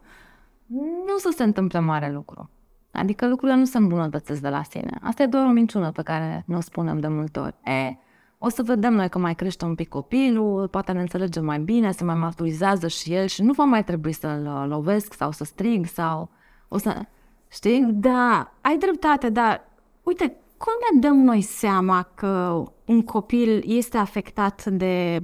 nu 1.08 1.14
o 1.16 1.20
să 1.20 1.34
se 1.36 1.44
întâmple 1.44 1.80
mare 1.80 2.12
lucru. 2.12 2.50
Adică 2.92 3.28
lucrurile 3.28 3.58
nu 3.58 3.66
se 3.66 3.78
îmbunătățesc 3.78 4.42
de 4.42 4.50
la 4.50 4.64
sine. 4.64 4.98
Asta 5.02 5.24
e 5.24 5.28
doar 5.28 5.46
o 5.46 5.52
minciună 5.52 5.92
pe 5.92 6.02
care 6.02 6.44
ne 6.48 6.56
o 6.56 6.60
spunem 6.62 7.00
de 7.00 7.08
multe 7.08 7.40
ori. 7.40 7.56
E, 7.64 7.98
o 8.38 8.50
să 8.50 8.64
vedem 8.64 8.94
noi 8.94 9.10
că 9.10 9.20
mai 9.20 9.36
crește 9.36 9.66
un 9.66 9.76
pic 9.76 9.90
copilul, 9.90 10.68
poate 10.68 10.92
ne 10.92 11.00
înțelege 11.00 11.40
mai 11.40 11.60
bine, 11.60 11.92
se 11.92 12.04
mai 12.04 12.16
maturizează 12.16 12.88
și 12.88 13.14
el 13.14 13.26
și 13.26 13.42
nu 13.42 13.54
va 13.54 13.64
mai 13.64 13.84
trebui 13.84 14.12
să-l 14.12 14.66
lovesc 14.68 15.14
sau 15.14 15.32
să 15.32 15.44
strig 15.44 15.86
sau 15.86 16.30
o 16.68 16.78
să... 16.78 17.02
Știi? 17.50 17.88
Da, 17.92 18.54
ai 18.62 18.78
dreptate, 18.78 19.30
dar 19.30 19.70
uite, 20.04 20.36
cum 20.58 20.74
ne 20.92 21.00
dăm 21.00 21.18
noi 21.18 21.42
seama 21.42 22.10
că 22.16 22.64
un 22.86 23.02
copil 23.02 23.64
este 23.68 23.98
afectat 23.98 24.66
de 24.66 25.24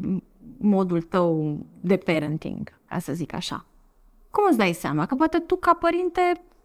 modul 0.58 1.02
tău 1.02 1.58
de 1.82 1.98
parenting, 1.98 2.80
ca 2.86 3.00
să 3.00 3.14
zic 3.14 3.34
așa? 3.34 3.66
Cum 4.32 4.44
îți 4.48 4.58
dai 4.58 4.74
seama? 4.74 5.06
Că 5.06 5.16
poate 5.16 5.39
tu, 5.39 5.56
ca 5.56 5.74
părinte, 5.74 6.22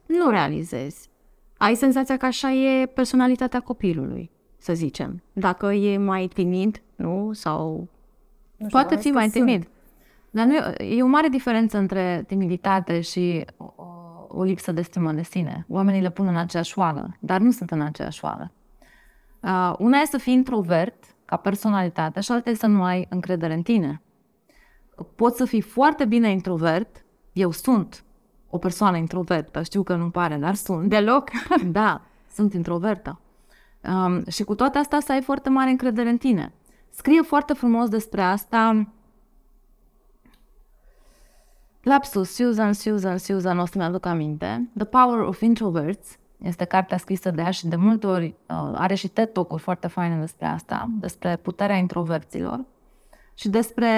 nu 0.06 0.30
realizezi. 0.30 1.10
Ai 1.56 1.74
senzația 1.74 2.16
că 2.16 2.26
așa 2.26 2.52
e 2.52 2.86
personalitatea 2.86 3.60
copilului, 3.60 4.30
să 4.58 4.72
zicem. 4.74 5.22
Dacă 5.32 5.72
e 5.72 5.96
mai 5.96 6.26
timid, 6.26 6.82
nu? 6.96 7.32
Sau... 7.32 7.88
Nu 8.56 8.66
știu, 8.66 8.78
poate 8.78 8.96
fi 8.96 9.08
mai 9.08 9.28
timid. 9.28 9.62
Sunt. 9.62 9.72
Dar 10.30 10.46
nu 10.46 10.54
e, 10.54 10.96
e 10.96 11.02
o 11.02 11.06
mare 11.06 11.28
diferență 11.28 11.78
între 11.78 12.24
timiditate 12.26 13.00
și 13.00 13.44
o, 14.28 14.38
o 14.38 14.42
lipsă 14.42 14.72
de 14.72 14.82
stimă 14.82 15.12
de 15.12 15.22
sine. 15.22 15.64
Oamenii 15.68 16.00
le 16.00 16.10
pun 16.10 16.26
în 16.26 16.36
aceeași 16.36 16.78
oală, 16.78 17.16
dar 17.18 17.40
nu 17.40 17.50
sunt 17.50 17.70
în 17.70 17.80
aceeași 17.80 18.24
oală. 18.24 18.52
Uh, 19.40 19.74
una 19.78 19.98
e 19.98 20.04
să 20.04 20.18
fii 20.18 20.32
introvert 20.32 21.04
ca 21.24 21.36
personalitate 21.36 22.20
și 22.20 22.32
alta 22.32 22.50
e 22.50 22.54
să 22.54 22.66
nu 22.66 22.82
ai 22.82 23.06
încredere 23.10 23.54
în 23.54 23.62
tine. 23.62 24.02
Poți 25.14 25.36
să 25.36 25.44
fii 25.44 25.60
foarte 25.60 26.04
bine 26.04 26.30
introvert, 26.30 27.04
eu 27.32 27.50
sunt 27.50 28.04
o 28.50 28.58
persoană 28.58 28.96
introvertă, 28.96 29.62
știu 29.62 29.82
că 29.82 29.94
nu 29.94 30.10
pare, 30.10 30.36
dar 30.36 30.54
sunt. 30.54 30.88
Deloc? 30.88 31.30
da, 31.66 32.02
sunt 32.32 32.54
introvertă. 32.54 33.20
Um, 33.82 34.24
și 34.24 34.44
cu 34.44 34.54
toate 34.54 34.78
astea 34.78 35.00
să 35.00 35.12
ai 35.12 35.22
foarte 35.22 35.48
mare 35.48 35.70
încredere 35.70 36.08
în 36.08 36.16
tine. 36.16 36.52
Scrie 36.90 37.22
foarte 37.22 37.52
frumos 37.52 37.88
despre 37.88 38.22
asta 38.22 38.92
Lapsus, 41.88 42.34
Susan, 42.34 42.72
Susan, 42.72 43.18
Susan, 43.18 43.58
o 43.58 43.66
să 43.66 43.78
mi-aduc 43.78 44.06
aminte. 44.06 44.68
The 44.76 44.84
Power 44.84 45.20
of 45.20 45.40
Introverts 45.40 46.18
este 46.42 46.64
cartea 46.64 46.96
scrisă 46.96 47.30
de 47.30 47.42
ea 47.42 47.50
și 47.50 47.66
de 47.66 47.76
multe 47.76 48.06
ori 48.06 48.26
uh, 48.26 48.70
are 48.74 48.94
și 48.94 49.08
TED 49.08 49.32
Talk-uri 49.32 49.62
foarte 49.62 49.86
faine 49.86 50.20
despre 50.20 50.46
asta, 50.46 50.90
despre 51.00 51.36
puterea 51.36 51.76
introverților 51.76 52.64
și 53.34 53.48
despre 53.48 53.90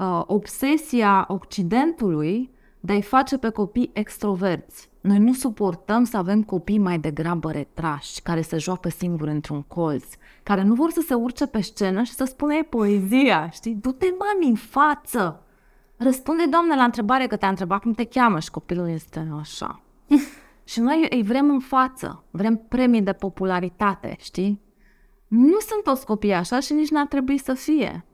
uh, 0.00 0.22
obsesia 0.26 1.24
Occidentului 1.28 2.50
de 2.80 2.92
a-i 2.92 3.02
face 3.02 3.38
pe 3.38 3.48
copii 3.48 3.90
extroverți. 3.92 4.90
Noi 5.00 5.18
nu 5.18 5.32
suportăm 5.32 6.04
să 6.04 6.16
avem 6.16 6.42
copii 6.42 6.78
mai 6.78 6.98
degrabă 6.98 7.50
retrași, 7.50 8.22
care 8.22 8.40
se 8.40 8.58
joacă 8.58 8.88
singuri 8.88 9.30
într-un 9.30 9.62
colț, 9.62 10.04
care 10.42 10.62
nu 10.62 10.74
vor 10.74 10.90
să 10.90 11.04
se 11.06 11.14
urce 11.14 11.46
pe 11.46 11.60
scenă 11.60 12.02
și 12.02 12.12
să 12.12 12.24
spună 12.24 12.54
ei 12.54 12.64
poezia, 12.64 13.50
știi? 13.50 13.74
Du-te, 13.74 14.06
mami, 14.18 14.48
în 14.48 14.54
față! 14.54 15.40
Răspunde, 15.96 16.46
doamne, 16.46 16.74
la 16.74 16.84
întrebare 16.84 17.26
că 17.26 17.36
te-a 17.36 17.48
întrebat 17.48 17.80
cum 17.80 17.92
te 17.92 18.04
cheamă 18.04 18.40
și 18.40 18.50
copilul 18.50 18.88
este 18.88 19.28
așa. 19.40 19.80
și 20.64 20.80
noi 20.80 21.06
îi 21.10 21.22
vrem 21.22 21.50
în 21.50 21.60
față, 21.60 22.24
vrem 22.30 22.56
premii 22.68 23.02
de 23.02 23.12
popularitate, 23.12 24.16
știi? 24.20 24.60
Nu 25.28 25.58
sunt 25.58 25.82
toți 25.84 26.06
copii 26.06 26.32
așa 26.32 26.60
și 26.60 26.72
nici 26.72 26.90
n-ar 26.90 27.06
trebui 27.06 27.38
să 27.38 27.54
fie. 27.54 28.04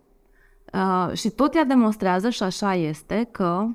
Uh, 0.72 1.10
și 1.12 1.30
tot 1.30 1.54
ea 1.54 1.64
demonstrează, 1.64 2.30
și 2.30 2.42
așa 2.42 2.74
este, 2.74 3.28
că 3.30 3.66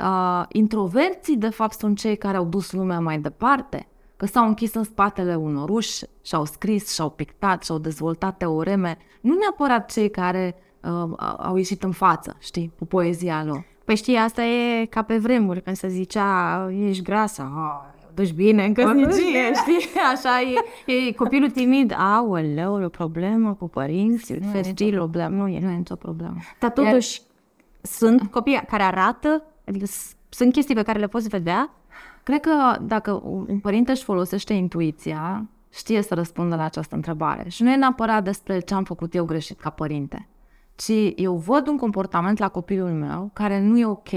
uh, 0.00 0.44
introverții 0.48 1.36
de 1.36 1.48
fapt 1.48 1.78
sunt 1.78 1.98
cei 1.98 2.16
care 2.16 2.36
au 2.36 2.44
dus 2.44 2.72
lumea 2.72 3.00
mai 3.00 3.18
departe, 3.18 3.88
că 4.16 4.26
s-au 4.26 4.46
închis 4.46 4.74
în 4.74 4.84
spatele 4.84 5.34
unor 5.34 5.70
uși 5.70 6.04
și-au 6.22 6.44
scris, 6.44 6.92
și-au 6.92 7.10
pictat, 7.10 7.64
și-au 7.64 7.78
dezvoltat 7.78 8.36
teoreme, 8.36 8.98
nu 9.20 9.34
neapărat 9.34 9.90
cei 9.90 10.10
care 10.10 10.54
uh, 10.82 11.34
au 11.38 11.56
ieșit 11.56 11.82
în 11.82 11.92
față, 11.92 12.36
știi, 12.38 12.72
cu 12.78 12.86
poezia 12.86 13.44
lor. 13.44 13.64
Păi 13.84 13.96
știi, 13.96 14.16
asta 14.16 14.42
e 14.44 14.84
ca 14.84 15.02
pe 15.02 15.16
vremuri, 15.16 15.62
când 15.62 15.76
se 15.76 15.88
zicea, 15.88 16.70
ești 16.72 17.02
grasă, 17.02 17.52
oh, 17.56 17.98
duci 18.14 18.32
bine 18.32 18.64
în 18.64 18.72
căsnicie, 18.72 19.52
știi? 19.54 20.00
Așa 20.14 20.40
e, 20.86 20.92
e 20.92 21.12
copilul 21.12 21.50
timid, 21.50 21.94
aoleu, 21.98 22.84
o 22.84 22.88
problemă 22.88 23.54
cu 23.54 23.68
părinții, 23.68 24.40
fericire, 24.52 24.96
problemă, 24.96 25.36
nu 25.36 25.48
e, 25.48 25.60
nu 25.60 25.70
e 25.70 25.76
nicio 25.76 25.94
problemă. 25.94 26.36
Dar 26.58 26.70
totuși, 26.70 27.20
Iar... 27.20 27.28
sunt 27.82 28.30
copii 28.30 28.62
care 28.66 28.82
arată 28.82 29.44
Adică 29.70 29.86
sunt 30.28 30.52
chestii 30.52 30.74
pe 30.74 30.82
care 30.82 30.98
le 30.98 31.06
poți 31.06 31.28
vedea? 31.28 31.70
Cred 32.22 32.40
că 32.40 32.78
dacă 32.82 33.20
un 33.24 33.58
părinte 33.58 33.90
își 33.90 34.04
folosește 34.04 34.52
intuiția, 34.52 35.48
știe 35.70 36.02
să 36.02 36.14
răspundă 36.14 36.56
la 36.56 36.64
această 36.64 36.94
întrebare. 36.94 37.48
Și 37.48 37.62
nu 37.62 37.70
e 37.70 37.76
neapărat 37.76 38.24
despre 38.24 38.60
ce 38.60 38.74
am 38.74 38.84
făcut 38.84 39.14
eu 39.14 39.24
greșit 39.24 39.60
ca 39.60 39.70
părinte, 39.70 40.28
ci 40.80 41.12
eu 41.16 41.36
văd 41.36 41.66
un 41.66 41.76
comportament 41.76 42.38
la 42.38 42.48
copilul 42.48 42.90
meu 42.90 43.30
care 43.32 43.60
nu 43.60 43.78
e 43.78 43.86
ok 43.86 44.08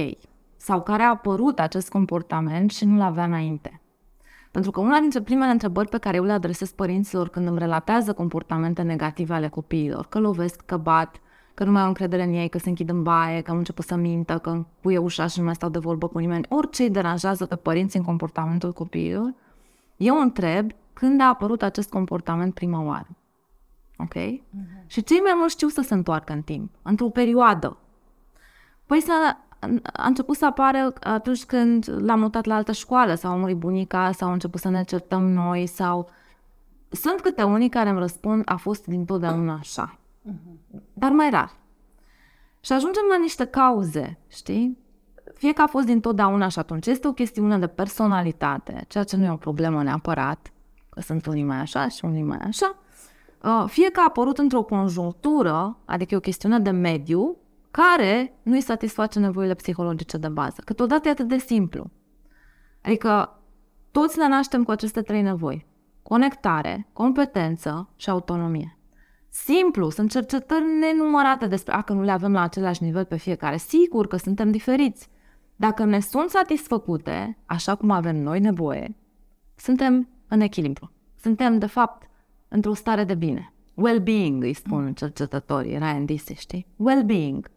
sau 0.57 0.81
care 0.81 1.03
a 1.03 1.09
apărut 1.09 1.59
acest 1.59 1.89
comportament 1.89 2.71
și 2.71 2.85
nu 2.85 2.97
l-avea 2.97 3.23
înainte. 3.23 3.81
Pentru 4.51 4.71
că 4.71 4.79
una 4.79 4.99
dintre 4.99 5.21
primele 5.21 5.51
întrebări 5.51 5.89
pe 5.89 5.97
care 5.97 6.17
eu 6.17 6.23
le 6.23 6.31
adresez 6.31 6.71
părinților 6.71 7.29
când 7.29 7.47
îmi 7.47 7.59
relatează 7.59 8.13
comportamente 8.13 8.81
negative 8.81 9.33
ale 9.33 9.47
copiilor, 9.47 10.05
că 10.07 10.19
lovesc, 10.19 10.61
că 10.65 10.77
bat, 10.77 11.21
că 11.53 11.63
nu 11.63 11.71
mai 11.71 11.81
au 11.81 11.87
încredere 11.87 12.23
în 12.23 12.33
ei, 12.33 12.49
că 12.49 12.57
se 12.57 12.69
închid 12.69 12.89
în 12.89 13.03
baie, 13.03 13.41
că 13.41 13.51
au 13.51 13.57
început 13.57 13.85
să 13.85 13.95
mintă, 13.95 14.37
că 14.37 14.49
încuie 14.49 14.97
ușa 14.97 15.27
și 15.27 15.39
nu 15.39 15.45
mai 15.45 15.55
stau 15.55 15.69
de 15.69 15.79
vorbă 15.79 16.07
cu 16.07 16.17
nimeni, 16.17 16.45
orice 16.49 16.83
îi 16.83 16.89
deranjează 16.89 17.45
pe 17.45 17.55
părinți 17.55 17.97
în 17.97 18.03
comportamentul 18.03 18.73
copiilor, 18.73 19.33
eu 19.97 20.19
întreb 20.19 20.71
când 20.93 21.21
a 21.21 21.27
apărut 21.27 21.61
acest 21.61 21.89
comportament 21.89 22.53
prima 22.53 22.83
oară. 22.83 23.07
Ok? 23.97 24.13
Uh-huh. 24.13 24.87
Și 24.87 25.03
cei 25.03 25.19
mai 25.19 25.33
mulți 25.35 25.53
știu 25.53 25.67
să 25.67 25.81
se 25.81 25.93
întoarcă 25.93 26.33
în 26.33 26.41
timp, 26.41 26.71
într-o 26.81 27.09
perioadă. 27.09 27.77
Păi 28.85 29.01
să 29.01 29.35
a 29.93 30.07
început 30.07 30.37
să 30.37 30.45
apară 30.45 30.93
atunci 30.99 31.45
când 31.45 31.95
l-am 31.97 32.19
mutat 32.19 32.45
la 32.45 32.55
altă 32.55 32.71
școală 32.71 33.15
sau 33.15 33.31
a 33.31 33.35
murit 33.35 33.57
bunica 33.57 34.11
sau 34.11 34.29
a 34.29 34.33
început 34.33 34.59
să 34.59 34.69
ne 34.69 34.83
certăm 34.83 35.23
noi 35.29 35.65
sau... 35.65 36.09
Sunt 36.89 37.21
câte 37.21 37.43
unii 37.43 37.69
care 37.69 37.89
îmi 37.89 37.99
răspund 37.99 38.41
a 38.45 38.55
fost 38.55 38.85
dintotdeauna 38.85 39.53
așa. 39.53 39.99
Dar 40.93 41.11
mai 41.11 41.29
rar. 41.29 41.51
Și 42.59 42.73
ajungem 42.73 43.03
la 43.09 43.17
niște 43.17 43.45
cauze, 43.45 44.19
știi? 44.27 44.77
Fie 45.33 45.53
că 45.53 45.61
a 45.61 45.67
fost 45.67 45.85
dintotdeauna 45.85 46.47
și 46.47 46.59
atunci 46.59 46.85
este 46.85 47.07
o 47.07 47.13
chestiune 47.13 47.57
de 47.57 47.67
personalitate, 47.67 48.85
ceea 48.87 49.03
ce 49.03 49.17
nu 49.17 49.23
e 49.23 49.31
o 49.31 49.35
problemă 49.35 49.83
neapărat, 49.83 50.53
că 50.89 51.01
sunt 51.01 51.25
unii 51.25 51.43
mai 51.43 51.57
așa 51.57 51.87
și 51.87 52.05
unii 52.05 52.23
mai 52.23 52.37
așa, 52.37 52.75
uh, 52.77 52.82
fie 53.67 53.89
că 53.89 53.99
a 53.99 54.05
apărut 54.07 54.37
într-o 54.37 54.63
conjunctură, 54.63 55.77
adică 55.85 56.13
e 56.13 56.17
o 56.17 56.19
chestiune 56.19 56.59
de 56.59 56.69
mediu, 56.69 57.37
care 57.71 58.39
nu 58.43 58.53
îi 58.53 58.61
satisface 58.61 59.19
nevoile 59.19 59.53
psihologice 59.53 60.17
de 60.17 60.27
bază. 60.27 60.61
Câteodată 60.65 61.07
e 61.07 61.11
atât 61.11 61.27
de 61.27 61.37
simplu. 61.37 61.91
Adică 62.81 63.39
toți 63.91 64.17
le 64.17 64.27
naștem 64.27 64.63
cu 64.63 64.71
aceste 64.71 65.01
trei 65.01 65.21
nevoi. 65.21 65.65
Conectare, 66.03 66.89
competență 66.93 67.89
și 67.95 68.09
autonomie. 68.09 68.77
Simplu, 69.29 69.89
sunt 69.89 70.09
cercetări 70.11 70.63
nenumărate 70.79 71.47
despre 71.47 71.73
a 71.73 71.81
că 71.81 71.93
nu 71.93 72.01
le 72.01 72.11
avem 72.11 72.31
la 72.31 72.41
același 72.41 72.83
nivel 72.83 73.05
pe 73.05 73.17
fiecare. 73.17 73.57
Sigur 73.57 74.07
că 74.07 74.17
suntem 74.17 74.51
diferiți. 74.51 75.09
Dacă 75.55 75.83
ne 75.83 75.99
sunt 75.99 76.29
satisfăcute, 76.29 77.37
așa 77.45 77.75
cum 77.75 77.91
avem 77.91 78.15
noi 78.15 78.39
nevoie, 78.39 78.95
suntem 79.55 80.09
în 80.27 80.39
echilibru. 80.39 80.91
Suntem, 81.19 81.59
de 81.59 81.65
fapt, 81.65 82.09
într-o 82.53 82.73
stare 82.73 83.03
de 83.03 83.15
bine. 83.15 83.53
Well-being, 83.73 84.43
îi 84.43 84.53
spun 84.53 84.93
cercetătorii, 84.93 85.77
Ryan 85.77 86.05
Disse, 86.05 86.33
știi? 86.33 86.67
Well-being. 86.75 87.51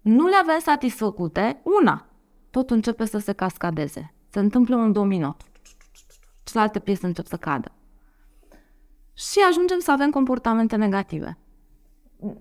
Nu 0.00 0.26
le 0.26 0.36
avem 0.42 0.58
satisfăcute, 0.58 1.60
una, 1.80 2.06
tot 2.50 2.70
începe 2.70 3.04
să 3.04 3.18
se 3.18 3.32
cascadeze. 3.32 4.14
Se 4.28 4.38
întâmplă 4.38 4.76
un 4.76 4.92
domino. 4.92 5.36
Celelalte 6.44 6.78
piese 6.78 7.06
încep 7.06 7.26
să 7.26 7.36
cadă 7.36 7.72
și 9.28 9.38
ajungem 9.48 9.78
să 9.78 9.92
avem 9.92 10.10
comportamente 10.10 10.76
negative. 10.76 11.38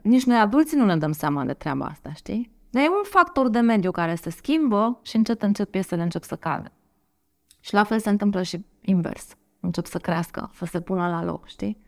Nici 0.01 0.23
noi 0.23 0.37
adulții 0.37 0.77
nu 0.77 0.85
ne 0.85 0.97
dăm 0.97 1.11
seama 1.11 1.45
de 1.45 1.53
treaba 1.53 1.85
asta, 1.85 2.13
știi? 2.13 2.51
Dar 2.69 2.83
e 2.83 2.87
un 2.87 3.03
factor 3.03 3.49
de 3.49 3.59
mediu 3.59 3.91
care 3.91 4.15
se 4.15 4.29
schimbă 4.29 4.99
și 5.01 5.15
încet, 5.15 5.41
încet 5.41 5.69
piesele 5.69 6.01
încep 6.01 6.23
să 6.23 6.35
cadă. 6.35 6.71
Și 7.59 7.73
la 7.73 7.83
fel 7.83 7.99
se 7.99 8.09
întâmplă 8.09 8.41
și 8.41 8.65
invers. 8.81 9.35
Încep 9.59 9.85
să 9.85 9.97
crească, 9.97 10.51
să 10.53 10.65
se 10.65 10.81
pună 10.81 11.07
la 11.07 11.23
loc, 11.23 11.47
știi? 11.47 11.81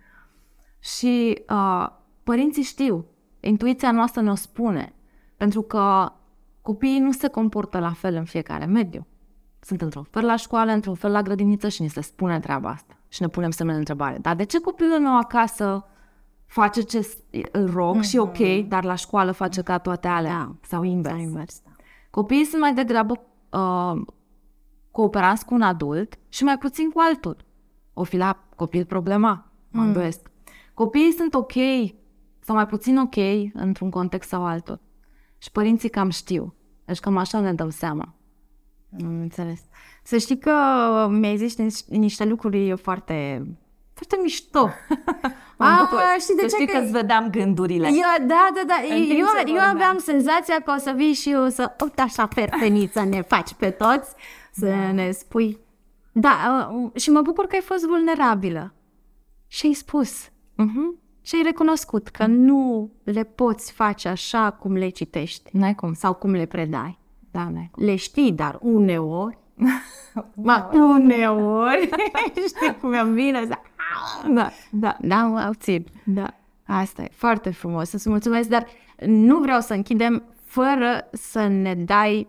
Și 0.79 1.43
uh, 1.49 1.87
părinții 2.23 2.63
știu, 2.63 3.05
intuiția 3.39 3.91
noastră 3.91 4.21
ne-o 4.21 4.35
spune, 4.35 4.93
pentru 5.37 5.61
că 5.61 6.11
copiii 6.61 6.99
nu 6.99 7.11
se 7.11 7.27
comportă 7.27 7.79
la 7.79 7.91
fel 7.91 8.15
în 8.15 8.23
fiecare 8.25 8.65
mediu. 8.65 9.05
Sunt 9.59 9.81
într-un 9.81 10.03
fel 10.03 10.25
la 10.25 10.35
școală, 10.35 10.71
într-un 10.71 10.95
fel 10.95 11.11
la 11.11 11.21
grădiniță 11.21 11.67
și 11.67 11.81
ni 11.81 11.89
se 11.89 12.01
spune 12.01 12.39
treaba 12.39 12.69
asta. 12.69 12.95
Și 13.07 13.21
ne 13.21 13.27
punem 13.27 13.51
semne 13.51 13.71
de 13.71 13.77
întrebare. 13.79 14.17
Dar 14.17 14.35
de 14.35 14.43
ce 14.43 14.59
copilul 14.59 14.99
meu 14.99 15.17
acasă 15.17 15.85
face 16.45 16.81
ce 16.81 17.01
s- 17.01 17.17
îl 17.51 17.69
rog 17.71 17.97
mm-hmm. 17.97 18.07
și 18.09 18.17
ok, 18.17 18.67
dar 18.67 18.83
la 18.83 18.95
școală 18.95 19.31
face 19.31 19.61
ca 19.61 19.77
toate 19.77 20.07
alea? 20.07 20.37
Da. 20.37 20.55
Sau 20.67 20.83
invers. 20.83 21.15
Sau 21.15 21.23
invers, 21.23 21.61
da. 21.65 21.71
Copiii 22.09 22.45
sunt 22.45 22.61
mai 22.61 22.73
degrabă 22.73 23.21
uh, 23.49 24.01
cooperanți 24.91 25.45
cu 25.45 25.53
un 25.53 25.61
adult 25.61 26.15
și 26.29 26.43
mai 26.43 26.57
puțin 26.57 26.89
cu 26.89 26.99
altul. 26.99 27.37
O 28.01 28.03
fi 28.03 28.17
la 28.17 28.43
copil 28.55 28.85
problema, 28.85 29.51
mă 29.71 29.81
îndoiesc. 29.81 30.19
Copiii 30.73 31.11
sunt 31.17 31.33
ok 31.33 31.53
sau 32.39 32.55
mai 32.55 32.65
puțin 32.67 32.97
ok 32.97 33.15
într-un 33.53 33.89
context 33.89 34.29
sau 34.29 34.45
altul. 34.45 34.79
Și 35.37 35.51
părinții 35.51 35.89
cam 35.89 36.09
știu. 36.09 36.55
Deci 36.85 36.99
cam 36.99 37.17
așa 37.17 37.39
ne 37.39 37.53
dăm 37.53 37.69
seama. 37.69 38.15
Am 39.03 39.19
înțeles. 39.21 39.61
Să 40.03 40.17
știi 40.17 40.37
că 40.37 40.51
mi-ai 41.09 41.37
zis 41.37 41.57
niște- 41.57 41.95
niște 41.95 42.25
lucruri 42.25 42.77
foarte, 42.77 43.45
foarte 43.93 44.19
mișto. 44.21 44.69
A, 45.57 45.87
știi 46.19 46.35
de 46.35 46.47
Să 46.47 46.55
ce? 46.57 46.63
știi 46.63 46.67
că 46.67 46.77
îți 46.83 46.91
vedeam 46.91 47.29
gândurile. 47.29 47.87
Eu, 47.87 48.27
da, 48.27 48.49
da, 48.55 48.61
da. 48.67 48.73
timp 48.95 49.09
Eu, 49.09 49.15
ce 49.15 49.17
eu 49.17 49.25
vorbeam. 49.45 49.69
aveam 49.75 49.97
senzația 49.97 50.55
că 50.65 50.73
o 50.75 50.79
să 50.79 50.93
vii 50.95 51.13
și 51.13 51.31
eu 51.31 51.47
să, 51.49 51.75
uite 51.83 52.01
așa, 52.01 52.27
perfeniță, 52.27 53.03
ne 53.03 53.21
faci 53.21 53.53
pe 53.53 53.69
toți, 53.69 54.13
să 54.51 54.65
da. 54.65 54.91
ne 54.91 55.11
spui. 55.11 55.59
Da, 56.11 56.69
uh, 56.73 56.91
și 57.01 57.09
mă 57.09 57.21
bucur 57.21 57.45
că 57.45 57.55
ai 57.55 57.61
fost 57.61 57.85
vulnerabilă. 57.85 58.73
Și 59.47 59.65
ai 59.65 59.73
spus. 59.73 60.29
Mhm. 60.55 60.99
Și 61.21 61.35
ai 61.35 61.41
recunoscut 61.41 62.07
că 62.07 62.25
nu 62.25 62.91
le 63.03 63.23
poți 63.23 63.71
face 63.71 64.07
așa 64.07 64.51
cum 64.51 64.73
le 64.73 64.89
citești 64.89 65.57
N-ai 65.57 65.75
cum. 65.75 65.93
sau 65.93 66.13
cum 66.13 66.31
le 66.31 66.45
predai. 66.45 66.99
Da, 67.31 67.49
n-ai 67.49 67.69
cum. 67.71 67.83
Le 67.85 67.95
știi, 67.95 68.31
dar 68.31 68.57
uneori, 68.61 69.37
ma, 70.35 70.69
uneori, 70.73 71.89
știi 72.47 72.77
cum 72.79 72.89
îmi 72.89 73.13
vine 73.13 73.45
să... 73.45 73.57
Da, 74.29 74.51
da. 74.71 74.97
Da, 75.01 75.23
mă 75.23 75.45
obțin. 75.47 75.85
Da. 76.05 76.33
Asta 76.65 77.01
e 77.01 77.09
foarte 77.11 77.49
frumos. 77.51 77.89
Să-ți 77.89 78.09
mulțumesc, 78.09 78.49
dar 78.49 78.65
nu 79.05 79.39
vreau 79.39 79.59
să 79.59 79.73
închidem 79.73 80.23
fără 80.43 81.09
să 81.11 81.47
ne 81.47 81.75
dai 81.75 82.27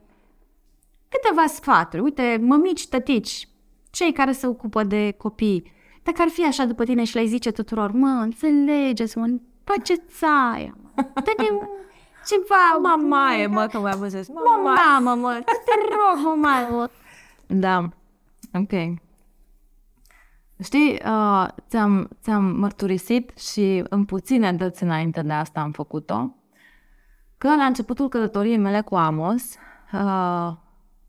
câteva 1.09 1.47
sfaturi. 1.47 2.03
Uite, 2.03 2.39
mămici, 2.43 2.89
tătici, 2.89 3.49
cei 3.93 4.13
care 4.13 4.33
se 4.33 4.47
ocupă 4.47 4.83
de 4.83 5.15
copii, 5.19 5.73
dacă 6.03 6.23
ar 6.23 6.29
fi 6.29 6.45
așa 6.45 6.65
după 6.65 6.85
tine 6.85 7.05
și 7.05 7.15
le-ai 7.15 7.27
zice 7.27 7.51
tuturor, 7.51 7.91
mă, 7.91 8.07
înțelegeți, 8.07 9.19
mă, 9.19 9.27
faceți 9.65 10.25
aia, 10.25 10.77
mă, 10.95 11.03
dă-ne 11.15 11.49
ceva, 12.29 12.79
Mamaie, 12.83 13.47
mă, 13.47 13.67
că 13.67 13.79
mai 13.79 13.97
văzut. 13.97 14.29
mă, 14.29 14.75
mamă, 15.01 15.21
mă, 15.21 15.43
te 15.45 15.73
rog, 15.91 16.25
mă, 16.25 16.49
mamă. 16.49 16.89
Da, 17.47 17.89
ok. 18.55 19.01
Știi, 20.63 20.93
uh, 20.93 21.49
ți-am, 21.69 22.09
ți-am 22.23 22.45
mărturisit 22.45 23.39
și 23.39 23.85
în 23.89 24.05
puține 24.05 24.53
dăți 24.53 24.83
înainte 24.83 25.23
de 25.23 25.33
asta 25.33 25.61
am 25.61 25.71
făcut-o, 25.71 26.37
că 27.39 27.49
la 27.57 27.65
începutul 27.65 28.09
călătoriei 28.09 28.59
mele 28.59 28.81
cu 28.81 28.95
Amos, 28.95 29.43
uh, 29.93 30.53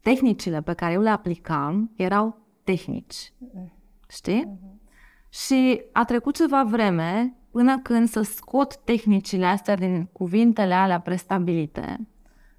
tehnicile 0.01 0.61
pe 0.61 0.73
care 0.73 0.93
eu 0.93 1.01
le 1.01 1.09
aplicam 1.09 1.91
erau 1.95 2.42
tehnici. 2.63 3.33
Știi? 4.09 4.59
Și 5.29 5.81
a 5.91 6.05
trecut 6.05 6.35
ceva 6.35 6.63
vreme 6.63 7.35
până 7.51 7.79
când 7.79 8.07
să 8.07 8.21
scot 8.21 8.75
tehnicile 8.75 9.45
astea 9.45 9.75
din 9.75 10.09
cuvintele 10.11 10.73
alea 10.73 10.99
prestabilite, 10.99 12.07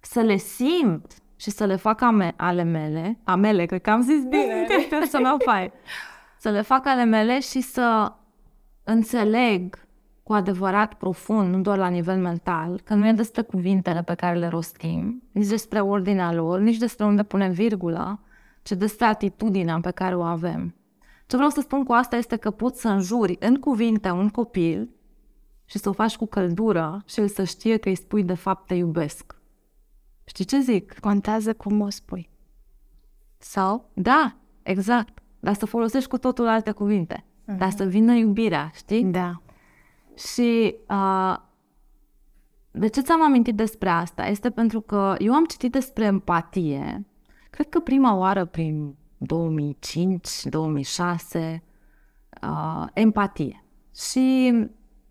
să 0.01 0.21
le 0.21 0.37
simt 0.37 1.15
și 1.37 1.51
să 1.51 1.65
le 1.65 1.77
fac 1.77 2.01
ame- 2.01 2.35
ale 2.37 2.63
mele, 2.63 3.19
amele, 3.25 3.67
cred 3.67 3.81
că 3.81 3.91
am 3.91 4.01
zis 4.01 4.23
bine, 4.23 4.67
să 5.11 5.19
mă 5.21 5.37
fai, 5.45 5.73
să 6.39 6.51
le 6.51 6.61
fac 6.61 6.87
ale 6.87 7.05
mele 7.05 7.41
și 7.41 7.61
să 7.61 8.13
înțeleg 8.85 9.79
cu 10.23 10.33
adevărat 10.33 10.95
profund, 10.95 11.55
nu 11.55 11.61
doar 11.61 11.79
la 11.79 11.89
nivel 11.89 12.19
mental, 12.19 12.81
că 12.85 12.95
nu 12.95 13.07
e 13.07 13.13
despre 13.13 13.43
cuvintele 13.43 14.03
pe 14.03 14.15
care 14.15 14.39
le 14.39 14.49
rostim, 14.49 15.23
nici 15.33 15.47
despre 15.47 15.81
ordinea 15.81 16.33
lor, 16.33 16.61
nici 16.61 16.77
despre 16.77 17.05
unde 17.05 17.23
punem 17.23 17.53
virgulă, 17.53 18.21
ci 18.65 18.73
despre 18.73 19.05
atitudinea 19.05 19.81
pe 19.81 19.91
care 19.91 20.17
o 20.17 20.23
avem. 20.23 20.75
Ce 21.27 21.37
vreau 21.37 21.51
să 21.51 21.61
spun 21.61 21.85
cu 21.85 21.93
asta 21.93 22.17
este 22.17 22.37
că 22.37 22.51
poți 22.51 22.81
să 22.81 22.89
înjuri 22.89 23.37
în 23.41 23.57
cuvinte 23.57 24.11
un 24.11 24.29
copil 24.29 24.91
și 25.65 25.79
să 25.79 25.89
o 25.89 25.93
faci 25.93 26.17
cu 26.17 26.27
căldură 26.27 27.03
și 27.07 27.21
el 27.21 27.29
să 27.29 27.45
știe 27.45 27.77
că 27.77 27.89
îi 27.89 27.95
spui 27.95 28.25
de 28.25 28.35
fapt 28.35 28.67
te 28.67 28.75
iubesc. 28.75 29.37
Știi 30.25 30.45
ce 30.45 30.61
zic? 30.61 30.99
Contează 30.99 31.55
cum 31.55 31.81
o 31.81 31.89
spui. 31.89 32.31
Sau? 33.39 33.91
Da, 33.95 34.37
exact. 34.63 35.19
Dar 35.41 35.55
să 35.55 35.67
folosești 35.67 36.09
cu 36.09 36.19
totul 36.19 36.47
alte 36.47 36.71
cuvinte. 36.71 37.25
Uh-huh. 37.25 37.59
Dar 37.59 37.71
să 37.71 37.85
vină 37.85 38.13
iubirea, 38.13 38.71
știi? 38.75 39.05
Da. 39.05 39.43
Și 40.17 40.75
uh, 40.89 41.37
de 42.71 42.87
ce 42.87 43.01
ți-am 43.01 43.23
amintit 43.23 43.55
despre 43.57 43.89
asta? 43.89 44.27
Este 44.27 44.51
pentru 44.51 44.81
că 44.81 45.15
eu 45.19 45.35
am 45.35 45.45
citit 45.45 45.73
despre 45.73 46.05
empatie, 46.05 47.07
cred 47.55 47.69
că 47.69 47.81
prima 47.81 48.15
oară 48.15 48.45
prin 48.45 48.95
2005-2006, 49.19 51.63
uh, 52.43 52.87
empatie. 52.93 53.65
Și 53.97 54.53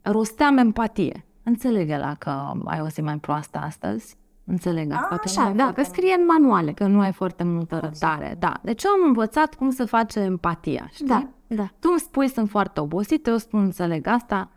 rosteam 0.02 0.58
empatie. 0.58 1.26
Înțeleg 1.44 1.90
la 1.90 2.16
că 2.16 2.52
ai 2.66 2.82
o 2.82 2.88
zi 2.88 3.02
mai 3.02 3.18
proastă 3.18 3.58
astăzi. 3.58 4.18
Înțeleg 4.46 4.92
asta. 4.92 5.08
că 5.08 5.14
nu 5.14 5.20
Așa, 5.24 5.44
ai 5.44 5.56
da, 5.56 5.64
foarte 5.64 5.82
că 5.82 5.88
scrie 5.88 6.16
în 6.20 6.26
manuale. 6.26 6.74
că 6.74 6.88
nu 6.88 7.00
ai 7.00 7.12
foarte 7.12 7.44
multă 7.44 7.80
răbdare. 7.80 8.36
Da. 8.40 8.60
Deci 8.64 8.84
eu 8.84 8.92
am 8.92 9.08
învățat 9.08 9.56
cum 9.56 9.70
să 9.70 9.86
face 9.86 10.20
empatia, 10.20 10.88
știi? 10.92 11.06
Da, 11.06 11.30
da. 11.48 11.70
Tu 11.80 11.88
îmi 11.90 12.00
spui 12.00 12.28
sunt 12.28 12.50
foarte 12.50 12.80
obosită, 12.80 13.30
eu 13.30 13.38
spun 13.38 13.62
înțeleg 13.62 14.08
asta, 14.08 14.50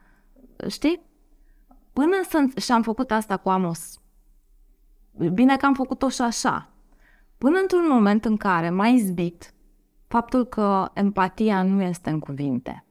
știi? 0.69 1.01
Până 1.93 2.21
să... 2.29 2.45
Și 2.61 2.73
am 2.73 2.83
făcut 2.83 3.11
asta 3.11 3.37
cu 3.37 3.49
Amos. 3.49 4.01
Bine 5.33 5.57
că 5.57 5.67
am 5.67 5.75
făcut-o 5.75 6.09
și 6.09 6.23
așa. 6.23 6.71
Până 7.39 7.59
într-un 7.61 7.87
moment 7.89 8.25
în 8.25 8.37
care 8.37 8.71
m-a 8.71 8.87
izbit 8.87 9.55
faptul 10.07 10.45
că 10.45 10.91
empatia 10.95 11.63
nu 11.63 11.83
este 11.83 12.11
în 12.11 12.19
cuvinte. 12.19 12.85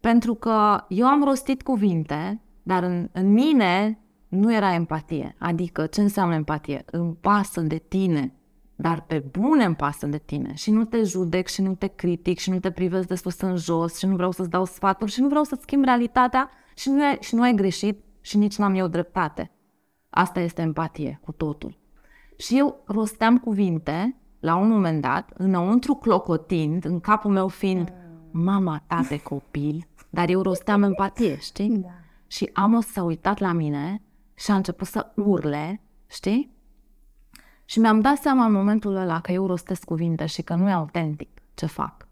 Pentru 0.00 0.34
că 0.34 0.84
eu 0.88 1.06
am 1.06 1.24
rostit 1.24 1.62
cuvinte, 1.62 2.42
dar 2.62 2.82
în, 2.82 3.08
în 3.12 3.32
mine 3.32 3.98
nu 4.28 4.54
era 4.54 4.74
empatie. 4.74 5.34
Adică, 5.38 5.86
ce 5.86 6.00
înseamnă 6.00 6.34
empatie? 6.34 6.84
Îmi 6.90 7.14
pasă 7.20 7.60
de 7.60 7.76
tine, 7.88 8.34
dar 8.74 9.00
pe 9.00 9.18
bune 9.18 9.64
îmi 9.64 9.74
pasă 9.76 10.06
de 10.06 10.18
tine. 10.18 10.54
Și 10.54 10.70
nu 10.70 10.84
te 10.84 11.02
judec, 11.02 11.48
și 11.48 11.62
nu 11.62 11.74
te 11.74 11.86
critic, 11.86 12.38
și 12.38 12.50
nu 12.50 12.58
te 12.58 12.70
privesc 12.70 13.08
de 13.08 13.14
sus 13.14 13.40
în 13.40 13.56
jos, 13.56 13.98
și 13.98 14.06
nu 14.06 14.14
vreau 14.14 14.30
să-ți 14.30 14.50
dau 14.50 14.64
sfaturi, 14.64 15.10
și 15.10 15.20
nu 15.20 15.28
vreau 15.28 15.44
să-ți 15.44 15.62
schimb 15.62 15.84
realitatea, 15.84 16.50
și 16.74 16.90
nu, 16.90 17.04
ai, 17.04 17.18
și 17.20 17.34
nu 17.34 17.42
ai 17.42 17.54
greșit, 17.54 18.04
și 18.20 18.36
nici 18.36 18.56
n-am 18.56 18.74
eu 18.74 18.86
dreptate. 18.86 19.50
Asta 20.10 20.40
este 20.40 20.62
empatie, 20.62 21.20
cu 21.22 21.32
totul. 21.32 21.78
Și 22.36 22.58
eu 22.58 22.82
rosteam 22.86 23.38
cuvinte, 23.38 24.16
la 24.40 24.56
un 24.56 24.68
moment 24.68 25.00
dat, 25.00 25.30
înăuntru 25.34 25.94
clocotind, 25.94 26.84
în 26.84 27.00
capul 27.00 27.30
meu 27.30 27.48
fiind 27.48 27.92
mama 28.30 28.82
ta 28.86 29.04
de 29.08 29.20
copil, 29.22 29.88
dar 30.10 30.28
eu 30.28 30.42
rosteam 30.42 30.82
empatie, 30.82 31.38
știi? 31.38 31.68
Da. 31.78 31.88
Și 32.26 32.50
Amos 32.52 32.86
s-a 32.86 33.02
uitat 33.02 33.38
la 33.38 33.52
mine 33.52 34.02
și 34.34 34.50
a 34.50 34.54
început 34.54 34.86
să 34.86 35.12
urle, 35.16 35.80
știi? 36.06 36.52
Și 37.64 37.78
mi-am 37.78 38.00
dat 38.00 38.16
seama 38.16 38.44
în 38.44 38.52
momentul 38.52 38.96
ăla 38.96 39.20
că 39.20 39.32
eu 39.32 39.46
rostesc 39.46 39.84
cuvinte 39.84 40.26
și 40.26 40.42
că 40.42 40.54
nu 40.54 40.68
e 40.68 40.72
autentic 40.72 41.28
ce 41.54 41.66
fac. 41.66 42.08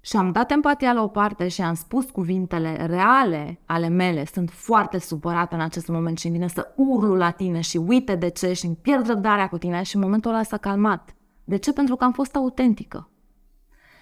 Și 0.00 0.16
am 0.16 0.32
dat 0.32 0.50
empatia 0.50 0.92
la 0.92 1.02
o 1.02 1.06
parte 1.08 1.48
și 1.48 1.62
am 1.62 1.74
spus 1.74 2.10
cuvintele 2.10 2.86
reale 2.86 3.60
ale 3.64 3.88
mele. 3.88 4.24
Sunt 4.24 4.50
foarte 4.50 4.98
supărată 4.98 5.54
în 5.54 5.60
acest 5.60 5.88
moment 5.88 6.18
și 6.18 6.26
îmi 6.26 6.36
vine 6.36 6.48
să 6.48 6.72
urlu 6.76 7.14
la 7.14 7.30
tine 7.30 7.60
și 7.60 7.76
uite 7.76 8.14
de 8.14 8.28
ce 8.28 8.52
și 8.52 8.66
îmi 8.66 8.76
pierd 8.82 9.06
răbdarea 9.06 9.48
cu 9.48 9.58
tine 9.58 9.82
și 9.82 9.96
în 9.96 10.02
momentul 10.02 10.30
ăla 10.30 10.42
s-a 10.42 10.56
calmat. 10.56 11.14
De 11.44 11.56
ce? 11.56 11.72
Pentru 11.72 11.96
că 11.96 12.04
am 12.04 12.12
fost 12.12 12.36
autentică. 12.36 13.08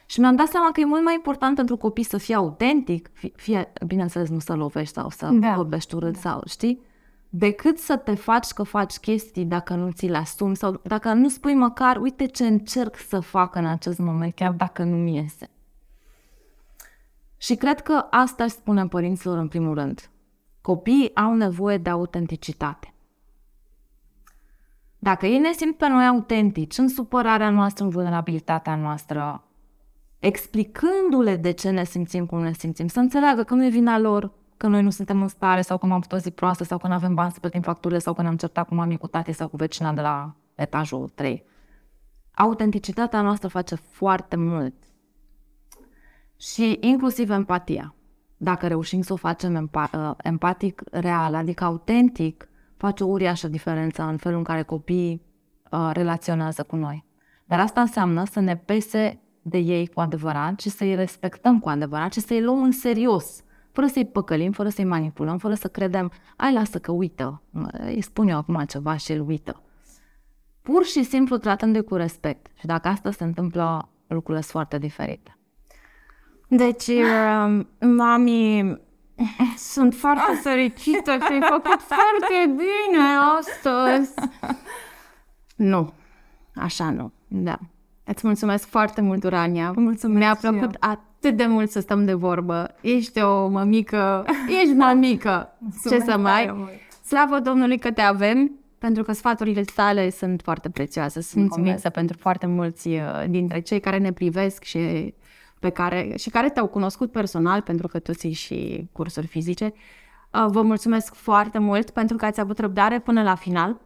Și 0.07 0.21
mi-am 0.21 0.37
dat 0.37 0.47
seama 0.47 0.71
că 0.73 0.81
e 0.81 0.85
mult 0.85 1.05
mai 1.05 1.15
important 1.15 1.57
pentru 1.57 1.77
copii 1.77 2.05
să 2.05 2.17
fie 2.17 2.35
autentic, 2.35 3.11
fie, 3.13 3.33
fie 3.37 3.73
bineînțeles, 3.87 4.29
nu 4.29 4.39
să 4.39 4.55
lovești 4.55 4.95
sau 4.95 5.11
să 5.11 5.29
Da. 5.33 5.55
vorbești 5.55 5.95
urât 5.95 6.17
sau, 6.17 6.43
știi? 6.47 6.81
Decât 7.29 7.79
să 7.79 7.97
te 7.97 8.15
faci 8.15 8.49
că 8.49 8.63
faci 8.63 8.97
chestii 8.97 9.45
dacă 9.45 9.75
nu 9.75 9.91
ți 9.91 10.07
le 10.07 10.17
asumi 10.17 10.57
sau 10.57 10.81
dacă 10.83 11.13
nu 11.13 11.29
spui 11.29 11.55
măcar, 11.55 11.97
uite 11.97 12.27
ce 12.27 12.47
încerc 12.47 12.97
să 12.97 13.21
fac 13.21 13.55
în 13.55 13.67
acest 13.67 13.99
moment, 13.99 14.35
chiar 14.35 14.53
dacă 14.53 14.83
nu-mi 14.83 15.15
iese. 15.15 15.51
Și 17.39 17.55
cred 17.55 17.81
că 17.81 18.07
asta 18.11 18.45
își 18.45 18.55
spune 18.55 18.87
părinților 18.87 19.39
în 19.39 19.49
primul 19.49 19.75
rând. 19.75 20.11
Copiii 20.61 21.15
au 21.15 21.35
nevoie 21.35 21.79
de 21.79 21.91
autenticitate. 21.91 22.93
Dacă 24.99 25.27
ei 25.27 25.39
ne 25.39 25.53
simt 25.53 25.77
pe 25.77 25.89
noi 25.89 26.07
autentici, 26.07 26.79
în 26.79 26.89
supărarea 26.89 27.51
noastră, 27.51 27.85
în 27.85 27.91
vulnerabilitatea 27.91 28.77
noastră, 28.77 29.45
explicându-le 30.19 31.37
de 31.37 31.51
ce 31.51 31.71
ne 31.71 31.85
simțim 31.85 32.27
cum 32.27 32.41
ne 32.41 32.53
simțim, 32.53 32.87
să 32.87 32.99
înțeleagă 32.99 33.43
că 33.43 33.55
nu 33.55 33.65
e 33.65 33.69
vina 33.69 33.99
lor, 33.99 34.33
că 34.57 34.67
noi 34.67 34.83
nu 34.83 34.91
suntem 34.91 35.23
în 35.23 35.29
stare 35.29 35.61
sau 35.61 35.79
că 35.79 35.87
am 35.87 35.93
avut 35.93 36.13
o 36.13 36.17
zi 36.17 36.31
proastă 36.31 36.65
sau 36.65 36.79
că 36.79 36.87
nu 36.87 36.93
avem 36.93 37.15
bani 37.15 37.33
să 37.33 37.41
plătim 37.41 37.61
facturile 37.61 37.99
sau 37.99 38.15
că 38.15 38.23
ne-am 38.23 38.37
certat 38.37 38.69
cu 38.69 38.75
mami, 38.75 38.99
cu 38.99 39.07
tati 39.07 39.33
sau 39.33 39.49
cu 39.49 39.57
vecina 39.57 39.93
de 39.93 40.01
la 40.01 40.35
etajul 40.55 41.09
3. 41.09 41.45
Autenticitatea 42.35 43.21
noastră 43.23 43.49
face 43.49 43.75
foarte 43.75 44.37
mult. 44.37 44.75
Și 46.41 46.79
inclusiv 46.81 47.31
empatia. 47.31 47.95
Dacă 48.37 48.67
reușim 48.67 49.03
să 49.03 49.13
o 49.13 49.17
facem 49.17 49.69
empa- 49.69 49.91
uh, 49.95 50.11
empatic 50.17 50.83
real, 50.91 51.35
adică 51.35 51.65
autentic, 51.65 52.49
face 52.77 53.05
o 53.05 53.07
uriașă 53.07 53.49
diferență 53.49 54.03
în 54.03 54.17
felul 54.17 54.39
în 54.39 54.45
care 54.45 54.63
copiii 54.63 55.23
uh, 55.71 55.91
relaționează 55.93 56.63
cu 56.63 56.77
noi. 56.77 57.05
Dar 57.45 57.61
asta 57.61 57.81
înseamnă 57.81 58.25
să 58.25 58.41
ne 58.41 58.57
pese 58.57 59.21
de 59.43 59.59
ei 59.59 59.87
cu 59.87 60.01
adevărat 60.01 60.61
și 60.61 60.69
să-i 60.69 60.95
respectăm 60.95 61.59
cu 61.61 61.69
adevărat 61.69 62.13
și 62.13 62.21
să-i 62.21 62.43
luăm 62.43 62.63
în 62.63 62.73
serios, 62.73 63.43
fără 63.73 63.87
să-i 63.87 64.07
păcălim, 64.07 64.53
fără 64.53 64.69
să-i 64.69 64.85
manipulăm, 64.85 65.39
fără 65.39 65.55
să 65.55 65.69
credem, 65.69 66.13
ai 66.37 66.53
lasă 66.53 66.79
că 66.79 66.93
uită, 66.93 67.43
îi 67.73 68.01
spun 68.01 68.29
eu 68.29 68.37
acum 68.37 68.65
ceva 68.69 68.97
și 68.97 69.13
el 69.13 69.21
uită. 69.21 69.63
Pur 70.63 70.85
și 70.85 71.03
simplu 71.03 71.37
tratându-i 71.37 71.83
cu 71.83 71.95
respect. 71.95 72.47
Și 72.59 72.67
dacă 72.67 72.89
asta 72.89 73.11
se 73.11 73.25
întâmplă, 73.25 73.89
lucrurile 74.07 74.41
sunt 74.41 74.53
foarte 74.53 74.79
diferite. 74.79 75.38
Deci, 76.49 76.87
uh, 76.87 77.61
mami, 77.81 78.79
sunt 79.73 79.95
foarte 79.95 80.39
fericită 80.43 81.17
că 81.19 81.33
ai 81.33 81.41
făcut 81.41 81.81
foarte 81.81 82.47
bine 82.47 83.05
astăzi. 83.39 84.15
Nu, 85.57 85.93
așa 86.55 86.91
nu. 86.91 87.13
Da. 87.29 87.59
Îți 88.05 88.27
mulțumesc 88.27 88.69
foarte 88.69 89.01
mult, 89.01 89.25
Urania. 89.25 89.73
Mulțumesc 89.77 90.19
Mi-a 90.19 90.35
plăcut 90.35 90.77
atât 90.79 91.37
de 91.37 91.47
mult 91.47 91.71
să 91.71 91.81
stăm 91.81 92.05
de 92.05 92.13
vorbă. 92.13 92.75
Ești 92.81 93.21
o 93.21 93.49
mămică, 93.49 94.25
ești 94.63 94.75
mămică. 94.75 95.59
Ce 95.89 96.01
să 96.01 96.19
mai... 96.19 96.69
Slavă 97.05 97.41
Domnului 97.41 97.79
că 97.79 97.91
te 97.91 98.01
avem, 98.01 98.51
pentru 98.79 99.03
că 99.03 99.13
sfaturile 99.13 99.63
tale 99.75 100.11
sunt 100.11 100.41
foarte 100.45 100.71
prețioase. 100.71 101.21
Sunt 101.21 101.35
Mulțumesc. 101.35 101.55
convinsă 101.55 101.89
pentru 101.89 102.17
foarte 102.21 102.47
mulți 102.47 102.89
uh, 102.89 103.25
dintre 103.29 103.61
cei 103.61 103.81
care 103.81 103.99
ne 103.99 104.13
privesc 104.13 104.63
și 104.63 105.15
pe 105.61 105.71
care, 105.71 106.15
și 106.19 106.31
care 106.31 106.51
te-au 106.51 106.67
cunoscut 106.67 107.13
personal, 107.13 107.63
pentru 107.63 107.89
că 107.89 107.99
tu 107.99 108.13
ții 108.13 108.33
și 108.33 108.89
cursuri 108.93 109.27
fizice. 109.27 109.73
Uh, 110.33 110.47
Vă 110.49 110.63
mulțumesc 110.63 111.15
foarte 111.15 111.59
mult 111.59 111.91
pentru 111.91 112.17
că 112.17 112.25
ați 112.25 112.41
avut 112.41 112.59
răbdare 112.59 113.01
până 113.01 113.23
la 113.23 113.35
final. 113.35 113.81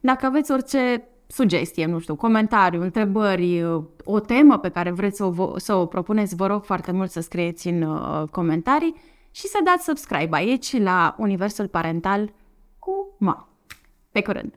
Dacă 0.00 0.26
aveți 0.26 0.52
orice 0.52 1.08
sugestie, 1.26 1.86
nu 1.86 1.98
știu, 1.98 2.16
comentariu, 2.16 2.82
întrebări, 2.82 3.62
uh, 3.62 3.82
o 4.04 4.20
temă 4.20 4.58
pe 4.58 4.68
care 4.68 4.90
vreți 4.90 5.16
să 5.16 5.24
o, 5.24 5.32
vo- 5.32 5.56
să 5.56 5.74
o 5.74 5.86
propuneți, 5.86 6.36
vă 6.36 6.46
rog 6.46 6.64
foarte 6.64 6.92
mult 6.92 7.10
să 7.10 7.20
scrieți 7.20 7.68
în 7.68 7.82
uh, 7.82 8.28
comentarii 8.30 8.94
și 9.30 9.46
să 9.46 9.58
dați 9.64 9.84
subscribe 9.84 10.36
aici 10.36 10.78
la 10.78 11.14
Universul 11.18 11.68
Parental 11.68 12.32
cu 12.78 13.16
Ma. 13.18 13.48
Pe 14.10 14.22
curând! 14.22 14.54